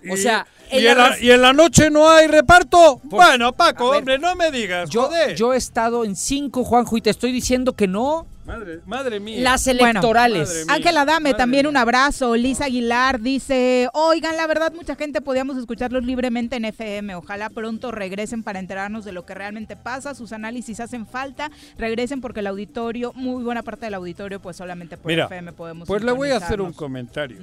[0.09, 2.99] O sea, y, en la y en noche no hay reparto.
[3.09, 5.35] Por- bueno, Paco, ver, hombre, no me digas, Yo, joder.
[5.35, 8.25] yo he estado en cinco, Juanjo, y te estoy diciendo que no.
[8.45, 9.41] Madre, madre mía.
[9.41, 10.65] Las electorales.
[10.65, 10.75] mía.
[10.75, 11.69] Ángela Dame, también mía.
[11.69, 12.35] un abrazo.
[12.35, 17.15] Lisa Aguilar dice, oigan, la verdad mucha gente podíamos escucharlos libremente en FM.
[17.15, 20.15] Ojalá pronto regresen para enterarnos de lo que realmente pasa.
[20.15, 21.51] Sus análisis hacen falta.
[21.77, 25.87] Regresen porque el auditorio, muy buena parte del auditorio, pues solamente por Mira, FM podemos
[25.87, 27.37] pues le voy a hacer un comentario.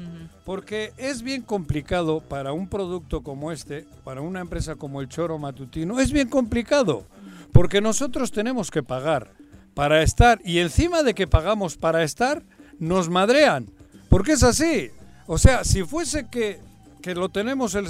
[0.44, 5.38] Porque es bien complicado para un producto como este, para una empresa como el Choro
[5.38, 7.04] Matutino, es bien complicado.
[7.52, 9.30] Porque nosotros tenemos que pagar
[9.78, 12.42] para estar y encima de que pagamos para estar,
[12.80, 13.70] nos madrean.
[14.08, 14.90] Porque es así.
[15.28, 16.58] O sea, si fuese que,
[17.00, 17.86] que lo tenemos, el-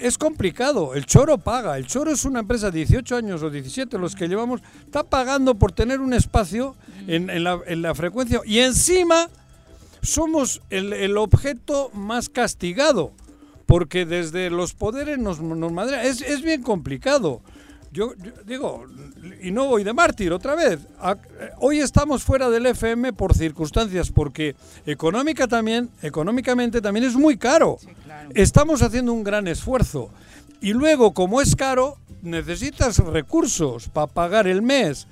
[0.00, 0.94] es complicado.
[0.94, 1.78] El Choro paga.
[1.78, 5.56] El Choro es una empresa de 18 años o 17, los que llevamos, está pagando
[5.56, 6.76] por tener un espacio
[7.08, 8.40] en, en la, en la frecuencia.
[8.44, 9.28] Y encima
[10.02, 13.10] somos el, el objeto más castigado,
[13.66, 16.06] porque desde los poderes nos, nos madrean.
[16.06, 17.40] Es, es bien complicado.
[17.96, 18.84] Yo, yo digo,
[19.40, 20.80] y no voy de mártir otra vez.
[21.60, 24.54] Hoy estamos fuera del FM por circunstancias, porque
[24.84, 27.78] económica también, económicamente también es muy caro.
[28.34, 30.10] Estamos haciendo un gran esfuerzo.
[30.60, 35.06] Y luego, como es caro, necesitas recursos para pagar el mes.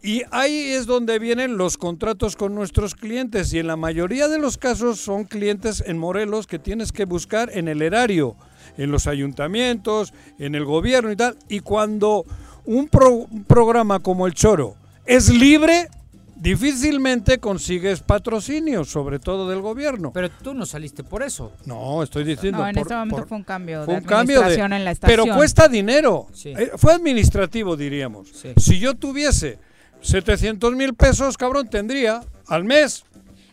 [0.00, 4.38] Y ahí es donde vienen los contratos con nuestros clientes y en la mayoría de
[4.38, 8.36] los casos son clientes en Morelos que tienes que buscar en el erario,
[8.78, 11.36] en los ayuntamientos, en el gobierno y tal.
[11.50, 12.24] Y cuando
[12.64, 15.88] un, pro- un programa como el Choro es libre,
[16.36, 20.12] difícilmente consigues patrocinio, sobre todo del gobierno.
[20.12, 21.52] Pero tú no saliste por eso.
[21.66, 22.58] No, estoy diciendo...
[22.58, 24.72] No, en por- este momento por- fue un cambio fue de un cambio de- administración
[24.72, 25.22] en la estación.
[25.24, 26.26] pero cuesta dinero.
[26.32, 26.50] Sí.
[26.56, 28.28] Eh, fue administrativo, diríamos.
[28.32, 28.52] Sí.
[28.56, 29.58] Si yo tuviese
[30.00, 33.04] 700 mil pesos, cabrón, tendría al mes.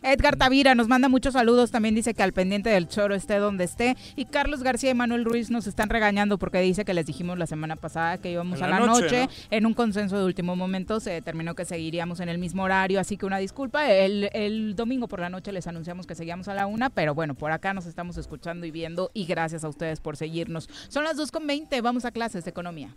[0.06, 3.64] Edgar Tavira nos manda muchos saludos, también dice que al pendiente del choro esté donde
[3.64, 3.96] esté.
[4.14, 7.46] Y Carlos García y Manuel Ruiz nos están regañando porque dice que les dijimos la
[7.46, 9.22] semana pasada que íbamos a la la noche, noche.
[9.26, 9.56] ¿no?
[9.56, 13.16] En un consenso de último momento se determinó que seguiríamos en el mismo horario, así
[13.16, 13.90] que una disculpa.
[13.90, 17.34] El, el domingo por la noche les anunciamos que seguíamos a la una, pero bueno,
[17.34, 20.68] por acá nos estamos escuchando y viendo y gracias a ustedes por seguirnos.
[20.88, 22.94] Son las 2.20, vamos a clases de economía.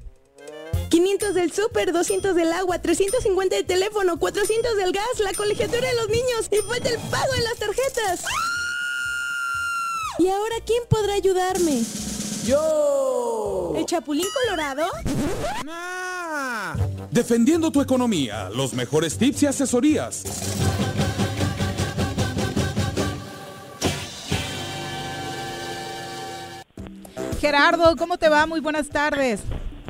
[0.89, 5.95] 500 del súper, 200 del agua, 350 de teléfono, 400 del gas, la colegiatura de
[5.95, 8.25] los niños y falta el pago en las tarjetas.
[10.17, 11.83] ¿Y ahora quién podrá ayudarme?
[12.45, 13.73] ¡Yo!
[13.77, 14.85] ¿El Chapulín Colorado?
[17.11, 20.23] defendiendo tu economía, los mejores tips y asesorías.
[27.39, 28.45] Gerardo, ¿cómo te va?
[28.45, 29.41] Muy buenas tardes.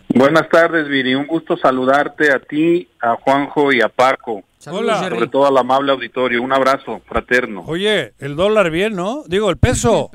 [0.10, 1.14] Buenas tardes, Viri.
[1.16, 4.44] Un gusto saludarte a ti, a Juanjo y a Paco.
[4.68, 5.00] Hola.
[5.08, 6.42] Sobre todo al amable auditorio.
[6.42, 7.64] Un abrazo fraterno.
[7.68, 9.24] Oye, el dólar bien, ¿no?
[9.28, 10.10] Digo, el peso.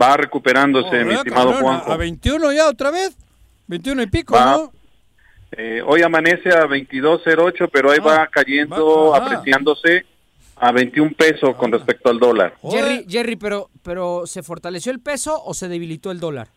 [0.00, 1.92] Va recuperándose, mi estimado Juanjo.
[1.92, 3.16] ¿A 21 ya otra vez?
[3.66, 4.72] 21 y pico, ¿no?
[5.52, 10.04] Eh, hoy amanece a 22.08, pero ahí va cayendo, apreciándose
[10.56, 12.54] a 21 pesos con respecto al dólar.
[12.62, 16.48] Jerry, Jerry pero, pero ¿se fortaleció el peso o se debilitó el dólar?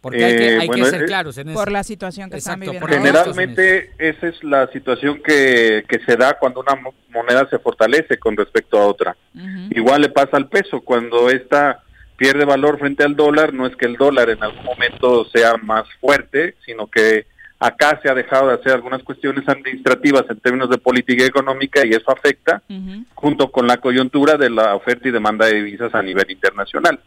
[0.00, 1.58] Porque hay que, hay que ser eh, claros en eso.
[1.58, 2.86] Por la situación que están viviendo.
[2.86, 6.80] Generalmente esa es la situación que, que, se da cuando una
[7.10, 9.16] moneda se fortalece con respecto a otra.
[9.70, 11.82] Igual le pasa al peso, cuando esta
[12.16, 15.84] pierde valor frente al dólar, no es que el dólar en algún momento sea más
[16.00, 17.26] fuerte, sino que
[17.60, 21.90] acá se ha dejado de hacer algunas cuestiones administrativas en términos de política económica y
[21.90, 22.62] eso afecta
[23.14, 27.00] junto con la coyuntura de la oferta y demanda de divisas a nivel internacional.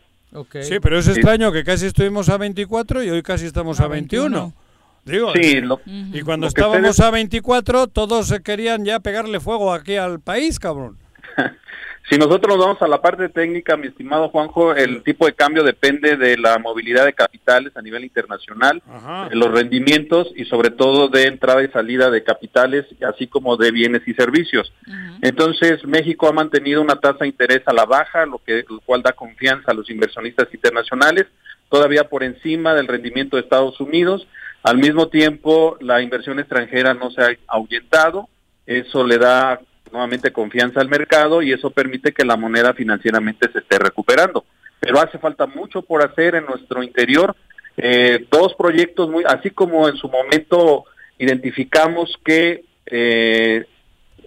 [0.62, 4.54] Sí, pero es extraño que casi estuvimos a 24 y hoy casi estamos a, 21.
[5.04, 5.62] Digo, sí,
[6.14, 10.98] y cuando estábamos a 24 todos se querían ya pegarle fuego aquí al país, cabrón.
[12.10, 15.64] Si nosotros nos vamos a la parte técnica, mi estimado Juanjo, el tipo de cambio
[15.64, 18.82] depende de la movilidad de capitales a nivel internacional,
[19.30, 23.72] de los rendimientos y sobre todo de entrada y salida de capitales, así como de
[23.72, 24.74] bienes y servicios.
[25.22, 29.04] Entonces, México ha mantenido una tasa de interés a la baja, lo, que, lo cual
[29.04, 31.28] da confianza a los inversionistas internacionales,
[31.70, 34.28] todavía por encima del rendimiento de Estados Unidos.
[34.64, 38.28] Al mismo tiempo, la inversión extranjera no se ha ahuyentado,
[38.66, 39.62] eso le da
[39.92, 44.46] nuevamente confianza al mercado y eso permite que la moneda financieramente se esté recuperando.
[44.80, 47.36] Pero hace falta mucho por hacer en nuestro interior.
[47.78, 50.86] Eh, dos proyectos muy, así como en su momento
[51.18, 53.66] identificamos que eh,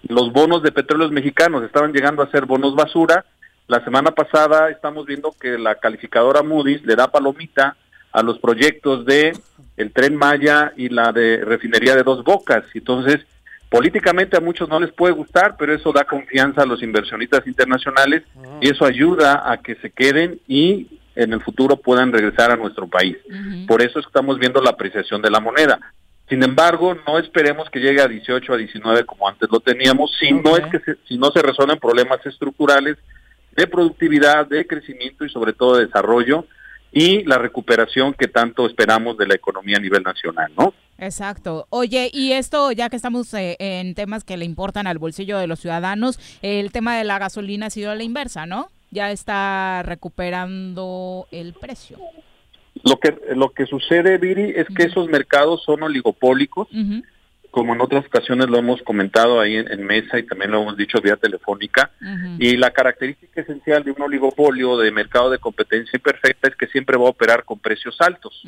[0.07, 3.25] los bonos de petróleos mexicanos estaban llegando a ser bonos basura.
[3.67, 7.75] La semana pasada estamos viendo que la calificadora Moody's le da palomita
[8.11, 9.33] a los proyectos de
[9.77, 12.63] el Tren Maya y la de refinería de Dos Bocas.
[12.73, 13.25] Entonces,
[13.75, 18.23] Políticamente a muchos no les puede gustar, pero eso da confianza a los inversionistas internacionales
[18.61, 22.87] y eso ayuda a que se queden y en el futuro puedan regresar a nuestro
[22.87, 23.17] país.
[23.67, 25.77] Por eso estamos viendo la apreciación de la moneda.
[26.29, 30.31] Sin embargo, no esperemos que llegue a 18 a 19 como antes lo teníamos, si
[30.31, 32.95] no es que si no se resuelven problemas estructurales
[33.57, 36.45] de productividad, de crecimiento y sobre todo de desarrollo
[36.93, 40.73] y la recuperación que tanto esperamos de la economía a nivel nacional, ¿no?
[40.97, 41.67] Exacto.
[41.69, 45.47] Oye, y esto, ya que estamos eh, en temas que le importan al bolsillo de
[45.47, 48.69] los ciudadanos, el tema de la gasolina ha sido a la inversa, ¿no?
[48.91, 51.97] Ya está recuperando el precio.
[52.83, 56.67] Lo que, lo que sucede, Viri, es que esos mercados son oligopólicos,
[57.55, 60.99] como en otras ocasiones lo hemos comentado ahí en, mesa y también lo hemos dicho
[61.01, 61.89] vía telefónica.
[62.37, 66.97] Y la característica esencial de un oligopolio de mercado de competencia imperfecta es que siempre
[66.97, 68.43] va a operar con precios altos.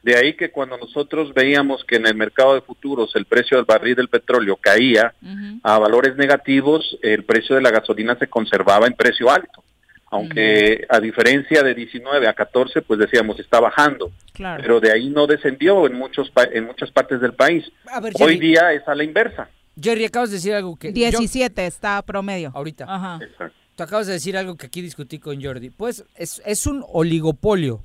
[0.00, 3.66] De ahí que cuando nosotros veíamos que en el mercado de futuros el precio del
[3.66, 5.12] barril del petróleo caía
[5.64, 9.64] a valores negativos, el precio de la gasolina se conservaba en precio alto.
[10.16, 15.26] Aunque a diferencia de 19 a 14, pues decíamos está bajando, pero de ahí no
[15.26, 17.64] descendió en muchos en muchas partes del país.
[18.20, 19.48] Hoy día es a la inversa.
[19.80, 22.50] Jerry, acabas de decir algo que 17 está promedio.
[22.54, 22.86] Ahorita.
[22.88, 23.18] Ajá.
[23.76, 25.68] Tú acabas de decir algo que aquí discutí con Jordi.
[25.68, 27.82] Pues es, es un oligopolio.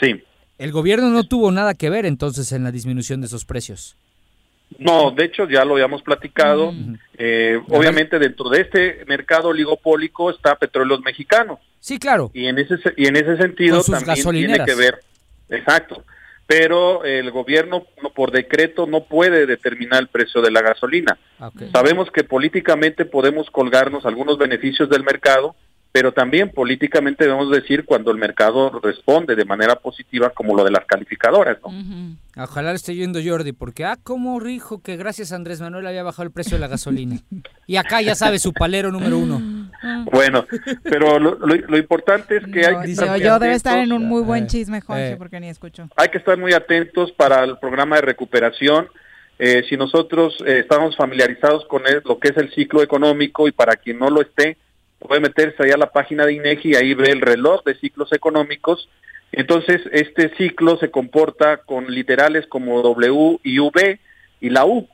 [0.00, 0.20] Sí.
[0.58, 3.96] El gobierno no tuvo nada que ver entonces en la disminución de esos precios.
[4.78, 6.72] No, de hecho ya lo habíamos platicado.
[6.72, 6.94] Mm.
[7.18, 11.58] Eh, obviamente dentro de este mercado oligopólico está Petróleos Mexicanos.
[11.80, 12.30] Sí, claro.
[12.34, 15.00] Y en ese y en ese sentido también tiene que ver.
[15.48, 16.04] Exacto.
[16.46, 21.18] Pero el gobierno no, por decreto no puede determinar el precio de la gasolina.
[21.72, 25.54] Sabemos que políticamente podemos colgarnos algunos beneficios del mercado,
[25.92, 30.70] pero también políticamente debemos decir cuando el mercado responde de manera positiva como lo de
[30.70, 31.70] las calificadoras, ¿no?
[32.34, 36.02] Ojalá le esté yendo Jordi, porque ah, cómo rijo que gracias a Andrés Manuel había
[36.02, 37.18] bajado el precio de la gasolina.
[37.66, 39.70] y acá ya sabe su palero número uno.
[40.10, 40.46] Bueno,
[40.82, 44.44] pero lo, importante es que hay que dice, yo debe estar en un muy buen
[44.44, 45.16] eh, chisme, Jorge, eh.
[45.18, 45.88] porque ni escucho.
[45.96, 48.88] Hay que estar muy atentos para el programa de recuperación.
[49.38, 53.98] Eh, si nosotros estamos familiarizados con lo que es el ciclo económico y para quien
[53.98, 54.56] no lo esté,
[55.06, 58.12] puede meterse allá a la página de INEGI y ahí ve el reloj de ciclos
[58.12, 58.88] económicos.
[59.32, 63.98] Entonces, este ciclo se comporta con literales como W y V
[64.40, 64.88] y la U.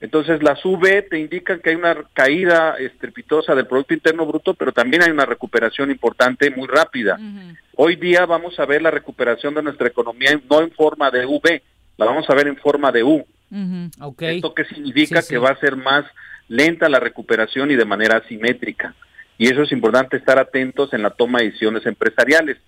[0.00, 4.72] Entonces, las V te indican que hay una caída estrepitosa del Producto Interno Bruto, pero
[4.72, 7.18] también hay una recuperación importante muy rápida.
[7.74, 11.62] Hoy día vamos a ver la recuperación de nuestra economía no en forma de V,
[11.96, 13.26] la vamos a ver en forma de U.
[14.20, 15.22] ¿Esto qué significa?
[15.22, 16.04] que va a ser más
[16.46, 18.94] lenta la recuperación y de manera asimétrica.
[19.38, 22.58] Y eso es importante estar atentos en la toma de decisiones empresariales.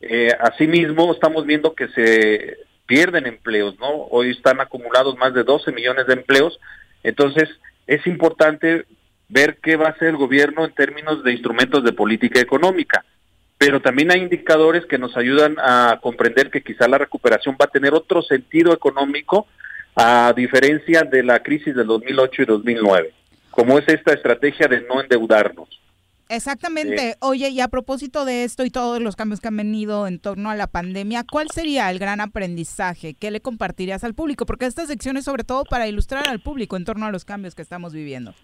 [0.00, 3.88] Eh, asimismo, estamos viendo que se pierden empleos, ¿no?
[4.10, 6.58] Hoy están acumulados más de 12 millones de empleos.
[7.04, 7.48] Entonces,
[7.86, 8.84] es importante
[9.28, 13.04] ver qué va a hacer el gobierno en términos de instrumentos de política económica.
[13.56, 17.70] Pero también hay indicadores que nos ayudan a comprender que quizá la recuperación va a
[17.70, 19.46] tener otro sentido económico
[19.94, 23.12] a diferencia de la crisis del 2008 y 2009,
[23.50, 25.77] como es esta estrategia de no endeudarnos.
[26.28, 27.16] Exactamente.
[27.20, 30.50] Oye, y a propósito de esto y todos los cambios que han venido en torno
[30.50, 33.14] a la pandemia, ¿cuál sería el gran aprendizaje?
[33.14, 34.44] ¿Qué le compartirías al público?
[34.46, 37.54] Porque esta sección es sobre todo para ilustrar al público en torno a los cambios
[37.54, 38.34] que estamos viviendo.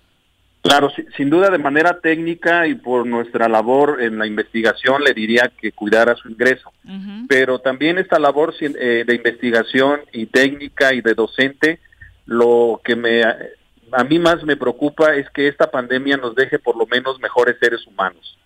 [0.63, 5.53] Claro, sin duda de manera técnica y por nuestra labor en la investigación le diría
[5.61, 6.73] que cuidara su ingreso.
[7.29, 11.81] Pero también esta labor eh, de investigación y técnica y de docente,
[12.25, 13.23] lo que me
[13.97, 17.57] a mí más me preocupa es que esta pandemia nos deje por lo menos mejores
[17.61, 18.39] seres humanos.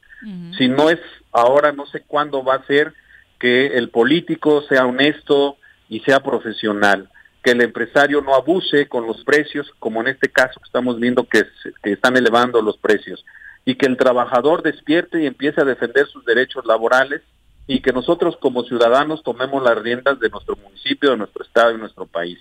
[0.57, 0.99] Si no es
[1.31, 2.93] ahora, no sé cuándo va a ser
[3.39, 5.57] que el político sea honesto
[5.89, 7.09] y sea profesional
[7.43, 11.25] que el empresario no abuse con los precios, como en este caso que estamos viendo
[11.25, 11.45] que,
[11.83, 13.25] que están elevando los precios,
[13.65, 17.23] y que el trabajador despierte y empiece a defender sus derechos laborales
[17.69, 21.79] y que nosotros como ciudadanos tomemos las riendas de nuestro municipio, de nuestro estado y
[21.79, 22.39] nuestro país.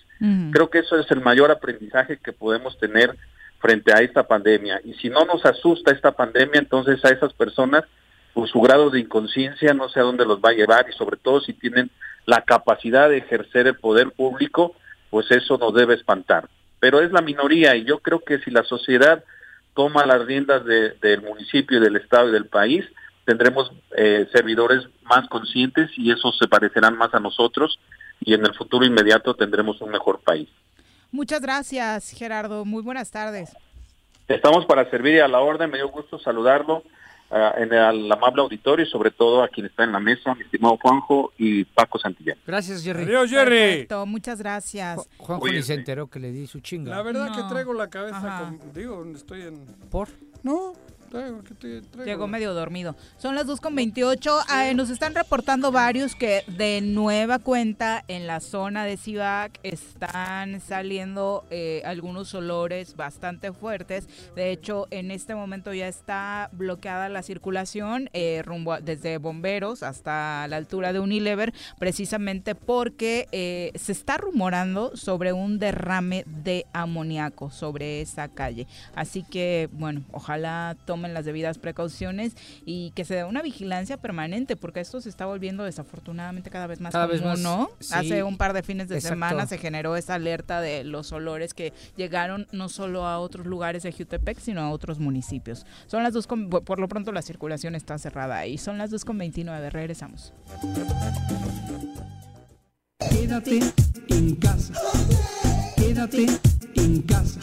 [0.52, 3.14] Creo que eso es el mayor aprendizaje que podemos tener
[3.60, 4.80] frente a esta pandemia.
[4.86, 7.84] Y si no nos asusta esta pandemia, entonces a esas personas,
[8.34, 11.18] por su grado de inconsciencia, no sé a dónde los va a llevar y sobre
[11.18, 11.92] todo si tienen
[12.26, 14.76] la capacidad de ejercer el poder público,
[15.10, 16.48] pues eso nos debe espantar.
[16.80, 19.26] Pero es la minoría y yo creo que si la sociedad
[19.76, 22.86] toma las riendas del municipio, del estado y del país,
[23.28, 27.78] tendremos eh, servidores más conscientes y esos se parecerán más a nosotros
[28.22, 30.48] y en el futuro inmediato tendremos un mejor país.
[31.12, 32.64] Muchas gracias, Gerardo.
[32.64, 33.52] Muy buenas tardes.
[34.30, 35.70] Estamos para servir y a la orden.
[35.70, 36.84] Me dio gusto saludarlo
[37.58, 40.78] en el amable auditorio y sobre todo a quien está en la mesa, mi estimado
[40.82, 42.38] Juanjo y Paco Santillán.
[42.48, 43.04] Gracias, Jerry.
[43.04, 43.58] Adiós, Jerry.
[43.58, 45.10] Perfecto, muchas gracias.
[45.18, 46.96] Juanjo ni se enteró que le di su chinga.
[46.96, 49.66] La verdad que traigo la cabeza, con, digo, estoy en...
[49.92, 50.08] ¿Por?
[50.44, 50.72] No,
[52.06, 52.96] Llegó medio dormido.
[53.18, 54.46] Son las 2.28.
[54.50, 60.60] Ah, nos están reportando varios que de nueva cuenta en la zona de Cibac están
[60.60, 64.08] saliendo eh, algunos olores bastante fuertes.
[64.36, 70.48] De hecho, en este momento ya está bloqueada la circulación eh, rumbo desde bomberos hasta
[70.48, 77.50] la altura de Unilever, precisamente porque eh, se está rumorando sobre un derrame de amoníaco
[77.50, 78.68] sobre esa calle.
[78.96, 84.56] Así que, bueno, ojalá tomen las debidas precauciones y que se dé una vigilancia permanente,
[84.56, 87.70] porque esto se está volviendo desafortunadamente cada vez más cada vez más, ¿no?
[87.92, 91.74] Hace un par de fines de semana se generó esa alerta de los olores que
[91.96, 95.66] llegaron no solo a otros lugares de Jutepec, sino a otros municipios.
[95.88, 99.70] Son las dos, con, por lo pronto la circulación está cerrada y son las 2.29,
[99.72, 100.34] regresamos.
[103.10, 103.60] Quédate
[104.10, 104.74] en casa.
[105.76, 106.26] Quédate
[106.76, 107.40] en casa.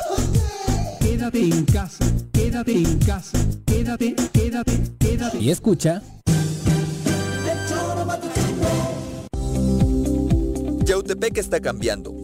[1.25, 5.39] Quédate en casa, quédate en casa, quédate, quédate, quédate.
[5.39, 6.03] Y escucha.
[10.85, 12.24] Yautepec está cambiando.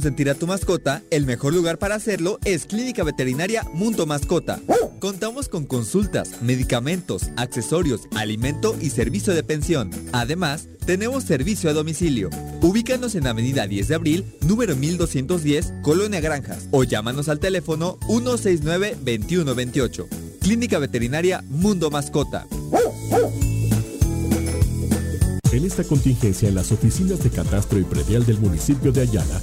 [0.00, 4.58] consentir a tu mascota, el mejor lugar para hacerlo es Clínica Veterinaria Mundo Mascota.
[4.98, 9.90] Contamos con consultas, medicamentos, accesorios, alimento y servicio de pensión.
[10.12, 12.30] Además, tenemos servicio a domicilio.
[12.62, 20.06] Ubícanos en Avenida 10 de Abril, número 1210, Colonia Granjas, o llámanos al teléfono 169-2128.
[20.40, 22.46] Clínica Veterinaria Mundo Mascota.
[25.52, 29.42] En esta contingencia en las oficinas de catastro y predial del municipio de Ayala,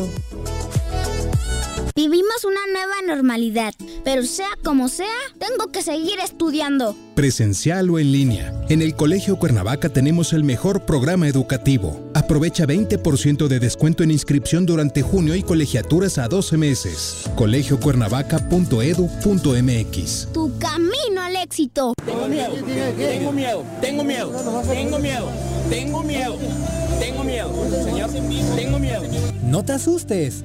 [0.00, 0.69] Brasil.
[2.02, 3.74] Vivimos una nueva normalidad,
[4.04, 6.96] pero sea como sea, tengo que seguir estudiando.
[7.14, 8.54] Presencial o en línea.
[8.70, 12.10] En el Colegio Cuernavaca tenemos el mejor programa educativo.
[12.14, 17.24] Aprovecha 20% de descuento en inscripción durante junio y colegiaturas a 12 meses.
[17.36, 20.28] colegiocuernavaca.edu.mx.
[20.32, 21.92] Tu camino al éxito.
[22.06, 22.54] Tengo miedo,
[22.96, 24.32] tengo miedo, tengo miedo,
[24.66, 25.28] tengo miedo,
[25.68, 26.38] tengo miedo,
[26.98, 27.52] tengo miedo,
[27.84, 28.08] señor,
[28.56, 29.02] tengo miedo.
[29.42, 30.44] No te asustes.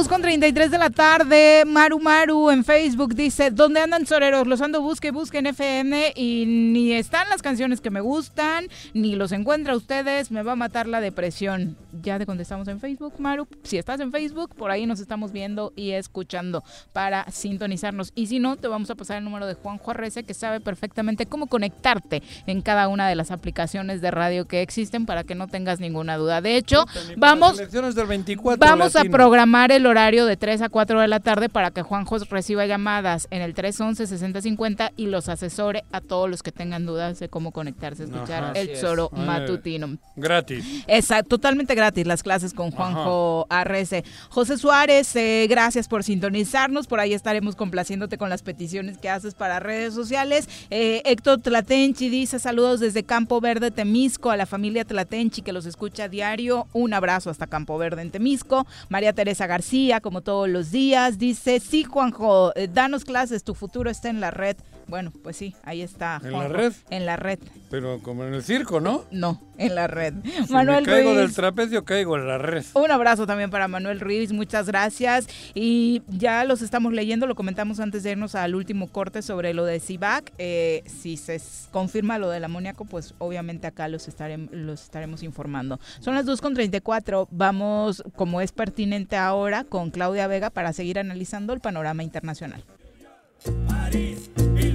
[0.00, 4.46] Dos con 33 de la tarde, Maru Maru en Facebook dice, ¿dónde andan soreros?
[4.46, 9.14] Los ando busque, busque en FM y ni están las canciones que me gustan, ni
[9.14, 11.76] los encuentra ustedes, me va a matar la depresión.
[12.00, 13.46] Ya te contestamos en Facebook, Maru.
[13.62, 16.64] Si estás en Facebook, por ahí nos estamos viendo y escuchando
[16.94, 18.12] para sintonizarnos.
[18.14, 21.26] Y si no, te vamos a pasar el número de Juanjo Arrece, que sabe perfectamente
[21.26, 25.46] cómo conectarte en cada una de las aplicaciones de radio que existen para que no
[25.46, 26.40] tengas ninguna duda.
[26.40, 26.86] De hecho,
[27.18, 31.48] vamos, del 24 vamos a programar el horario de 3 a 4 de la tarde
[31.48, 36.52] para que Juanjo reciba llamadas en el 311-6050 y los asesore a todos los que
[36.52, 38.52] tengan dudas de cómo conectarse a escuchar Ajá.
[38.54, 38.80] el es.
[38.80, 39.98] Zoro Eh, matutino.
[40.16, 40.84] Gratis.
[40.86, 44.04] Exacto, totalmente gratis las clases con Juanjo Arrece.
[44.30, 46.86] José Suárez, eh, gracias por sintonizarnos.
[46.86, 50.48] Por ahí estaremos complaciéndote con las peticiones que haces para redes sociales.
[50.70, 55.66] Eh, Héctor Tlatenchi dice saludos desde Campo Verde, Temisco, a la familia Tlatenchi que los
[55.66, 56.66] escucha a diario.
[56.72, 58.66] Un abrazo hasta Campo Verde en Temisco.
[58.88, 63.90] María Teresa García, como todos los días, dice, sí, Juanjo, eh, danos clases, tu futuro
[63.90, 64.56] está en la red.
[64.90, 66.20] Bueno, pues sí, ahí está.
[66.22, 66.72] ¿En la red?
[66.90, 67.38] En la red.
[67.70, 69.04] Pero como en el circo, ¿no?
[69.12, 70.14] No, en la red.
[70.46, 71.20] Si Manuel me caigo Ruiz.
[71.22, 72.64] del trapecio, caigo en la red.
[72.74, 75.28] Un abrazo también para Manuel Ruiz, muchas gracias.
[75.54, 79.64] Y ya los estamos leyendo, lo comentamos antes de irnos al último corte sobre lo
[79.64, 80.32] de CIVAC.
[80.38, 81.40] Eh, si se
[81.70, 85.78] confirma lo del amoníaco, pues obviamente acá los, estarem- los estaremos informando.
[86.00, 91.60] Son las 2.34, vamos, como es pertinente ahora, con Claudia Vega para seguir analizando el
[91.60, 92.64] panorama internacional.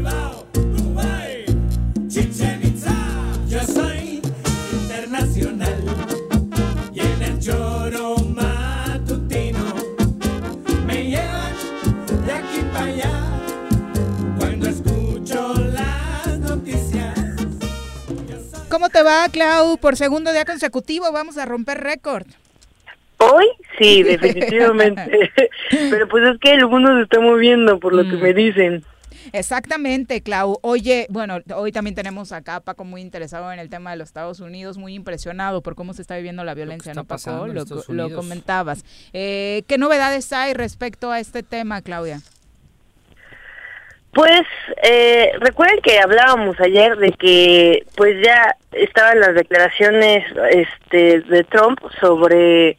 [0.06, 1.46] Bilbao, Dubai,
[2.08, 2.94] Chichen Itza.
[3.48, 4.22] Yo soy
[4.72, 5.74] internacional
[6.94, 9.66] y en el choro matutino
[10.86, 11.56] me llevan
[12.26, 13.12] de aquí para allá
[14.38, 17.20] cuando escucho las noticias.
[18.70, 19.78] ¿Cómo te va, Clau?
[19.80, 22.28] Por segundo día consecutivo vamos a romper récord.
[23.18, 23.48] Hoy
[23.80, 25.32] sí, definitivamente.
[25.90, 28.84] Pero pues es que el mundo se está moviendo por lo que me dicen.
[29.34, 30.60] Exactamente, Clau.
[30.62, 34.10] Oye, bueno, hoy también tenemos acá a Paco muy interesado en el tema de los
[34.10, 37.48] Estados Unidos, muy impresionado por cómo se está viviendo la violencia, está ¿no, Paco?
[37.94, 38.84] Lo, comentabas.
[39.14, 42.22] Eh, ¿Qué novedades hay respecto a este tema, Claudia?
[44.16, 44.44] Pues
[44.82, 51.80] eh, recuerden que hablábamos ayer de que pues ya estaban las declaraciones este de Trump
[52.00, 52.78] sobre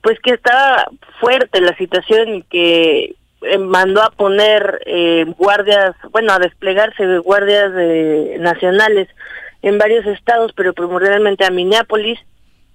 [0.00, 0.86] pues que estaba
[1.18, 3.16] fuerte la situación y que
[3.58, 9.08] mandó a poner eh, guardias, bueno, a desplegarse de guardias eh, nacionales
[9.62, 12.18] en varios estados, pero primordialmente a Minneapolis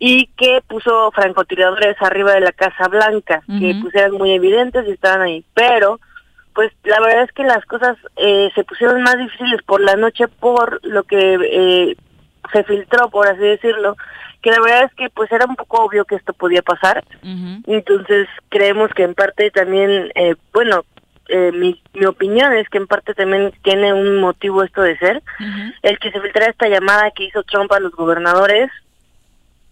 [0.03, 4.91] y que puso francotiradores arriba de la Casa Blanca, que pues eran muy evidentes y
[4.91, 5.45] estaban ahí.
[5.53, 5.99] Pero,
[6.55, 10.27] pues la verdad es que las cosas eh, se pusieron más difíciles por la noche
[10.27, 11.95] por lo que eh,
[12.51, 13.95] se filtró, por así decirlo,
[14.41, 17.03] que la verdad es que pues era un poco obvio que esto podía pasar.
[17.67, 20.83] Entonces creemos que en parte también, eh, bueno,
[21.27, 25.21] eh, mi, mi opinión es que en parte también tiene un motivo esto de ser,
[25.81, 28.69] el que se filtrara esta llamada que hizo Trump a los gobernadores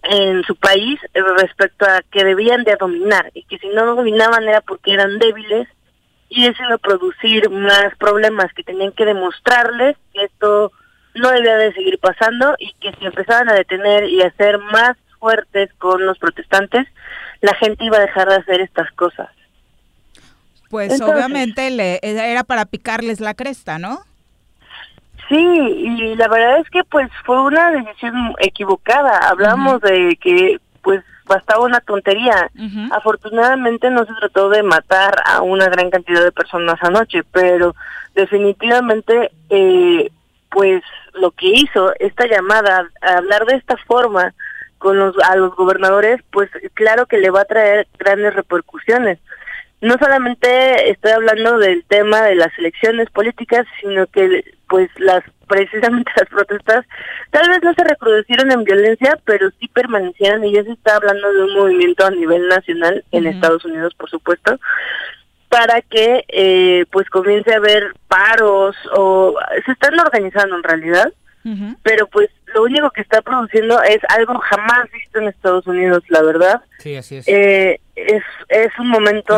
[0.03, 4.47] en su país eh, respecto a que debían de dominar y que si no dominaban
[4.47, 5.67] era porque eran débiles
[6.29, 10.71] y eso iba a producir más problemas que tenían que demostrarles que esto
[11.15, 14.97] no debía de seguir pasando y que si empezaban a detener y a ser más
[15.19, 16.87] fuertes con los protestantes,
[17.41, 19.29] la gente iba a dejar de hacer estas cosas.
[20.69, 24.01] Pues obviamente le, era para picarles la cresta, ¿no?
[25.27, 29.29] Sí, y la verdad es que pues fue una decisión equivocada.
[29.29, 32.49] Hablamos de que pues bastaba una tontería.
[32.91, 37.75] Afortunadamente no se trató de matar a una gran cantidad de personas anoche, pero
[38.15, 40.09] definitivamente eh,
[40.49, 40.81] pues
[41.13, 44.33] lo que hizo esta llamada, a hablar de esta forma
[44.77, 49.19] con los a los gobernadores, pues claro que le va a traer grandes repercusiones.
[49.81, 56.11] No solamente estoy hablando del tema de las elecciones políticas, sino que pues las precisamente
[56.15, 56.85] las protestas
[57.31, 61.33] tal vez no se recrudecieron en violencia, pero sí permanecieron y ya se está hablando
[61.33, 64.57] de un movimiento a nivel nacional en Estados Unidos, por supuesto,
[65.49, 69.35] para que eh, pues comience a haber paros o
[69.65, 71.11] se están organizando en realidad,
[71.81, 76.21] pero pues lo único que está produciendo es algo jamás visto en Estados Unidos, la
[76.21, 76.61] verdad.
[76.77, 77.27] Sí, así es.
[77.27, 79.35] Eh, es, es un momento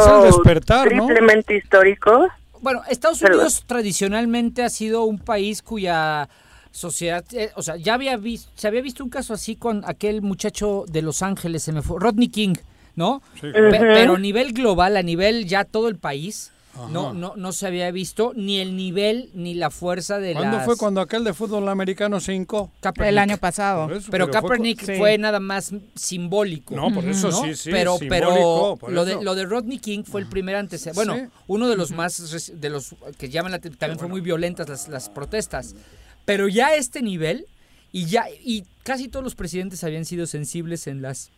[0.84, 2.28] triplemente histórico.
[2.60, 6.28] Bueno, Estados Unidos tradicionalmente ha sido un país cuya
[6.72, 10.22] sociedad, eh, o sea, ya había visto, se había visto un caso así con aquel
[10.22, 12.56] muchacho de Los Ángeles, se me fue, Rodney King,
[13.02, 13.24] ¿no?
[13.42, 16.52] pero a nivel global, a nivel ya todo el país,
[16.90, 20.78] no, no, no se había visto ni el nivel ni la fuerza de ¿Cuándo fue
[20.78, 22.72] cuando aquel de fútbol americano se hincó?
[22.98, 23.90] El año pasado.
[24.12, 26.76] pero, Kaepernick fue, nada más simbólico.
[26.76, 27.72] No, por eso sí, sí.
[27.72, 31.04] Pero, pero lo, de, lo de Rodney King fue el primer antecedente.
[31.04, 34.88] Bueno, uno de los más, de los que llaman la también fue muy violentas las,
[34.88, 35.76] las protestas.
[36.24, 37.48] Pero ya a este nivel,
[37.92, 41.32] y ya, y casi todos los presidentes habían sido sensibles en las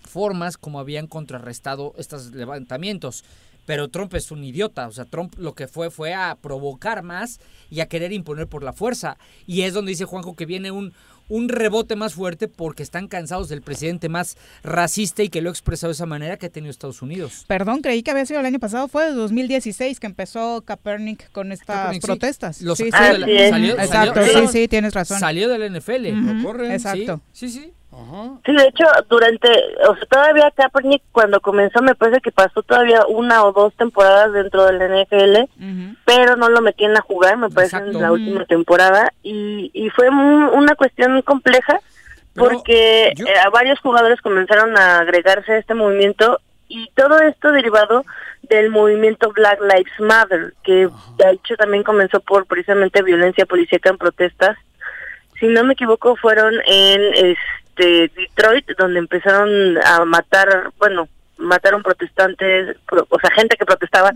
[0.00, 3.24] formas como habían contrarrestado estos levantamientos.
[3.66, 7.38] Pero Trump es un idiota, o sea, Trump lo que fue fue a provocar más
[7.68, 9.18] y a querer imponer por la fuerza.
[9.46, 10.94] Y es donde dice Juanjo que viene un,
[11.28, 15.52] un rebote más fuerte porque están cansados del presidente más racista y que lo ha
[15.52, 17.44] expresado de esa manera que ha tenido Estados Unidos.
[17.46, 21.98] Perdón, creí que había sido el año pasado, fue 2016 que empezó Kaepernick con estas
[21.98, 22.56] protestas.
[22.56, 25.20] sí, sí, salió, Exacto, sí, sí, tienes razón.
[25.20, 26.06] Salió del NFL.
[26.70, 27.20] Exacto.
[27.32, 27.72] Sí, sí.
[28.44, 29.48] Sí, de hecho, durante,
[29.88, 34.32] o sea, todavía Kaepernick cuando comenzó me parece que pasó todavía una o dos temporadas
[34.32, 35.50] dentro del NFL,
[36.04, 40.08] pero no lo metían a jugar, me parece, en la última temporada, y, y fue
[40.08, 41.80] una cuestión compleja
[42.34, 43.14] porque eh,
[43.52, 48.04] varios jugadores comenzaron a agregarse a este movimiento y todo esto derivado
[48.42, 53.98] del movimiento Black Lives Matter, que de hecho también comenzó por precisamente violencia policíaca en
[53.98, 54.56] protestas.
[55.40, 57.36] Si no me equivoco, fueron en
[57.78, 64.12] de Detroit, donde empezaron a matar, bueno, mataron protestantes, o sea, gente que protestaba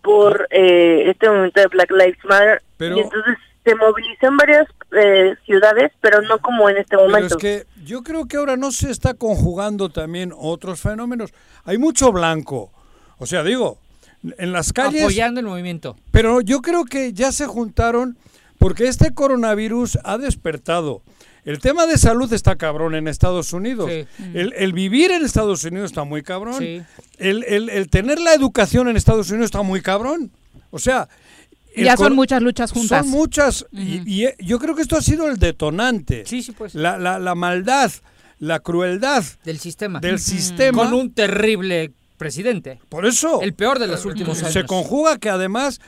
[0.00, 2.62] por eh, este movimiento de Black Lives Matter.
[2.78, 7.36] y entonces se movilizó en varias eh, ciudades, pero no como en este momento.
[7.38, 11.32] Pero es que yo creo que ahora no se está conjugando también otros fenómenos.
[11.64, 12.72] Hay mucho blanco.
[13.18, 13.78] O sea, digo,
[14.38, 15.02] en las calles...
[15.02, 15.96] Apoyando el movimiento.
[16.10, 18.16] Pero yo creo que ya se juntaron
[18.58, 21.02] porque este coronavirus ha despertado
[21.44, 23.90] el tema de salud está cabrón en Estados Unidos.
[24.32, 26.86] El, vivir en Estados Unidos está muy cabrón.
[27.18, 30.30] El, tener la educación en Estados Unidos está muy cabrón.
[30.70, 31.08] O sea...
[31.74, 33.00] Ya son muchas luchas juntas.
[33.00, 33.66] Son muchas.
[33.72, 36.24] y, eh, yo creo que esto ha sido el detonante.
[36.26, 36.74] Sí, sí, pues.
[36.74, 37.90] La, la, maldad,
[38.38, 39.24] la crueldad.
[39.42, 39.98] Del sistema.
[39.98, 40.84] Del sistema.
[40.84, 42.78] Con un terrible presidente.
[42.90, 43.40] Por eso.
[43.40, 44.52] El peor de los últimos años.
[44.52, 45.80] Se conjuga que además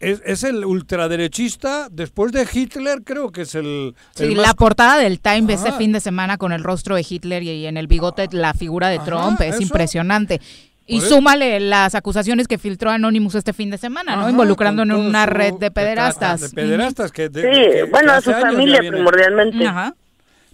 [0.00, 3.94] es, el ultraderechista, después de Hitler creo que es el...
[4.14, 7.66] sí, la portada del Time este fin de semana con el rostro de Hitler y
[7.66, 10.40] en el bigote la figura de Trump es impresionante.
[10.86, 14.28] Y súmale las acusaciones que filtró Anonymous este fin de semana, ¿no?
[14.28, 16.40] Involucrando en una red de pederastas.
[16.40, 17.28] De pederastas que...
[17.28, 19.66] sí, bueno, a su familia primordialmente.
[19.66, 19.94] Ajá.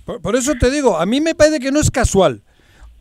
[0.05, 2.43] Por, eso te digo, a mí me parece que no es casual.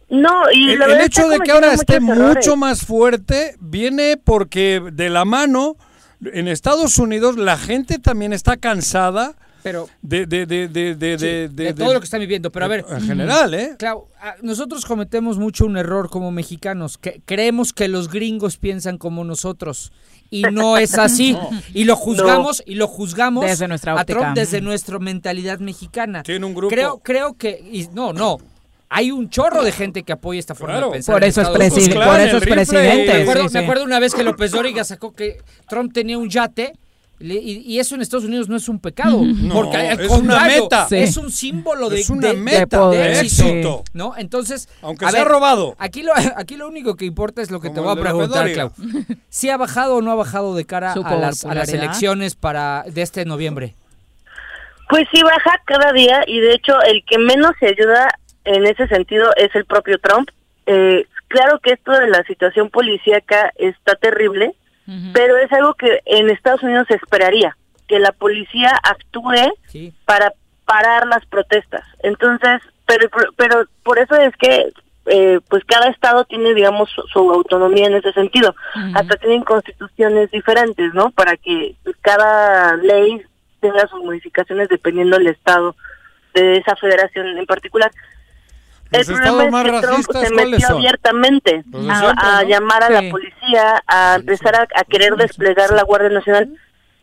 [0.10, 5.10] No, y el, el hecho de que ahora esté mucho más fuerte viene porque de
[5.10, 5.76] la mano
[6.24, 9.36] en Estados Unidos la gente también está cansada
[9.66, 12.52] pero de, de, de, de, de, de todo lo que están viviendo.
[12.52, 13.76] Pero a ver, en general, ¿eh?
[13.80, 14.10] Claro,
[14.44, 19.92] nosotros cometemos mucho un error como mexicanos, que creemos que los gringos piensan como nosotros
[20.30, 21.36] y no es así
[21.74, 24.34] y lo juzgamos y lo juzgamos desde nuestra óptica.
[24.36, 26.22] desde nuestra mentalidad mexicana.
[26.22, 26.70] Tiene un grupo.
[26.70, 28.38] Creo creo que y, no, no,
[28.90, 31.16] hay un chorro de gente que apoya esta forma de pensar.
[31.16, 33.14] Por eso es, presi por eso es presidente.
[33.14, 36.74] Me acuerdo, me acuerdo, una vez que López Dóriga sacó que Trump tenía un yate.
[37.18, 39.22] Y, eso en Estados Unidos no es un pecado,
[39.54, 44.16] porque al es una meta, es un símbolo de, es una meta, de, éxito, ¿no?
[44.18, 45.76] Entonces, aunque se ha robado.
[45.80, 48.72] Aquí lo, aquí lo único que importa es lo que te voy a preguntar, Clau.
[49.30, 52.84] ¿Si ha bajado o no ha bajado de cara a las, a las, elecciones para
[52.86, 53.76] de este noviembre?
[54.90, 58.10] Pues sí baja cada día y de hecho el que menos se ayuda
[58.46, 60.30] en ese sentido es el propio Trump.
[60.66, 64.56] Eh, claro que esto de la situación policíaca está terrible,
[65.14, 67.58] pero es algo que en Estados Unidos se esperaría,
[67.88, 69.52] que la policía actúe
[70.06, 70.32] para
[70.66, 71.84] parar las protestas.
[72.04, 74.72] Entonces, pero, pero por eso es que
[75.08, 78.56] eh, pues cada estado tiene, digamos, su, autonomía en ese sentido.
[78.96, 81.12] Hasta tienen constituciones diferentes, ¿no?
[81.12, 83.22] Para que cada ley
[83.60, 85.76] tenga sus modificaciones dependiendo del estado
[86.34, 87.92] de esa federación en particular.
[88.92, 94.68] El problema es que Trump se metió abiertamente a, llamar a la policía, a empezar
[94.74, 96.50] a, querer desplegar la Guardia Nacional.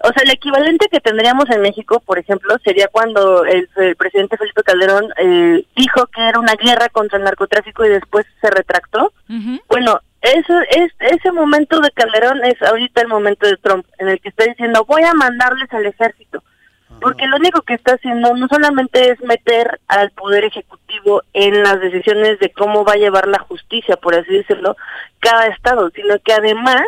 [0.04, 4.62] O sea, el equivalente que tendríamos en México, por ejemplo, sería cuando el, presidente Felipe
[4.64, 9.12] Calderón eh, dijo que era una guerra contra el narcotráfico y después se retractó.
[9.68, 14.20] Bueno, eso es, ese momento de Calderón es ahorita el momento de Trump, en el
[14.20, 16.42] que está diciendo voy a mandarles al ejército
[17.02, 20.81] porque lo único que está haciendo no solamente es meter al poder ejecutivo
[21.32, 24.76] en las decisiones de cómo va a llevar la justicia, por así decirlo,
[25.20, 26.82] cada estado, sino que además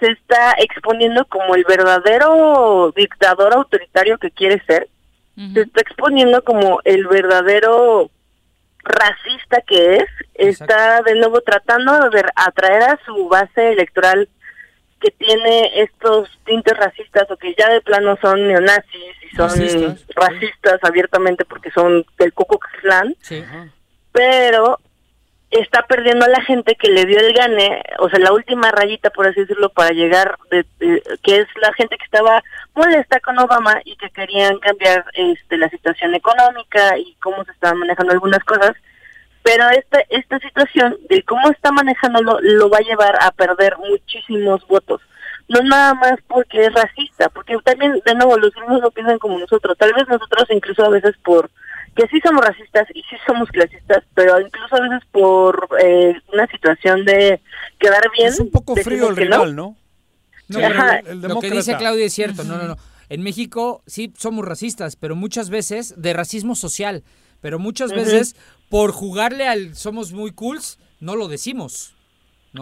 [0.00, 4.88] se está exponiendo como el verdadero dictador autoritario que quiere ser,
[5.52, 8.10] se está exponiendo como el verdadero
[8.84, 14.28] racista que es, está de nuevo tratando de atraer a su base electoral
[15.04, 19.50] que tiene estos tintes racistas o que ya de plano son neonazis y son
[20.16, 23.14] racistas, abiertamente porque son del Ku Klux Klan,
[24.12, 24.78] pero
[25.50, 29.10] está perdiendo a la gente que le dio el gane, o sea, la última rayita,
[29.10, 30.64] por así decirlo, para llegar, de,
[31.22, 32.42] que es la gente que estaba
[32.74, 37.78] molesta con Obama y que querían cambiar este, la situación económica y cómo se estaban
[37.78, 38.72] manejando algunas cosas
[39.44, 44.66] pero esta, esta situación de cómo está manejándolo lo va a llevar a perder muchísimos
[44.66, 45.02] votos.
[45.48, 49.38] No nada más porque es racista, porque también, de nuevo, los gringos no piensan como
[49.38, 49.76] nosotros.
[49.76, 51.50] Tal vez nosotros incluso a veces por
[51.94, 56.46] que sí somos racistas y sí somos clasistas, pero incluso a veces por eh, una
[56.46, 57.42] situación de
[57.78, 58.28] quedar bien.
[58.28, 59.76] Es un poco frío el rival, ¿no?
[60.48, 60.58] no
[61.28, 62.78] lo que dice Claudia es cierto, no, no, no.
[63.10, 67.04] En México sí somos racistas, pero muchas veces de racismo social,
[67.42, 68.36] pero muchas veces
[68.68, 71.94] por jugarle al somos muy cools, no lo decimos.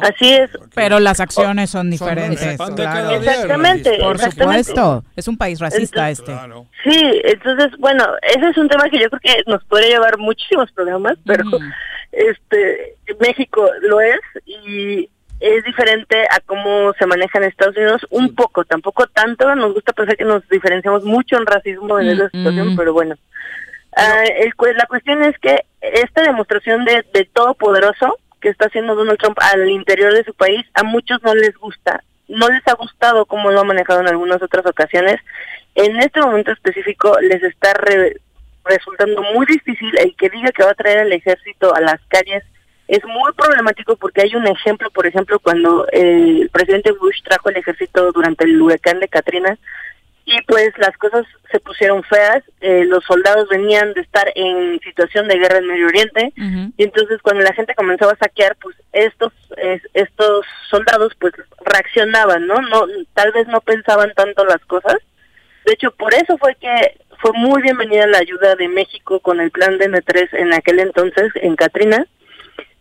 [0.01, 0.51] Así es.
[0.75, 2.43] Pero las acciones son diferentes.
[2.43, 3.99] Exactamente.
[3.99, 5.05] Por supuesto.
[5.17, 6.33] Es un país racista este.
[6.83, 10.71] Sí, entonces, bueno, ese es un tema que yo creo que nos puede llevar muchísimos
[10.73, 11.45] programas, pero
[12.13, 15.09] este México lo es y
[15.41, 19.93] es diferente a cómo se maneja en Estados Unidos un poco, tampoco tanto, nos gusta
[19.93, 23.17] pensar que nos diferenciamos mucho en racismo en esa situación, pero bueno.
[23.95, 24.25] Ah,
[24.77, 29.69] la cuestión es que esta demostración de, de todopoderoso que está haciendo Donald Trump al
[29.71, 32.03] interior de su país, a muchos no les gusta.
[32.29, 35.21] No les ha gustado como lo ha manejado en algunas otras ocasiones.
[35.75, 37.75] En este momento específico les está
[38.65, 42.43] resultando muy difícil el que diga que va a traer al ejército a las calles.
[42.89, 47.57] Es muy problemático porque hay un ejemplo, por ejemplo, cuando el presidente Bush trajo el
[47.57, 49.59] ejército durante el huracán de Katrina,
[50.25, 55.29] y pues las cosas se pusieron feas, eh, los soldados venían de estar en situación
[55.29, 59.33] de guerra en Medio Oriente y entonces cuando la gente comenzaba a saquear, pues estos
[59.95, 61.33] estos soldados pues
[61.65, 62.61] reaccionaban, ¿no?
[62.63, 64.97] No tal vez no pensaban tanto las cosas.
[65.65, 69.51] De hecho, por eso fue que fue muy bienvenida la ayuda de México con el
[69.51, 72.05] plan de N3 en aquel entonces en Katrina.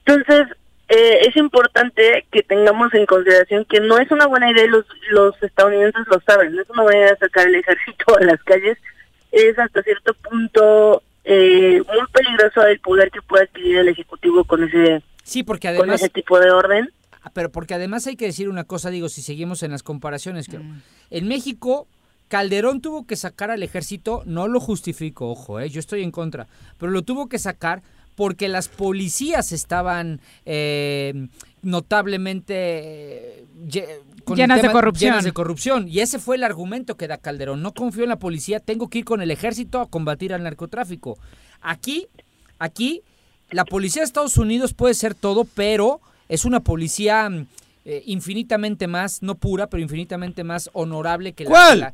[0.05, 0.47] Entonces,
[0.93, 5.41] eh, es importante que tengamos en consideración que no es una buena idea, los, los
[5.41, 8.77] estadounidenses lo saben, no es una buena idea sacar el ejército a las calles,
[9.31, 14.65] es hasta cierto punto eh, muy peligroso el poder que pueda adquirir el Ejecutivo con
[14.65, 16.89] ese, sí, porque además, con ese tipo de orden.
[17.23, 20.49] Ah, pero porque además hay que decir una cosa, digo, si seguimos en las comparaciones,
[20.49, 20.81] que mm.
[21.11, 21.87] en México
[22.27, 26.47] Calderón tuvo que sacar al ejército, no lo justifico, ojo, eh, yo estoy en contra,
[26.77, 27.81] pero lo tuvo que sacar
[28.15, 31.27] porque las policías estaban eh,
[31.61, 33.45] notablemente
[34.35, 35.11] llenas de corrupción.
[35.11, 35.87] Llenas de corrupción.
[35.87, 37.61] Y ese fue el argumento que da Calderón.
[37.61, 41.17] No confío en la policía, tengo que ir con el ejército a combatir al narcotráfico.
[41.61, 42.07] Aquí,
[42.59, 43.03] aquí,
[43.49, 47.29] la policía de Estados Unidos puede ser todo, pero es una policía
[47.85, 51.93] eh, infinitamente más, no pura, pero infinitamente más honorable que la,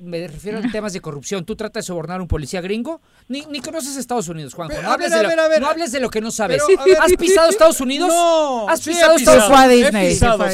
[0.00, 1.44] me refiero a temas de corrupción.
[1.44, 3.00] ¿Tú tratas de sobornar a un policía gringo?
[3.28, 4.80] Ni, ni conoces Estados Unidos, Juanjo.
[4.82, 6.62] No, hables, de lo, no hables de lo que no sabes.
[7.00, 8.08] ¿Has pisado Estados Unidos?
[8.08, 8.68] No.
[8.68, 9.94] ¿Has pisado Estados Unidos?
[9.94, 10.44] He pisado,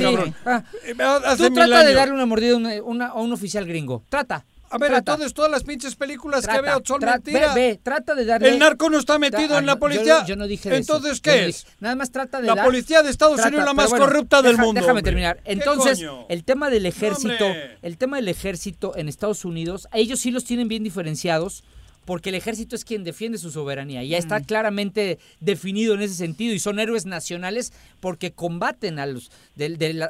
[0.45, 1.37] ah.
[1.37, 4.03] Tú trata de darle una mordida a un oficial gringo.
[4.09, 4.45] Trata.
[4.71, 7.55] A ver, entonces todas las pinches películas que veo son mentiras.
[7.55, 8.51] Ve, trata de darle...
[8.51, 10.25] El narco no está metido en la policía.
[10.27, 11.67] Yo, no dije Entonces, ¿qué es?
[11.81, 14.81] Nada más trata de La policía de Estados Unidos es la más corrupta del mundo.
[14.81, 15.41] Déjame terminar.
[15.45, 17.47] Entonces, el tema del ejército,
[17.83, 21.65] el tema del ejército en Estados Unidos, ellos sí los tienen bien diferenciados
[22.09, 24.03] porque el ejército es quien defiende su soberanía.
[24.03, 27.71] Ya está claramente definido en ese sentido y son héroes nacionales
[28.01, 29.31] porque combaten a los,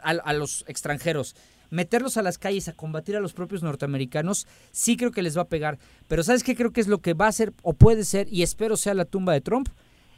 [0.05, 1.35] a los extranjeros
[1.71, 5.43] meterlos a las calles a combatir a los propios norteamericanos, sí creo que les va
[5.43, 5.79] a pegar.
[6.07, 8.43] Pero ¿sabes qué creo que es lo que va a ser o puede ser, y
[8.43, 9.69] espero sea la tumba de Trump?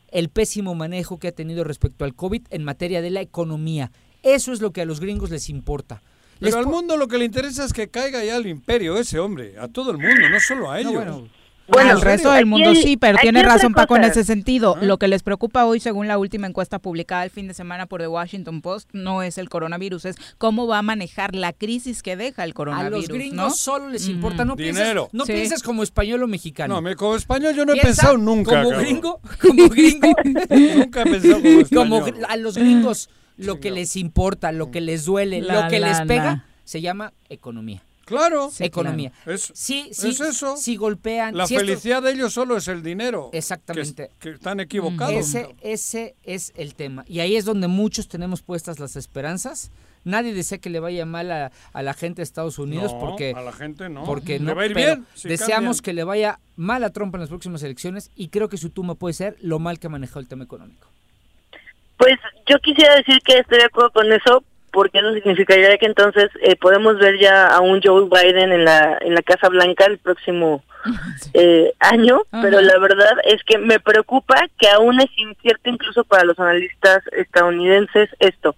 [0.08, 3.92] El pésimo manejo que ha tenido respecto al COVID en materia de la economía.
[4.22, 6.02] Eso es lo que a los gringos les importa.
[6.40, 9.58] Pero al mundo lo que le interesa es que caiga ya el imperio ese hombre,
[9.58, 10.94] a todo el mundo, no solo a ellos.
[10.94, 11.28] Bueno,
[11.78, 14.76] el resto del mundo sí, pero tiene razón Paco en ese sentido.
[14.80, 18.00] Lo que les preocupa hoy, según la última encuesta publicada el fin de semana por
[18.00, 22.16] The Washington Post, no es el coronavirus, es cómo va a manejar la crisis que
[22.16, 22.94] deja el coronavirus.
[22.94, 25.08] A los gringos solo les importa, no Dinero.
[25.10, 26.74] Pienses, no pienses como español o mexicano.
[26.74, 28.62] No, me, como español yo no he pensado nunca.
[28.62, 30.08] Como gringo, como gringo.
[30.24, 31.66] nunca he pensado como español.
[31.70, 36.00] Como a los gringos lo que les importa, lo que les duele, lo que les
[36.02, 37.82] pega, se llama economía.
[38.10, 38.50] Claro.
[38.58, 39.12] economía.
[39.24, 40.56] Es, sí, sí, es eso.
[40.56, 41.36] Si golpean.
[41.36, 43.30] La felicidad de ellos solo es el dinero.
[43.32, 44.10] Exactamente.
[44.18, 45.14] Que, están equivocados.
[45.14, 47.04] Ese, ese es el tema.
[47.06, 49.70] Y ahí es donde muchos tenemos puestas las esperanzas.
[50.02, 53.52] Nadie desea que le vaya mal a, la gente de Estados Unidos porque a la
[53.52, 54.04] gente no.
[54.04, 57.28] Porque no va a ir bien, deseamos que le vaya mal a Trump en las
[57.28, 60.28] próximas elecciones y creo que su tumba puede ser lo mal que ha manejado el
[60.28, 60.88] tema económico.
[61.98, 62.14] Pues
[62.48, 64.42] yo quisiera decir que estoy de acuerdo con eso,
[64.72, 68.98] porque eso significaría que entonces eh, podemos ver ya a un Joe Biden en la
[69.00, 70.62] en la Casa Blanca el próximo
[71.34, 76.24] eh, año, pero la verdad es que me preocupa que aún es incierto incluso para
[76.24, 78.56] los analistas estadounidenses esto.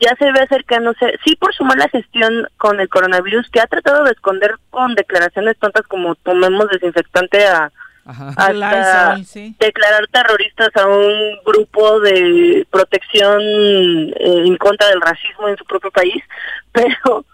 [0.00, 4.04] Ya se ve acercándose, sí por su mala gestión con el coronavirus, que ha tratado
[4.04, 7.72] de esconder con declaraciones tontas como tomemos desinfectante a
[8.04, 9.16] hasta
[9.58, 15.90] declarar terroristas a un grupo de protección eh, en contra del racismo en su propio
[15.90, 16.22] país,
[16.72, 17.24] pero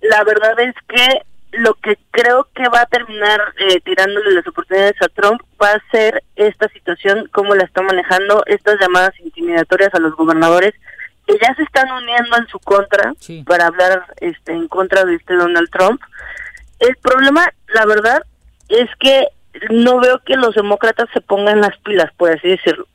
[0.00, 1.22] la verdad es que
[1.52, 5.90] lo que creo que va a terminar eh, tirándole las oportunidades a Trump va a
[5.90, 10.72] ser esta situación, cómo la está manejando, estas llamadas intimidatorias a los gobernadores
[11.26, 13.12] que ya se están uniendo en su contra
[13.46, 16.00] para hablar este en contra de este Donald Trump.
[16.80, 18.22] El problema, la verdad,
[18.68, 19.28] es que
[19.70, 22.86] no veo que los demócratas se pongan las pilas, por así decirlo.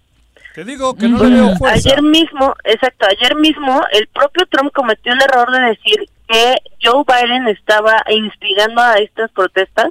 [0.53, 1.77] Te digo que no le veo fuerza.
[1.77, 7.03] Ayer mismo, exacto, ayer mismo el propio Trump cometió el error de decir que Joe
[7.07, 9.89] Biden estaba instigando a estas protestas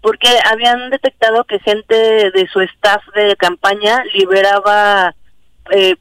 [0.00, 5.14] porque habían detectado que gente de su staff de campaña liberaba
[5.70, 5.96] eh,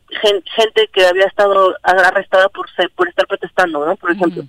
[0.56, 3.96] gente que había estado arrestada por por estar protestando, ¿no?
[3.96, 4.44] Por ejemplo.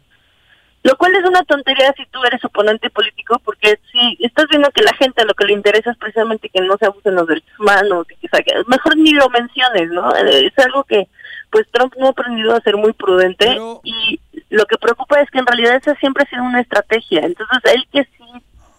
[0.85, 4.83] Lo cual es una tontería si tú eres oponente político, porque si estás viendo que
[4.83, 8.07] la gente lo que le interesa es precisamente que no se abusen los derechos humanos,
[8.11, 8.29] y que
[8.69, 10.15] mejor ni lo menciones, ¿no?
[10.15, 11.09] Eh, es algo que
[11.51, 15.39] pues Trump no ha aprendido a ser muy prudente y lo que preocupa es que
[15.39, 17.21] en realidad esa siempre ha sido una estrategia.
[17.21, 18.25] Entonces él que sí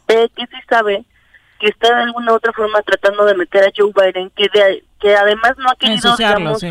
[0.07, 1.03] ve, que sí sabe
[1.59, 4.47] que está de alguna u otra forma tratando de meter a Joe Biden, que
[4.99, 6.63] que además no ha querido, digamos,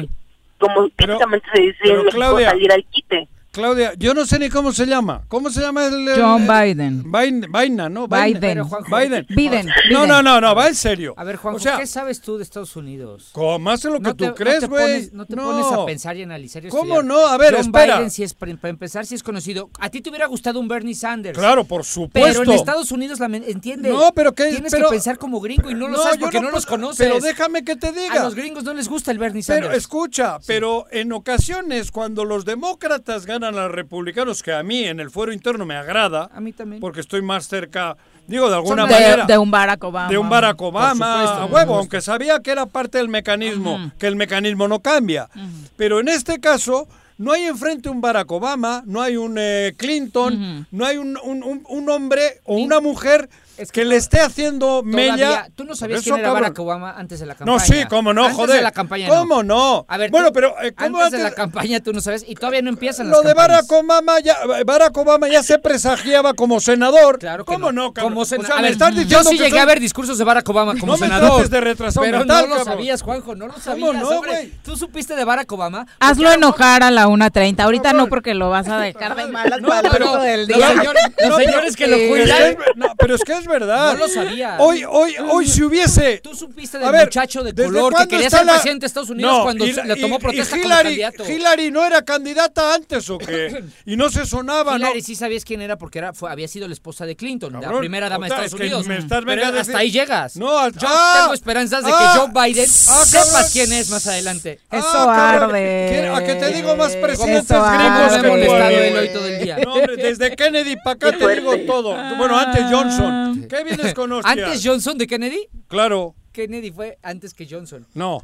[0.58, 3.28] como prácticamente se dice en México, salir al quite.
[3.58, 5.24] Claudia, yo no sé ni cómo se llama.
[5.26, 6.08] ¿Cómo se llama el.
[6.16, 7.10] John Biden.
[7.10, 8.06] Biden, ¿no?
[8.06, 8.62] Biden.
[8.88, 9.26] Biden.
[9.28, 9.68] Biden.
[9.90, 11.12] No, no, no, no, va en serio.
[11.16, 13.30] A ver, Juan, ¿qué sabes tú de Estados Unidos?
[13.32, 13.58] ¿Cómo?
[13.58, 15.10] Más de lo que tú crees, güey.
[15.12, 17.26] No, te pones a pensar y analizar y ¿Cómo no?
[17.26, 17.96] A ver, John espera.
[17.96, 19.70] Biden, si es, para empezar, si es conocido.
[19.80, 21.36] A ti te hubiera gustado un Bernie Sanders.
[21.36, 22.28] Claro, por supuesto.
[22.28, 23.90] Pero en Estados Unidos, la, entiende.
[23.90, 24.50] No, pero que.
[24.50, 27.04] Tienes pero, que pensar como gringo y no lo sabes porque no, los conoces.
[27.04, 28.20] Pero déjame que te diga.
[28.20, 29.66] A los gringos no les gusta el Bernie Sanders.
[29.66, 34.84] Pero escucha, pero en ocasiones, cuando los demócratas ganan a los republicanos, que a mí
[34.84, 36.30] en el fuero interno me agrada.
[36.34, 36.80] A mí también.
[36.80, 37.96] Porque estoy más cerca,
[38.26, 39.24] digo, de alguna manera.
[39.24, 40.08] De un Barack Obama.
[40.08, 44.16] De un Barack Obama, a huevo, aunque sabía que era parte del mecanismo, que el
[44.16, 45.28] mecanismo no cambia.
[45.76, 46.88] Pero en este caso,
[47.18, 51.64] no hay enfrente un Barack Obama, no hay un eh, Clinton, no hay un, un,
[51.68, 53.28] un, hombre o una mujer
[53.72, 55.48] que, le esté haciendo mella.
[55.54, 57.58] Tú no sabías quién era Barack Obama antes de la campaña.
[57.58, 58.56] No, sí, cómo no, antes joder.
[58.56, 59.84] de la campaña ¿Cómo no?
[59.88, 62.24] A ver, bueno, tú- pero eh, ¿cómo antes, de antes- la campaña tú no sabes
[62.26, 63.66] y todavía no empiezan Lo las de campañas.
[63.68, 67.18] Barack Obama ya Barack Obama ya se presagiaba como senador.
[67.18, 68.12] Claro que ¿Cómo no, cabrón?
[68.12, 69.64] Como O sea, sena- a me ver, estás yo diciendo sí que llegué son- a
[69.66, 71.30] ver discursos de Barack Obama como No me senador.
[71.32, 72.74] trates de retrasado pero mental, no lo cabrón.
[72.74, 73.94] sabías, Juanjo, no lo sabías.
[73.94, 74.30] no, hombre.
[74.32, 74.52] güey?
[74.64, 75.86] Tú supiste de Barack Obama.
[76.00, 77.64] Hazlo enojar a la 1.30.
[77.64, 80.68] Ahorita no, porque lo vas a dejar de malas para el del los día.
[80.68, 82.42] señores- los No, señores que lo cuidan.
[82.42, 83.92] Es es- no, pero es que es verdad.
[83.94, 84.56] No lo sabía.
[84.60, 86.18] Hoy, hoy, hoy si hubiese.
[86.22, 89.10] Tú supiste del ver, muchacho de ¿desde color que quería ser la- presidente de Estados
[89.10, 91.30] Unidos No, cuando y le tomó y- protesta y como Hillary, candidato.
[91.32, 93.64] Hillary no era candidata antes o qué?
[93.86, 94.78] Y no se sonaba, ¿no?
[94.78, 97.76] Hillary sí sabías quién era porque era, fue, había sido la esposa de Clinton, la
[97.78, 98.86] primera dama de Estados es que Unidos.
[98.86, 100.36] me estás Pero venga a hasta decir- ahí llegas.
[100.36, 103.88] No, al- Yo ah, tengo esperanzas de ah, que Joe Biden ah, sepas quién es
[103.90, 104.60] más adelante.
[104.70, 105.88] Eso Ah, cabrón, arde.
[105.90, 108.16] ¿quién- ¿A que te digo más presidentes Eso gringos arde.
[108.16, 108.88] que Me he tú, molestado güey?
[108.88, 109.58] él hoy todo el día.
[109.64, 111.94] No, hombre, desde Kennedy para acá te digo todo.
[112.16, 113.37] Bueno, antes Johnson.
[113.46, 114.38] ¿Qué vienes con hostias?
[114.38, 115.48] ¿Antes Johnson de Kennedy?
[115.68, 117.86] Claro, Kennedy fue antes que Johnson.
[117.94, 118.22] no.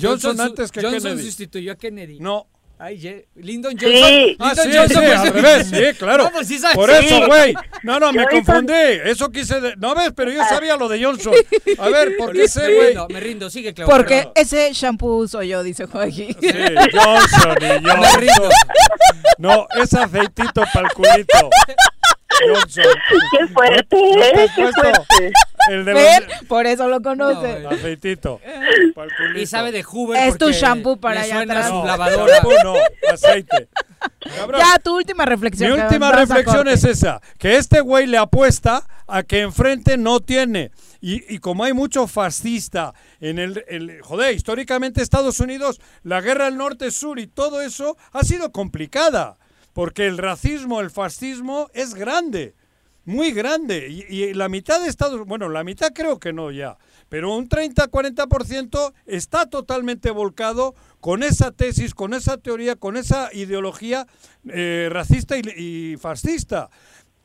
[0.00, 1.26] Johnson, su- antes que Johnson Kennedy.
[1.26, 2.18] sustituyó a Kennedy.
[2.20, 2.48] No.
[2.78, 3.86] Ay, Lyndon Sí.
[3.86, 4.36] Johnson.
[4.38, 6.24] Ah, Lyndon sí, Johnson sí, al revés, sí, claro.
[6.24, 6.76] No, pues sí sabes.
[6.76, 7.06] Por Sí.
[7.06, 7.54] eso, güey.
[7.84, 8.72] No, no, me confundí.
[9.06, 9.60] Eso quise.
[9.62, 11.32] de- No ves, pero yo sabía lo de Johnson.
[11.78, 12.88] A ver, ¿por qué Me sé, güey?
[12.88, 13.94] rindo, me rindo, sigue, Claudia.
[13.96, 16.36] Porque ese shampoo soy yo, dice Joaquín.
[16.38, 16.48] Sí,
[16.92, 18.20] Johnson y Me Johnson.
[18.20, 18.48] rindo.
[19.38, 21.48] No, es aceitito para el culito.
[22.44, 22.84] Johnson.
[23.38, 24.48] Qué fuerte, ¿No te ¿eh?
[24.54, 25.32] Qué fuerte.
[25.70, 26.26] El de.
[26.48, 27.60] Por eso lo conoce.
[27.60, 28.40] No, Aceitito.
[28.94, 29.38] culito.
[29.38, 31.70] Y sabe de Hoover Es tu shampoo para allá atrás.
[31.70, 32.34] No, lavadora.
[32.34, 32.74] shampoo no,
[33.12, 33.68] aceite.
[34.36, 34.60] Cabrón.
[34.60, 35.72] Ya, tu última reflexión.
[35.72, 40.70] Mi última reflexión es esa, que este güey le apuesta a que enfrente no tiene.
[41.00, 46.46] Y, y como hay mucho fascista en el, el- Joder, históricamente Estados Unidos, la guerra
[46.46, 49.36] del norte-sur y todo eso ha sido complicada.
[49.76, 52.54] Porque el racismo, el fascismo es grande.
[53.04, 54.06] Muy grande.
[54.08, 56.78] Y, la mitad de Estados bueno, la mitad creo que no ya.
[57.10, 64.06] Pero un 30-40% está totalmente volcado con esa tesis, con esa teoría, con esa ideología
[64.48, 66.70] eh, racista y, y fascista.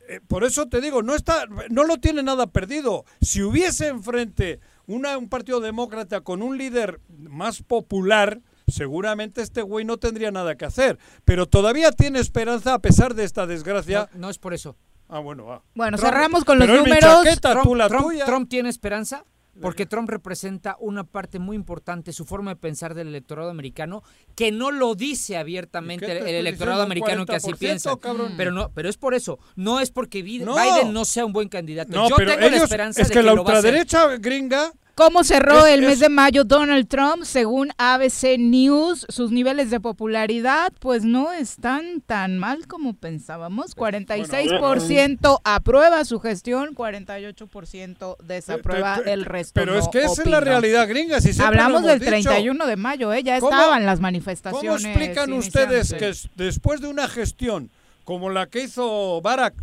[0.06, 3.06] Eh, por eso te digo, no está, no lo tiene nada perdido.
[3.22, 9.84] Si hubiese enfrente una, un partido demócrata con un líder más popular, seguramente este güey
[9.84, 10.98] no tendría nada que hacer.
[11.24, 14.08] Pero todavía tiene esperanza a pesar de esta desgracia.
[14.14, 14.76] No, no es por eso.
[15.08, 15.62] Ah, bueno, va.
[15.74, 17.00] Bueno, Trump- cerramos con los números.
[17.00, 18.24] chaqueta, Trump, tú la Trump- tuya.
[18.24, 19.24] Trump tiene esperanza
[19.60, 24.02] porque Trump representa una parte muy importante, su forma de pensar del electorado americano,
[24.34, 27.96] que no lo dice abiertamente ¿Y qué te el, electorado americano que así 40%, piensa.
[27.98, 28.32] cabrón?
[28.38, 30.54] Pero no, pero es por eso, no es porque Biden No.
[30.54, 31.92] Biden no sea un buen candidato.
[31.92, 33.58] No, Yo pero tengo la ellos, esperanza es de que, que, la lo va a
[33.58, 33.74] hacer.
[33.74, 37.24] ultraderecha gringa ¿Cómo cerró Es- el mes es- de mayo Donald Trump?
[37.24, 43.74] Según ABC News, sus niveles de popularidad pues no están tan mal como pensábamos.
[43.74, 49.52] 46% aprueba su gestión, 48% desaprueba el resto.
[49.54, 51.20] Pero es que esa es la realidad gringa.
[51.20, 52.10] Si Hablamos del dicho.
[52.10, 53.22] 31 de mayo, ¿eh?
[53.22, 54.84] ya ¿Cómo- estaban las ¿Cómo manifestaciones.
[54.84, 57.70] explican ustedes que después de una gestión
[58.04, 59.54] como la que hizo Barack,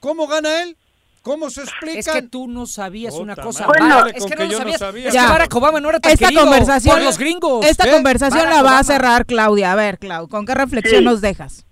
[0.00, 0.76] ¿cómo gana él?
[1.22, 1.98] ¿Cómo se explica?
[1.98, 3.66] Es que tú no sabías una cosa.
[3.78, 4.78] dale es que que no lo yo no sabías.
[4.78, 5.08] sabía.
[5.08, 7.66] Es que Barack Obama no era tan Esta querido conversación, por los gringos.
[7.66, 7.90] Esta ¿Qué?
[7.90, 8.84] conversación Barack la va a Obama.
[8.84, 9.72] cerrar Claudia.
[9.72, 11.04] A ver, Clau, ¿con qué reflexión Sí.
[11.04, 11.66] nos dejas?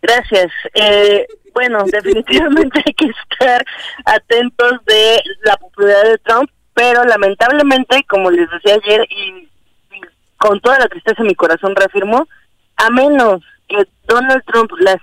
[0.00, 0.52] Gracias.
[0.74, 3.64] Eh, bueno, definitivamente hay que estar
[4.04, 9.48] atentos de la popularidad de Trump, pero lamentablemente, como les decía ayer, y,
[9.96, 10.00] y
[10.38, 12.28] con toda la tristeza en mi corazón reafirmo,
[12.76, 14.98] a menos que Donald Trump las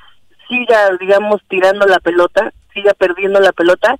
[0.47, 3.98] siga, digamos, tirando la pelota, siga perdiendo la pelota,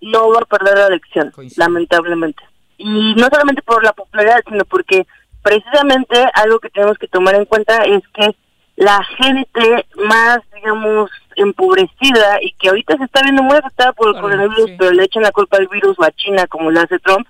[0.00, 2.42] no va a perder la elección, lamentablemente.
[2.76, 5.06] Y no solamente por la popularidad, sino porque
[5.42, 8.36] precisamente algo que tenemos que tomar en cuenta es que
[8.76, 14.20] la gente más, digamos, empobrecida y que ahorita se está viendo muy afectada por el
[14.20, 14.76] coronavirus, sí.
[14.78, 17.26] pero le echan la culpa al virus o a China, como lo hace Trump,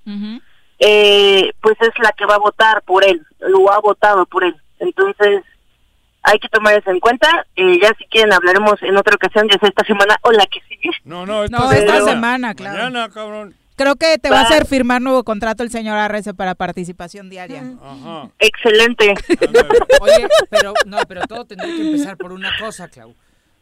[0.78, 4.54] eh, pues es la que va a votar por él, lo ha votado por él.
[4.78, 5.42] Entonces,
[6.22, 7.46] hay que tomar eso en cuenta.
[7.56, 10.60] Eh, ya si quieren hablaremos en otra ocasión, ya sea esta semana o la que
[10.68, 10.90] sigue.
[11.04, 12.78] No, no, esta No, esta semana, claro.
[12.78, 13.54] Mañana, cabrón.
[13.76, 17.62] Creo que te va a hacer firmar nuevo contrato el señor Arrece para participación diaria.
[17.80, 18.28] Ajá.
[18.40, 19.14] Excelente.
[20.00, 23.14] Oye, pero no, pero todo tendría que empezar por una cosa, Clau.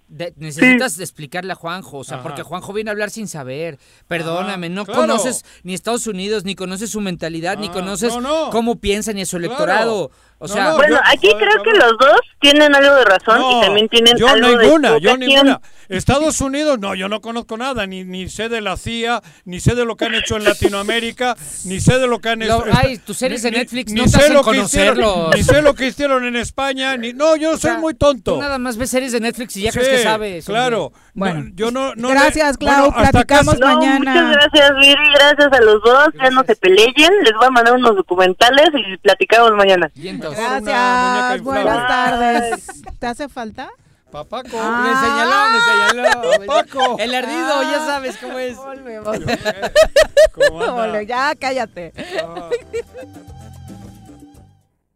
[0.08, 2.22] De- necesitas explicarle a Juanjo, o sea, Ajá.
[2.22, 3.76] porque Juanjo viene a hablar sin saber.
[4.06, 5.00] Perdóname, no claro.
[5.00, 8.50] conoces ni Estados Unidos, ni conoces su mentalidad, ni Ah, conoces no, no.
[8.50, 10.10] cómo piensa ni a su Claro.
[10.38, 13.04] O No, sea, no, Bueno, yo- aquí joder, creo que los dos tienen algo de
[13.06, 15.60] razón y también tienen yo algo ninguna, de yo ninguna.
[15.88, 19.74] Estados Unidos, no, yo no conozco nada, ni, ni sé de la CIA, ni sé
[19.76, 22.64] de lo que han hecho en Latinoamérica, ni sé de lo que han hecho.
[22.72, 25.36] ay, tus series de Netflix no ni te sé hacen lo que hicieron, conocerlos.
[25.36, 28.34] Ni sé lo que hicieron en España, ni no, yo o sea, soy muy tonto.
[28.34, 30.44] Tú nada más ves series de Netflix y ya Sí, crees que sabes.
[30.44, 30.92] Claro.
[31.14, 32.92] Bueno, yo no, gracias, Clau.
[32.92, 33.98] platicamos mañana.
[34.12, 35.12] muchas gracias, Viri.
[35.14, 36.08] Gracias a los dos.
[36.22, 36.92] Ya no se peleen.
[37.22, 39.90] Les voy a mandar unos documentales y platicamos mañana.
[40.30, 41.42] Gracias.
[41.42, 42.66] Buenas tardes.
[42.98, 43.68] ¿Te hace falta?
[44.10, 44.56] Papaco.
[44.58, 44.84] Ah.
[44.86, 46.46] Le señaló, le señaló.
[46.46, 46.98] Papaco.
[46.98, 47.86] El ardido, ya ah.
[47.86, 48.56] sabes cómo es.
[48.56, 49.38] Volve, volve.
[50.32, 51.92] ¿Cómo ya cállate.
[52.22, 52.48] Ah.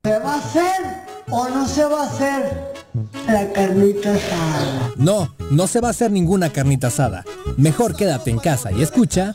[0.02, 0.73] ¿Se va a hacer
[1.31, 2.73] o no se va a hacer
[3.27, 4.90] la carnita asada?
[4.97, 7.24] No, no se va a hacer ninguna carnita asada.
[7.59, 9.35] Mejor quédate en casa y escucha.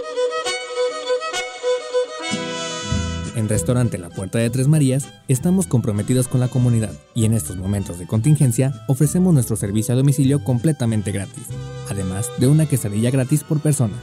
[3.35, 7.55] En Restaurante La Puerta de Tres Marías estamos comprometidos con la comunidad y en estos
[7.55, 11.45] momentos de contingencia ofrecemos nuestro servicio a domicilio completamente gratis,
[11.89, 13.93] además de una quesadilla gratis por persona.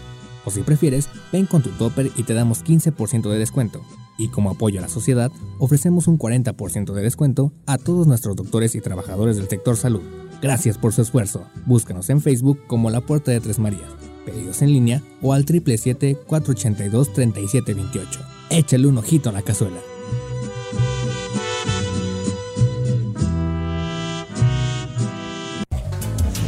[0.47, 3.83] O si prefieres, ven con tu topper y te damos 15% de descuento.
[4.17, 8.75] Y como apoyo a la sociedad, ofrecemos un 40% de descuento a todos nuestros doctores
[8.75, 10.03] y trabajadores del sector salud.
[10.41, 11.45] Gracias por su esfuerzo.
[11.67, 14.08] Búscanos en Facebook como La Puerta de Tres Marías.
[14.25, 19.79] Pedidos en línea o al 777-482-3728 échale un ojito a la cazuela.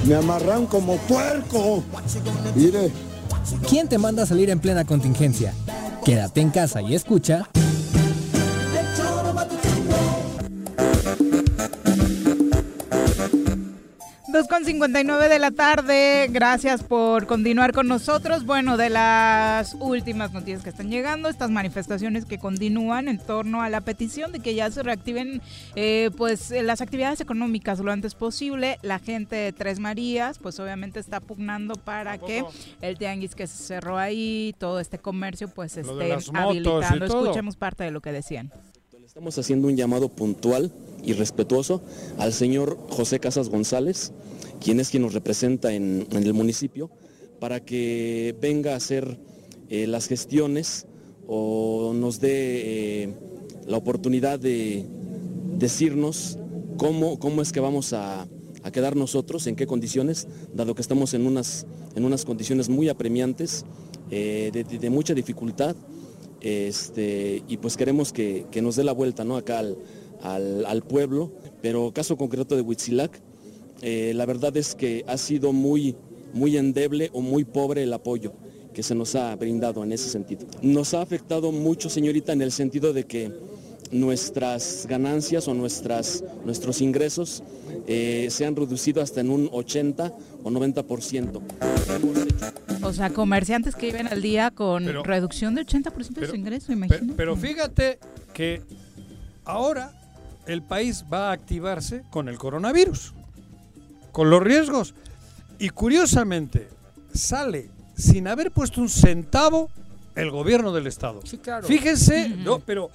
[0.07, 1.83] Me amarran como puerco.
[2.55, 2.91] Mire.
[3.69, 5.55] ¿Quién te manda a salir en plena contingencia?
[6.05, 7.49] Quédate en casa y escucha.
[14.33, 18.45] 2 con 59 de la tarde, gracias por continuar con nosotros.
[18.45, 23.69] Bueno, de las últimas noticias que están llegando, estas manifestaciones que continúan en torno a
[23.69, 25.43] la petición de que ya se reactiven
[25.75, 28.79] eh, pues las actividades económicas lo antes posible.
[28.83, 32.45] La gente de Tres Marías pues obviamente está pugnando para que
[32.83, 37.05] el tianguis que se cerró ahí, todo este comercio pues esté habilitando.
[37.05, 38.53] Escuchemos parte de lo que decían.
[39.11, 40.71] Estamos haciendo un llamado puntual
[41.03, 41.83] y respetuoso
[42.17, 44.13] al señor José Casas González,
[44.61, 46.93] quien es quien nos representa en, el municipio,
[47.41, 49.19] para que venga a hacer
[49.69, 50.87] eh, las gestiones
[51.27, 53.15] o nos dé eh,
[53.67, 54.87] la oportunidad de
[55.59, 56.39] decirnos
[56.77, 58.29] cómo, cómo es que vamos a,
[58.73, 61.67] quedar nosotros, en qué condiciones, dado que estamos en unas,
[61.97, 63.65] en unas condiciones muy apremiantes,
[64.13, 65.75] eh, de mucha dificultad
[66.41, 69.37] este, y pues queremos que, nos dé la vuelta ¿no?
[69.37, 69.63] acá
[70.23, 73.21] al, pueblo, pero caso concreto de Huitzilac,
[73.83, 75.97] eh, la verdad es que ha sido muy,
[76.33, 78.33] muy endeble o muy pobre el apoyo.
[78.75, 80.47] que se nos ha brindado en ese sentido.
[80.63, 83.33] Nos ha afectado mucho, señorita, en el sentido de que
[83.91, 87.43] nuestras ganancias o nuestras, nuestros ingresos
[87.87, 90.13] eh, se han reducido hasta en un 80
[90.45, 91.41] o 90%.
[92.83, 97.13] O sea, comerciantes que viven al día con reducción de 80% de su ingreso, imagínate.
[97.17, 97.99] pero fíjate
[98.33, 98.63] que
[99.45, 99.93] ahora
[100.47, 103.13] el país va a activarse con el coronavirus,
[104.13, 104.95] con los riesgos.
[105.59, 106.69] Y curiosamente,
[107.13, 109.71] sale sin haber puesto un centavo
[110.15, 111.21] el gobierno del Estado.
[111.25, 111.67] Sí, claro.
[111.67, 112.91] Fíjense, no, pero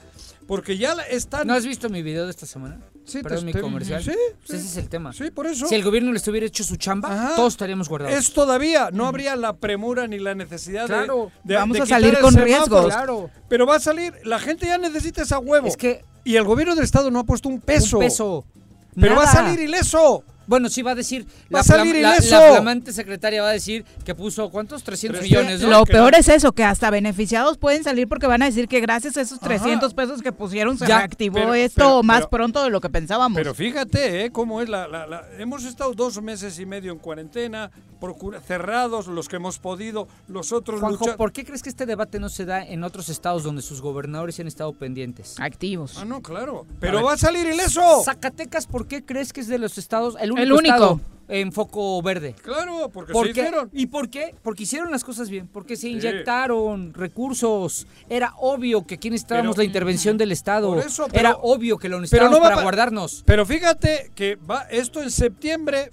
[0.47, 1.47] porque ya están...
[1.47, 2.80] ¿No has visto mi video de esta semana?
[3.05, 4.03] Sí, Pero es mi comercial.
[4.03, 4.13] Sí,
[4.45, 5.13] Ese es el tema.
[5.13, 5.67] Sí, por eso.
[5.67, 8.17] Si el gobierno les hubiera hecho su chamba, todos estaríamos guardados.
[8.17, 11.85] Es todavía, no habría la premura ni la necesidad Claro, de, de vamos de a
[11.85, 12.88] salir con riesgos.
[12.88, 13.30] Claro.
[13.47, 15.67] Pero va a salir, la gente ya necesita esa huevo.
[15.67, 17.97] Es que y el gobierno del estado no ha puesto un peso.
[17.97, 18.45] Un peso.
[18.99, 20.23] Pero va a salir ileso.
[20.47, 21.26] Bueno, sí va a decir.
[21.53, 22.39] Va a salir la, ileso.
[22.39, 24.84] la flamante secretaria va a decir que puso, ¿cuántos?
[24.84, 25.69] 300 millones, ¿no?
[25.69, 29.17] Lo peor es eso, que hasta beneficiados pueden salir porque van a decir que gracias
[29.17, 32.63] a esos 300 pesos que pusieron se Ya, reactivó pero- esto pero- más pero- pronto
[32.63, 33.35] de lo que pensábamos.
[33.38, 34.31] Pero fíjate, ¿eh?
[34.31, 39.07] Cómo es la, la- la- Hemos estado dos meses y medio en cuarentena, procura- cerrados,
[39.07, 42.30] los que hemos podido, los otros Juanjo, lucha- ¿por qué crees que este debate no
[42.30, 45.35] se da en otros estados donde sus gobernadores han estado pendientes?
[45.39, 45.97] Activos.
[45.97, 46.65] Ah, no, claro.
[46.80, 47.81] Pero va a salir ileso.
[48.03, 50.76] Zacatecas, ¿por qué crees que es de los estados, el único, El único.
[50.76, 52.36] estado en foco verde?
[52.44, 53.40] Claro, porque ¿Por se qué?
[53.41, 53.70] hicieron.
[53.74, 54.36] ¿Y por qué?
[54.44, 57.88] Porque hicieron las cosas bien, porque se inyectaron recursos.
[58.10, 60.70] Era obvio que aquí necesitábamos Pero- la intervención del Estado.
[60.70, 63.24] Por eso, pero- Era obvio que lo Pero necesitábamos no para pa- guardarnos.
[63.26, 65.90] Pero fíjate que va esto en septiembre.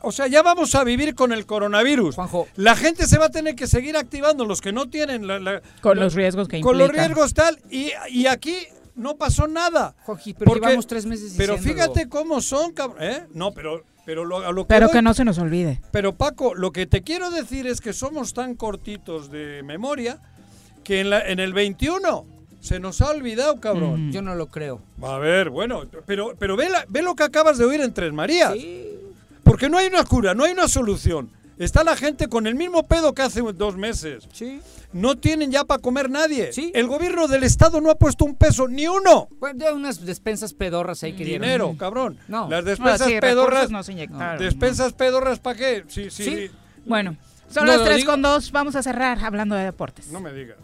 [0.00, 2.16] O sea, ya vamos a vivir con el coronavirus.
[2.16, 2.48] Juanjo.
[2.56, 5.62] La gente se va a tener que seguir activando, los que no tienen la- la-
[5.80, 7.06] Con la- los riesgos que Con los implica.
[7.06, 7.60] riesgos tal.
[7.70, 8.56] Y, y aquí
[8.94, 9.94] no pasó nada.
[10.04, 11.92] Joaquín, pero Porque- llevamos tres meses Pero diciéndolo.
[11.94, 13.02] fíjate cómo son, cabrón.
[13.02, 13.24] ¿eh?
[13.34, 15.80] No, pero, pero lo, a lo que Pero voy- que no se nos olvide.
[15.90, 20.18] Pero Paco, lo que te quiero decir es que somos tan cortitos de memoria
[20.84, 22.26] que en, la, en el 21
[22.60, 24.12] se nos ha olvidado, cabrón.
[24.12, 24.80] Yo no lo creo.
[25.02, 28.12] A ver, bueno, pero, pero ve, la- ve lo que acabas de oír en Tres
[28.12, 28.54] Marías.
[29.42, 31.28] Porque no hay una cura, no hay una solución.
[31.62, 34.28] Está la gente con el mismo pedo que hace dos meses.
[34.32, 34.60] Sí.
[34.92, 36.52] No tienen ya para comer nadie.
[36.52, 36.70] Sí.
[36.74, 39.28] El gobierno del estado no ha puesto un peso, ni uno.
[39.38, 41.42] Bueno, de unas despensas pedorras ahí que dieron.
[41.42, 42.18] Dinero, cabrón.
[42.28, 42.48] No.
[42.50, 43.70] Las despensas sí, pedorras.
[43.70, 45.84] no se inyectaron, Despensas pedorras, ¿para qué?
[45.88, 46.24] Sí, sí.
[46.24, 46.50] Sí.
[46.84, 47.16] Bueno,
[47.48, 48.10] son No las lo 3 digo.
[48.10, 48.52] con 2.
[48.52, 50.08] Vamos a cerrar hablando de deportes.
[50.08, 50.56] No me digas.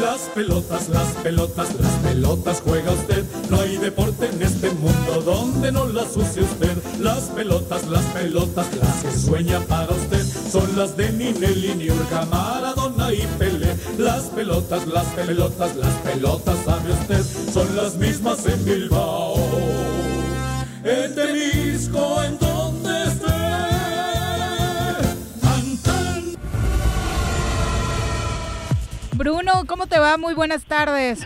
[0.00, 3.24] Las pelotas, las pelotas, las pelotas juega usted.
[3.50, 6.76] No hay deporte en este mundo donde no las use usted.
[7.00, 10.24] Las pelotas, las pelotas, las que sueña para usted.
[10.50, 13.76] Son las de Ninelli, Niurka, Maradona y Pelé.
[13.98, 17.24] Las pelotas, las pelotas, las pelotas, sabe usted.
[17.52, 19.36] Son las mismas en Bilbao.
[20.84, 22.51] En Temisco, en
[29.22, 30.18] Bruno, ¿cómo te va?
[30.18, 31.24] Muy buenas tardes.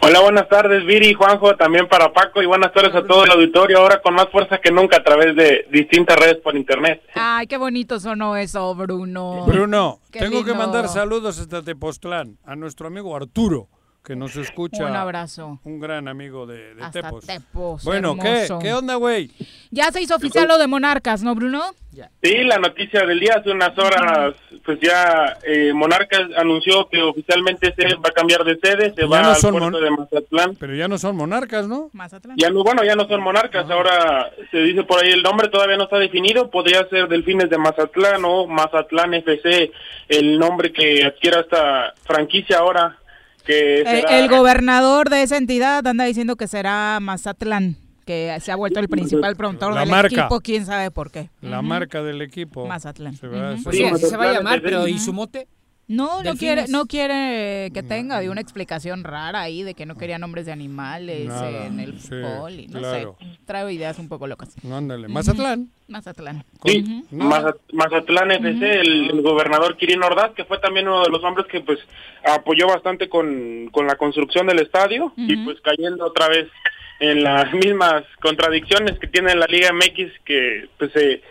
[0.00, 3.80] Hola, buenas tardes, Viri, Juanjo, también para Paco y buenas tardes a todo el auditorio,
[3.80, 7.02] ahora con más fuerza que nunca a través de distintas redes por internet.
[7.14, 9.44] Ay, qué bonito sonó eso, Bruno.
[9.46, 13.68] Bruno, Qué tengo que mandar saludos hasta Tepoztlán a nuestro amigo Arturo,
[14.04, 14.86] que nos escucha.
[14.86, 15.60] Un abrazo.
[15.64, 17.26] Un gran amigo de, de Hasta Tepos.
[17.26, 18.28] Tepos, Bueno, ¿qué?
[18.44, 18.58] hermoso.
[18.58, 19.30] ¿Qué onda, güey?
[19.70, 21.62] Ya se hizo oficial lo de Monarcas, ¿no, Bruno?
[22.22, 27.74] Sí, la noticia del día hace unas horas, pues ya eh, Monarcas anunció que oficialmente
[27.74, 30.54] se va a cambiar de sede, se Ya va no al son puerto de Mazatlán.
[30.60, 31.90] Pero ya no son monarcas, ¿no?
[32.36, 35.76] Ya no, bueno, ya no son monarcas, ahora se dice por ahí el nombre todavía
[35.76, 39.72] no está definido, podría ser Delfines de Mazatlán o Mazatlán FC,
[40.08, 42.96] el nombre que adquiera esta franquicia ahora,
[43.48, 44.18] que Eh, será...
[44.20, 47.76] el gobernador de esa entidad anda diciendo que será Mazatlán,
[48.06, 50.14] que se ha vuelto el principal promotor La del marca.
[50.20, 51.30] equipo, quién sabe por qué.
[51.40, 52.66] La marca del equipo.
[52.66, 53.16] Mazatlán.
[53.16, 55.48] Se va a Pues sí, así se va a llamar, pero ¿y su mote?
[55.88, 59.96] No, no quiere, no quiere que tenga de una explicación rara ahí de que no
[59.96, 63.16] quería nombres de animales Nada, en el sí, fútbol y no claro.
[63.18, 63.26] sé.
[63.46, 64.54] Traigo ideas un poco locas.
[64.62, 65.08] No, ándale.
[65.08, 65.70] Mazatlán.
[65.88, 66.44] Mazatlán.
[66.66, 71.24] Sí, Mazat- Mazatlán FC, el, el gobernador Kirin Ordaz, que fue también uno de los
[71.24, 71.78] hombres que pues
[72.24, 76.48] apoyó bastante con, con la construcción del estadio y pues cayendo otra vez
[77.00, 81.22] en las mismas contradicciones que tiene la Liga MX que pues eh,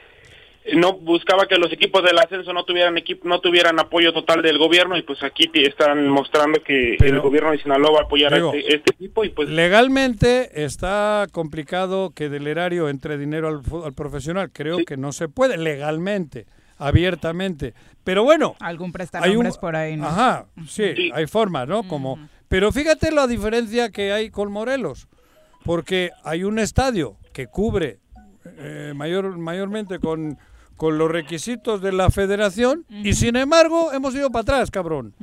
[0.76, 4.58] no buscaba que los equipos del ascenso no tuvieran equipo, no tuvieran apoyo total del
[4.58, 8.34] gobierno y pues aquí te están mostrando que el gobierno de Sinaloa va a apoyar
[8.34, 13.48] Digo, a este, este equipo y pues Legalmente está complicado que del erario entre dinero
[13.48, 14.50] al, fu- al profesional.
[14.52, 16.46] Creo que no se puede legalmente,
[16.78, 17.74] abiertamente.
[18.04, 20.08] Pero bueno, Algún hay un- prestanombres por ahí, ¿no?
[20.08, 21.88] Ajá, sí, hay formas, ¿no?
[21.88, 22.18] Como,
[22.48, 25.08] pero fíjate la diferencia que hay con Morelos,
[25.64, 28.00] porque hay un estadio que cubre
[28.58, 30.38] eh, mayor, mayormente con,
[30.78, 35.14] con los requisitos de la federación y sin embargo hemos ido para atrás, cabrón.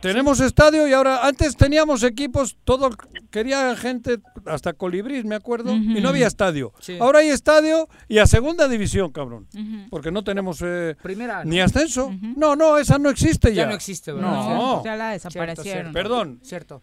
[0.00, 2.90] Tenemos estadio y ahora antes teníamos equipos, todo
[3.30, 6.72] quería gente, hasta colibrís, me acuerdo, y no había estadio.
[7.00, 9.46] Ahora hay estadio y a segunda división, cabrón,
[9.90, 12.12] porque no tenemos eh, Primera, ni ascenso.
[12.36, 13.62] No, no, esa no existe ya.
[13.62, 14.30] Ya no existe, ¿verdad?
[14.30, 14.84] No.
[14.84, 15.92] Ya la desaparecieron.
[15.92, 16.40] Perdón.
[16.42, 16.82] Cierto.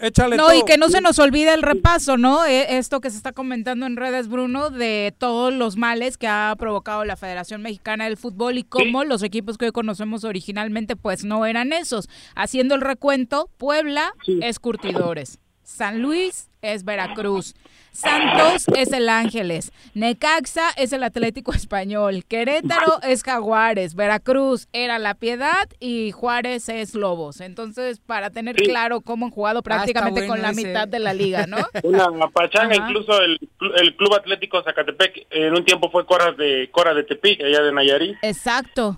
[0.00, 0.58] Échale no, todo.
[0.58, 2.44] y que no se nos olvide el repaso, ¿no?
[2.46, 6.54] E- Esto que se está comentando en redes, Bruno, de todos los males que ha
[6.58, 11.24] provocado la Federación Mexicana del Fútbol y cómo los equipos que hoy conocemos originalmente, pues
[11.24, 12.08] no eran esos.
[12.34, 17.54] Haciendo el recuento, Puebla es Curtidores, San Luis es Veracruz,
[17.92, 25.14] Santos es el Ángeles, Necaxa es el Atlético Español, Querétaro es Jaguares, Veracruz era La
[25.14, 27.40] Piedad y Juárez es Lobos.
[27.40, 28.64] Entonces, para tener Sí.
[28.66, 30.66] claro cómo han jugado prácticamente bueno con la ese.
[30.68, 31.58] mitad de la liga, ¿no?
[31.82, 32.88] Una pachanga, Ajá.
[32.88, 33.38] incluso el,
[33.76, 37.72] el Club Atlético Zacatepec en un tiempo fue Cora de Cora de Tepic, allá de
[37.72, 38.16] Nayarit.
[38.22, 38.96] Exacto.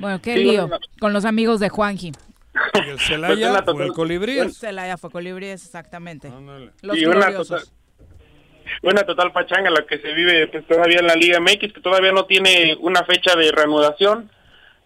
[0.00, 0.78] Bueno, qué Sí, lío bueno.
[1.00, 2.12] con los amigos de Juanji.
[2.86, 4.50] Y el Celaya Pues, o el colibrí.
[4.52, 6.30] Celaya fue colibríes, exactamente.
[6.82, 7.72] Los Y una gloriosos.
[8.82, 12.12] Una total pachanga la que se vive pues todavía en la Liga MX, que todavía
[12.12, 14.30] no tiene una fecha de reanudación.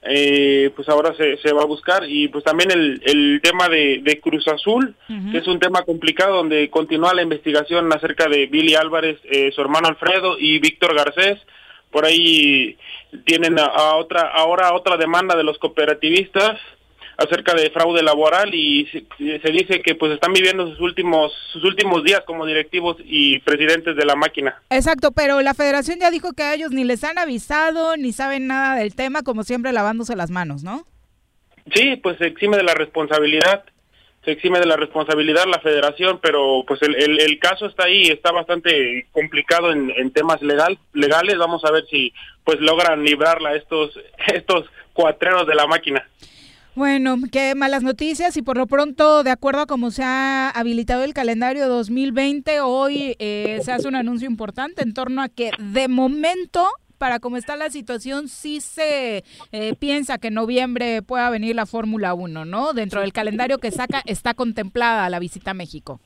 [0.04, 4.00] Eh, pues ahora se, se va a buscar y pues también el, el tema de,
[4.02, 4.96] de Cruz Azul,
[5.30, 9.60] que es un tema complicado donde continúa la investigación acerca de Billy Álvarez, eh, su
[9.60, 11.38] hermano Alfredo y Víctor Garcés.
[11.92, 12.76] Por ahí
[13.26, 16.58] tienen a, a otra ahora otra demanda de los cooperativistas
[17.22, 19.04] acerca de fraude laboral y se,
[19.40, 23.96] se dice que pues están viviendo sus últimos sus últimos días como directivos y presidentes
[23.96, 24.60] de la máquina.
[24.70, 28.46] Exacto, pero la federación ya dijo que a ellos ni les han avisado, ni saben
[28.46, 30.86] nada del tema, como siempre lavándose las manos, ¿no?
[31.74, 33.64] Sí, pues se exime de la responsabilidad,
[34.24, 38.08] se exime de la responsabilidad la federación, pero pues el, el, el caso está ahí,
[38.08, 42.12] está bastante complicado en, en temas legal, legales, vamos a ver si
[42.44, 43.98] pues logran librarla estos,
[44.34, 46.08] estos cuatreros de la máquina.
[46.74, 51.04] Bueno, qué malas noticias y por lo pronto, de acuerdo a cómo se ha habilitado
[51.04, 55.88] el calendario 2020, hoy eh, se hace un anuncio importante en torno a que de
[55.88, 56.66] momento,
[56.96, 59.22] para cómo está la situación, sí se
[59.52, 62.72] eh, piensa que en noviembre pueda venir la Fórmula 1, ¿no?
[62.72, 66.00] Dentro del calendario que saca está contemplada la visita a México.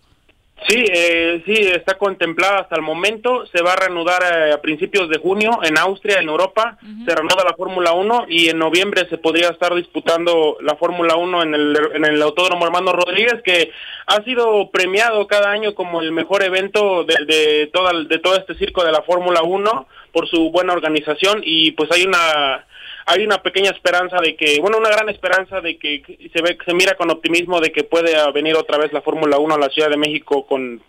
[0.65, 3.47] Sí, eh, sí, está contemplada hasta el momento.
[3.47, 6.79] Se va a reanudar eh, a principios de junio en Austria, en Europa.
[6.81, 11.43] Se reanuda la Fórmula 1 y en noviembre se podría estar disputando la Fórmula 1
[11.43, 13.71] en el, en el Autódromo Hermano Rodríguez, que
[14.07, 18.55] ha sido premiado cada año como el mejor evento de, de, toda, de todo este
[18.55, 22.65] circo de la Fórmula 1 por su buena organización y pues hay una
[23.07, 26.03] hay una pequeña esperanza de que, bueno, una gran esperanza de que
[26.33, 29.55] se ve, se mira con optimismo de que puede venir otra vez la Fórmula 1
[29.55, 30.83] a la Ciudad de México con,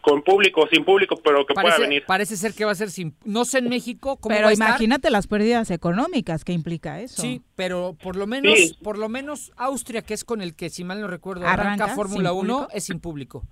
[0.00, 2.04] con público, o sin público, pero que pueda venir.
[2.06, 3.14] parece ser que va a ser sin...
[3.24, 4.68] No sé en México cómo Pero va a estar.
[4.68, 7.20] imagínate las pérdidas económicas que implica eso.
[7.20, 8.76] Sí, pero por lo menos, Sí.
[8.82, 11.94] por lo menos Austria, que es con el que, si mal no recuerdo, arranca, ¿Arranca
[11.96, 12.72] Fórmula sin 1, público?
[12.72, 13.42] es sin público.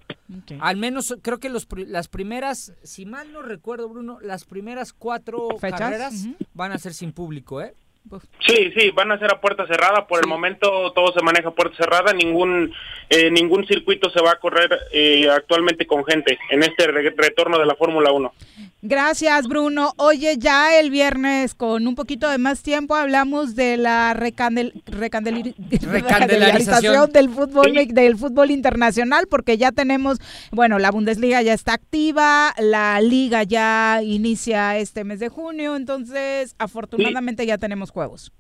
[0.61, 4.93] Al menos creo que los, pri- las primeras, si mal no recuerdo, Bruno, las primeras
[4.93, 5.79] cuatro ¿Fechas?
[5.81, 7.75] carreras van a ser sin público, ¿eh?
[8.47, 10.07] Sí, sí, van a ser a puerta cerrada.
[10.07, 12.13] Por el momento todo se maneja a puerta cerrada.
[12.13, 12.73] Ningún
[13.11, 17.59] eh, ningún circuito se va a correr eh, actualmente con gente en este re- retorno
[17.59, 18.33] de la Fórmula 1.
[18.87, 19.93] Gracias, Bruno.
[19.97, 25.55] Oye, ya el viernes, con un poquito de más tiempo, hablamos de la recandel, recandeli-
[25.81, 27.11] Recandelarización.
[27.13, 30.19] del fútbol me- del fútbol internacional, porque ya tenemos,
[30.51, 36.55] bueno, la Bundesliga ya está activa, la Liga ya inicia este mes de junio, entonces,
[36.59, 38.33] afortunadamente ya tenemos juegos.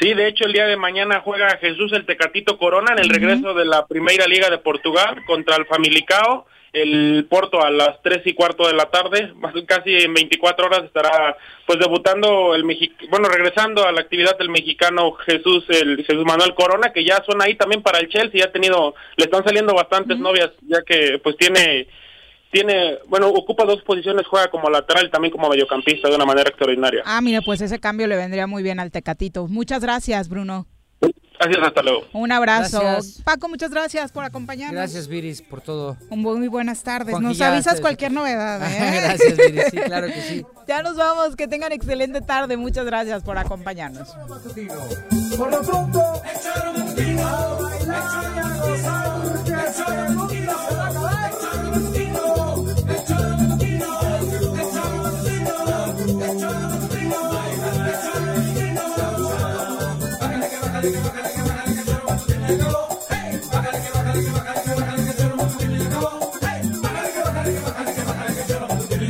[0.00, 3.54] Sí, de hecho el día de mañana juega Jesús el Tecatito Corona en el regreso
[3.54, 6.44] de la Primera Liga de Portugal contra el Famalicão.
[6.70, 10.84] El Porto a las tres y cuarto de la tarde, más casi en 24 horas
[10.84, 11.34] estará
[11.66, 16.54] pues debutando el Mexi bueno regresando a la actividad del mexicano Jesús el Jesús Manuel
[16.54, 19.74] Corona que ya suena ahí también para el Chelsea, ya ha tenido le están saliendo
[19.74, 21.88] bastantes novias ya que pues tiene
[22.50, 26.48] tiene bueno ocupa dos posiciones juega como lateral y también como mediocampista de una manera
[26.48, 27.02] extraordinaria.
[27.04, 29.46] Ah, mira, pues ese cambio le vendría muy bien al Tecatito.
[29.48, 30.66] Muchas gracias, Bruno.
[31.40, 32.04] Gracias, hasta luego.
[32.14, 32.80] Un abrazo.
[32.80, 33.22] Gracias.
[33.22, 34.74] Paco, muchas gracias por acompañarnos.
[34.74, 35.96] Gracias, Viris, por todo.
[36.10, 37.18] Un muy buenas tardes.
[37.20, 38.60] Nos avisas te- cualquier novedad.
[38.72, 39.00] ¿eh?
[39.02, 40.44] Gracias, Viris, sí, claro que sí.
[40.66, 41.36] Ya nos vamos.
[41.36, 42.56] Que tengan excelente tarde.
[42.56, 44.08] Muchas gracias por acompañarnos.
[45.36, 46.02] Por lo pronto,
[46.34, 49.28] echaron un tiro a bailar y a gozar.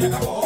[0.07, 0.38] Acabó.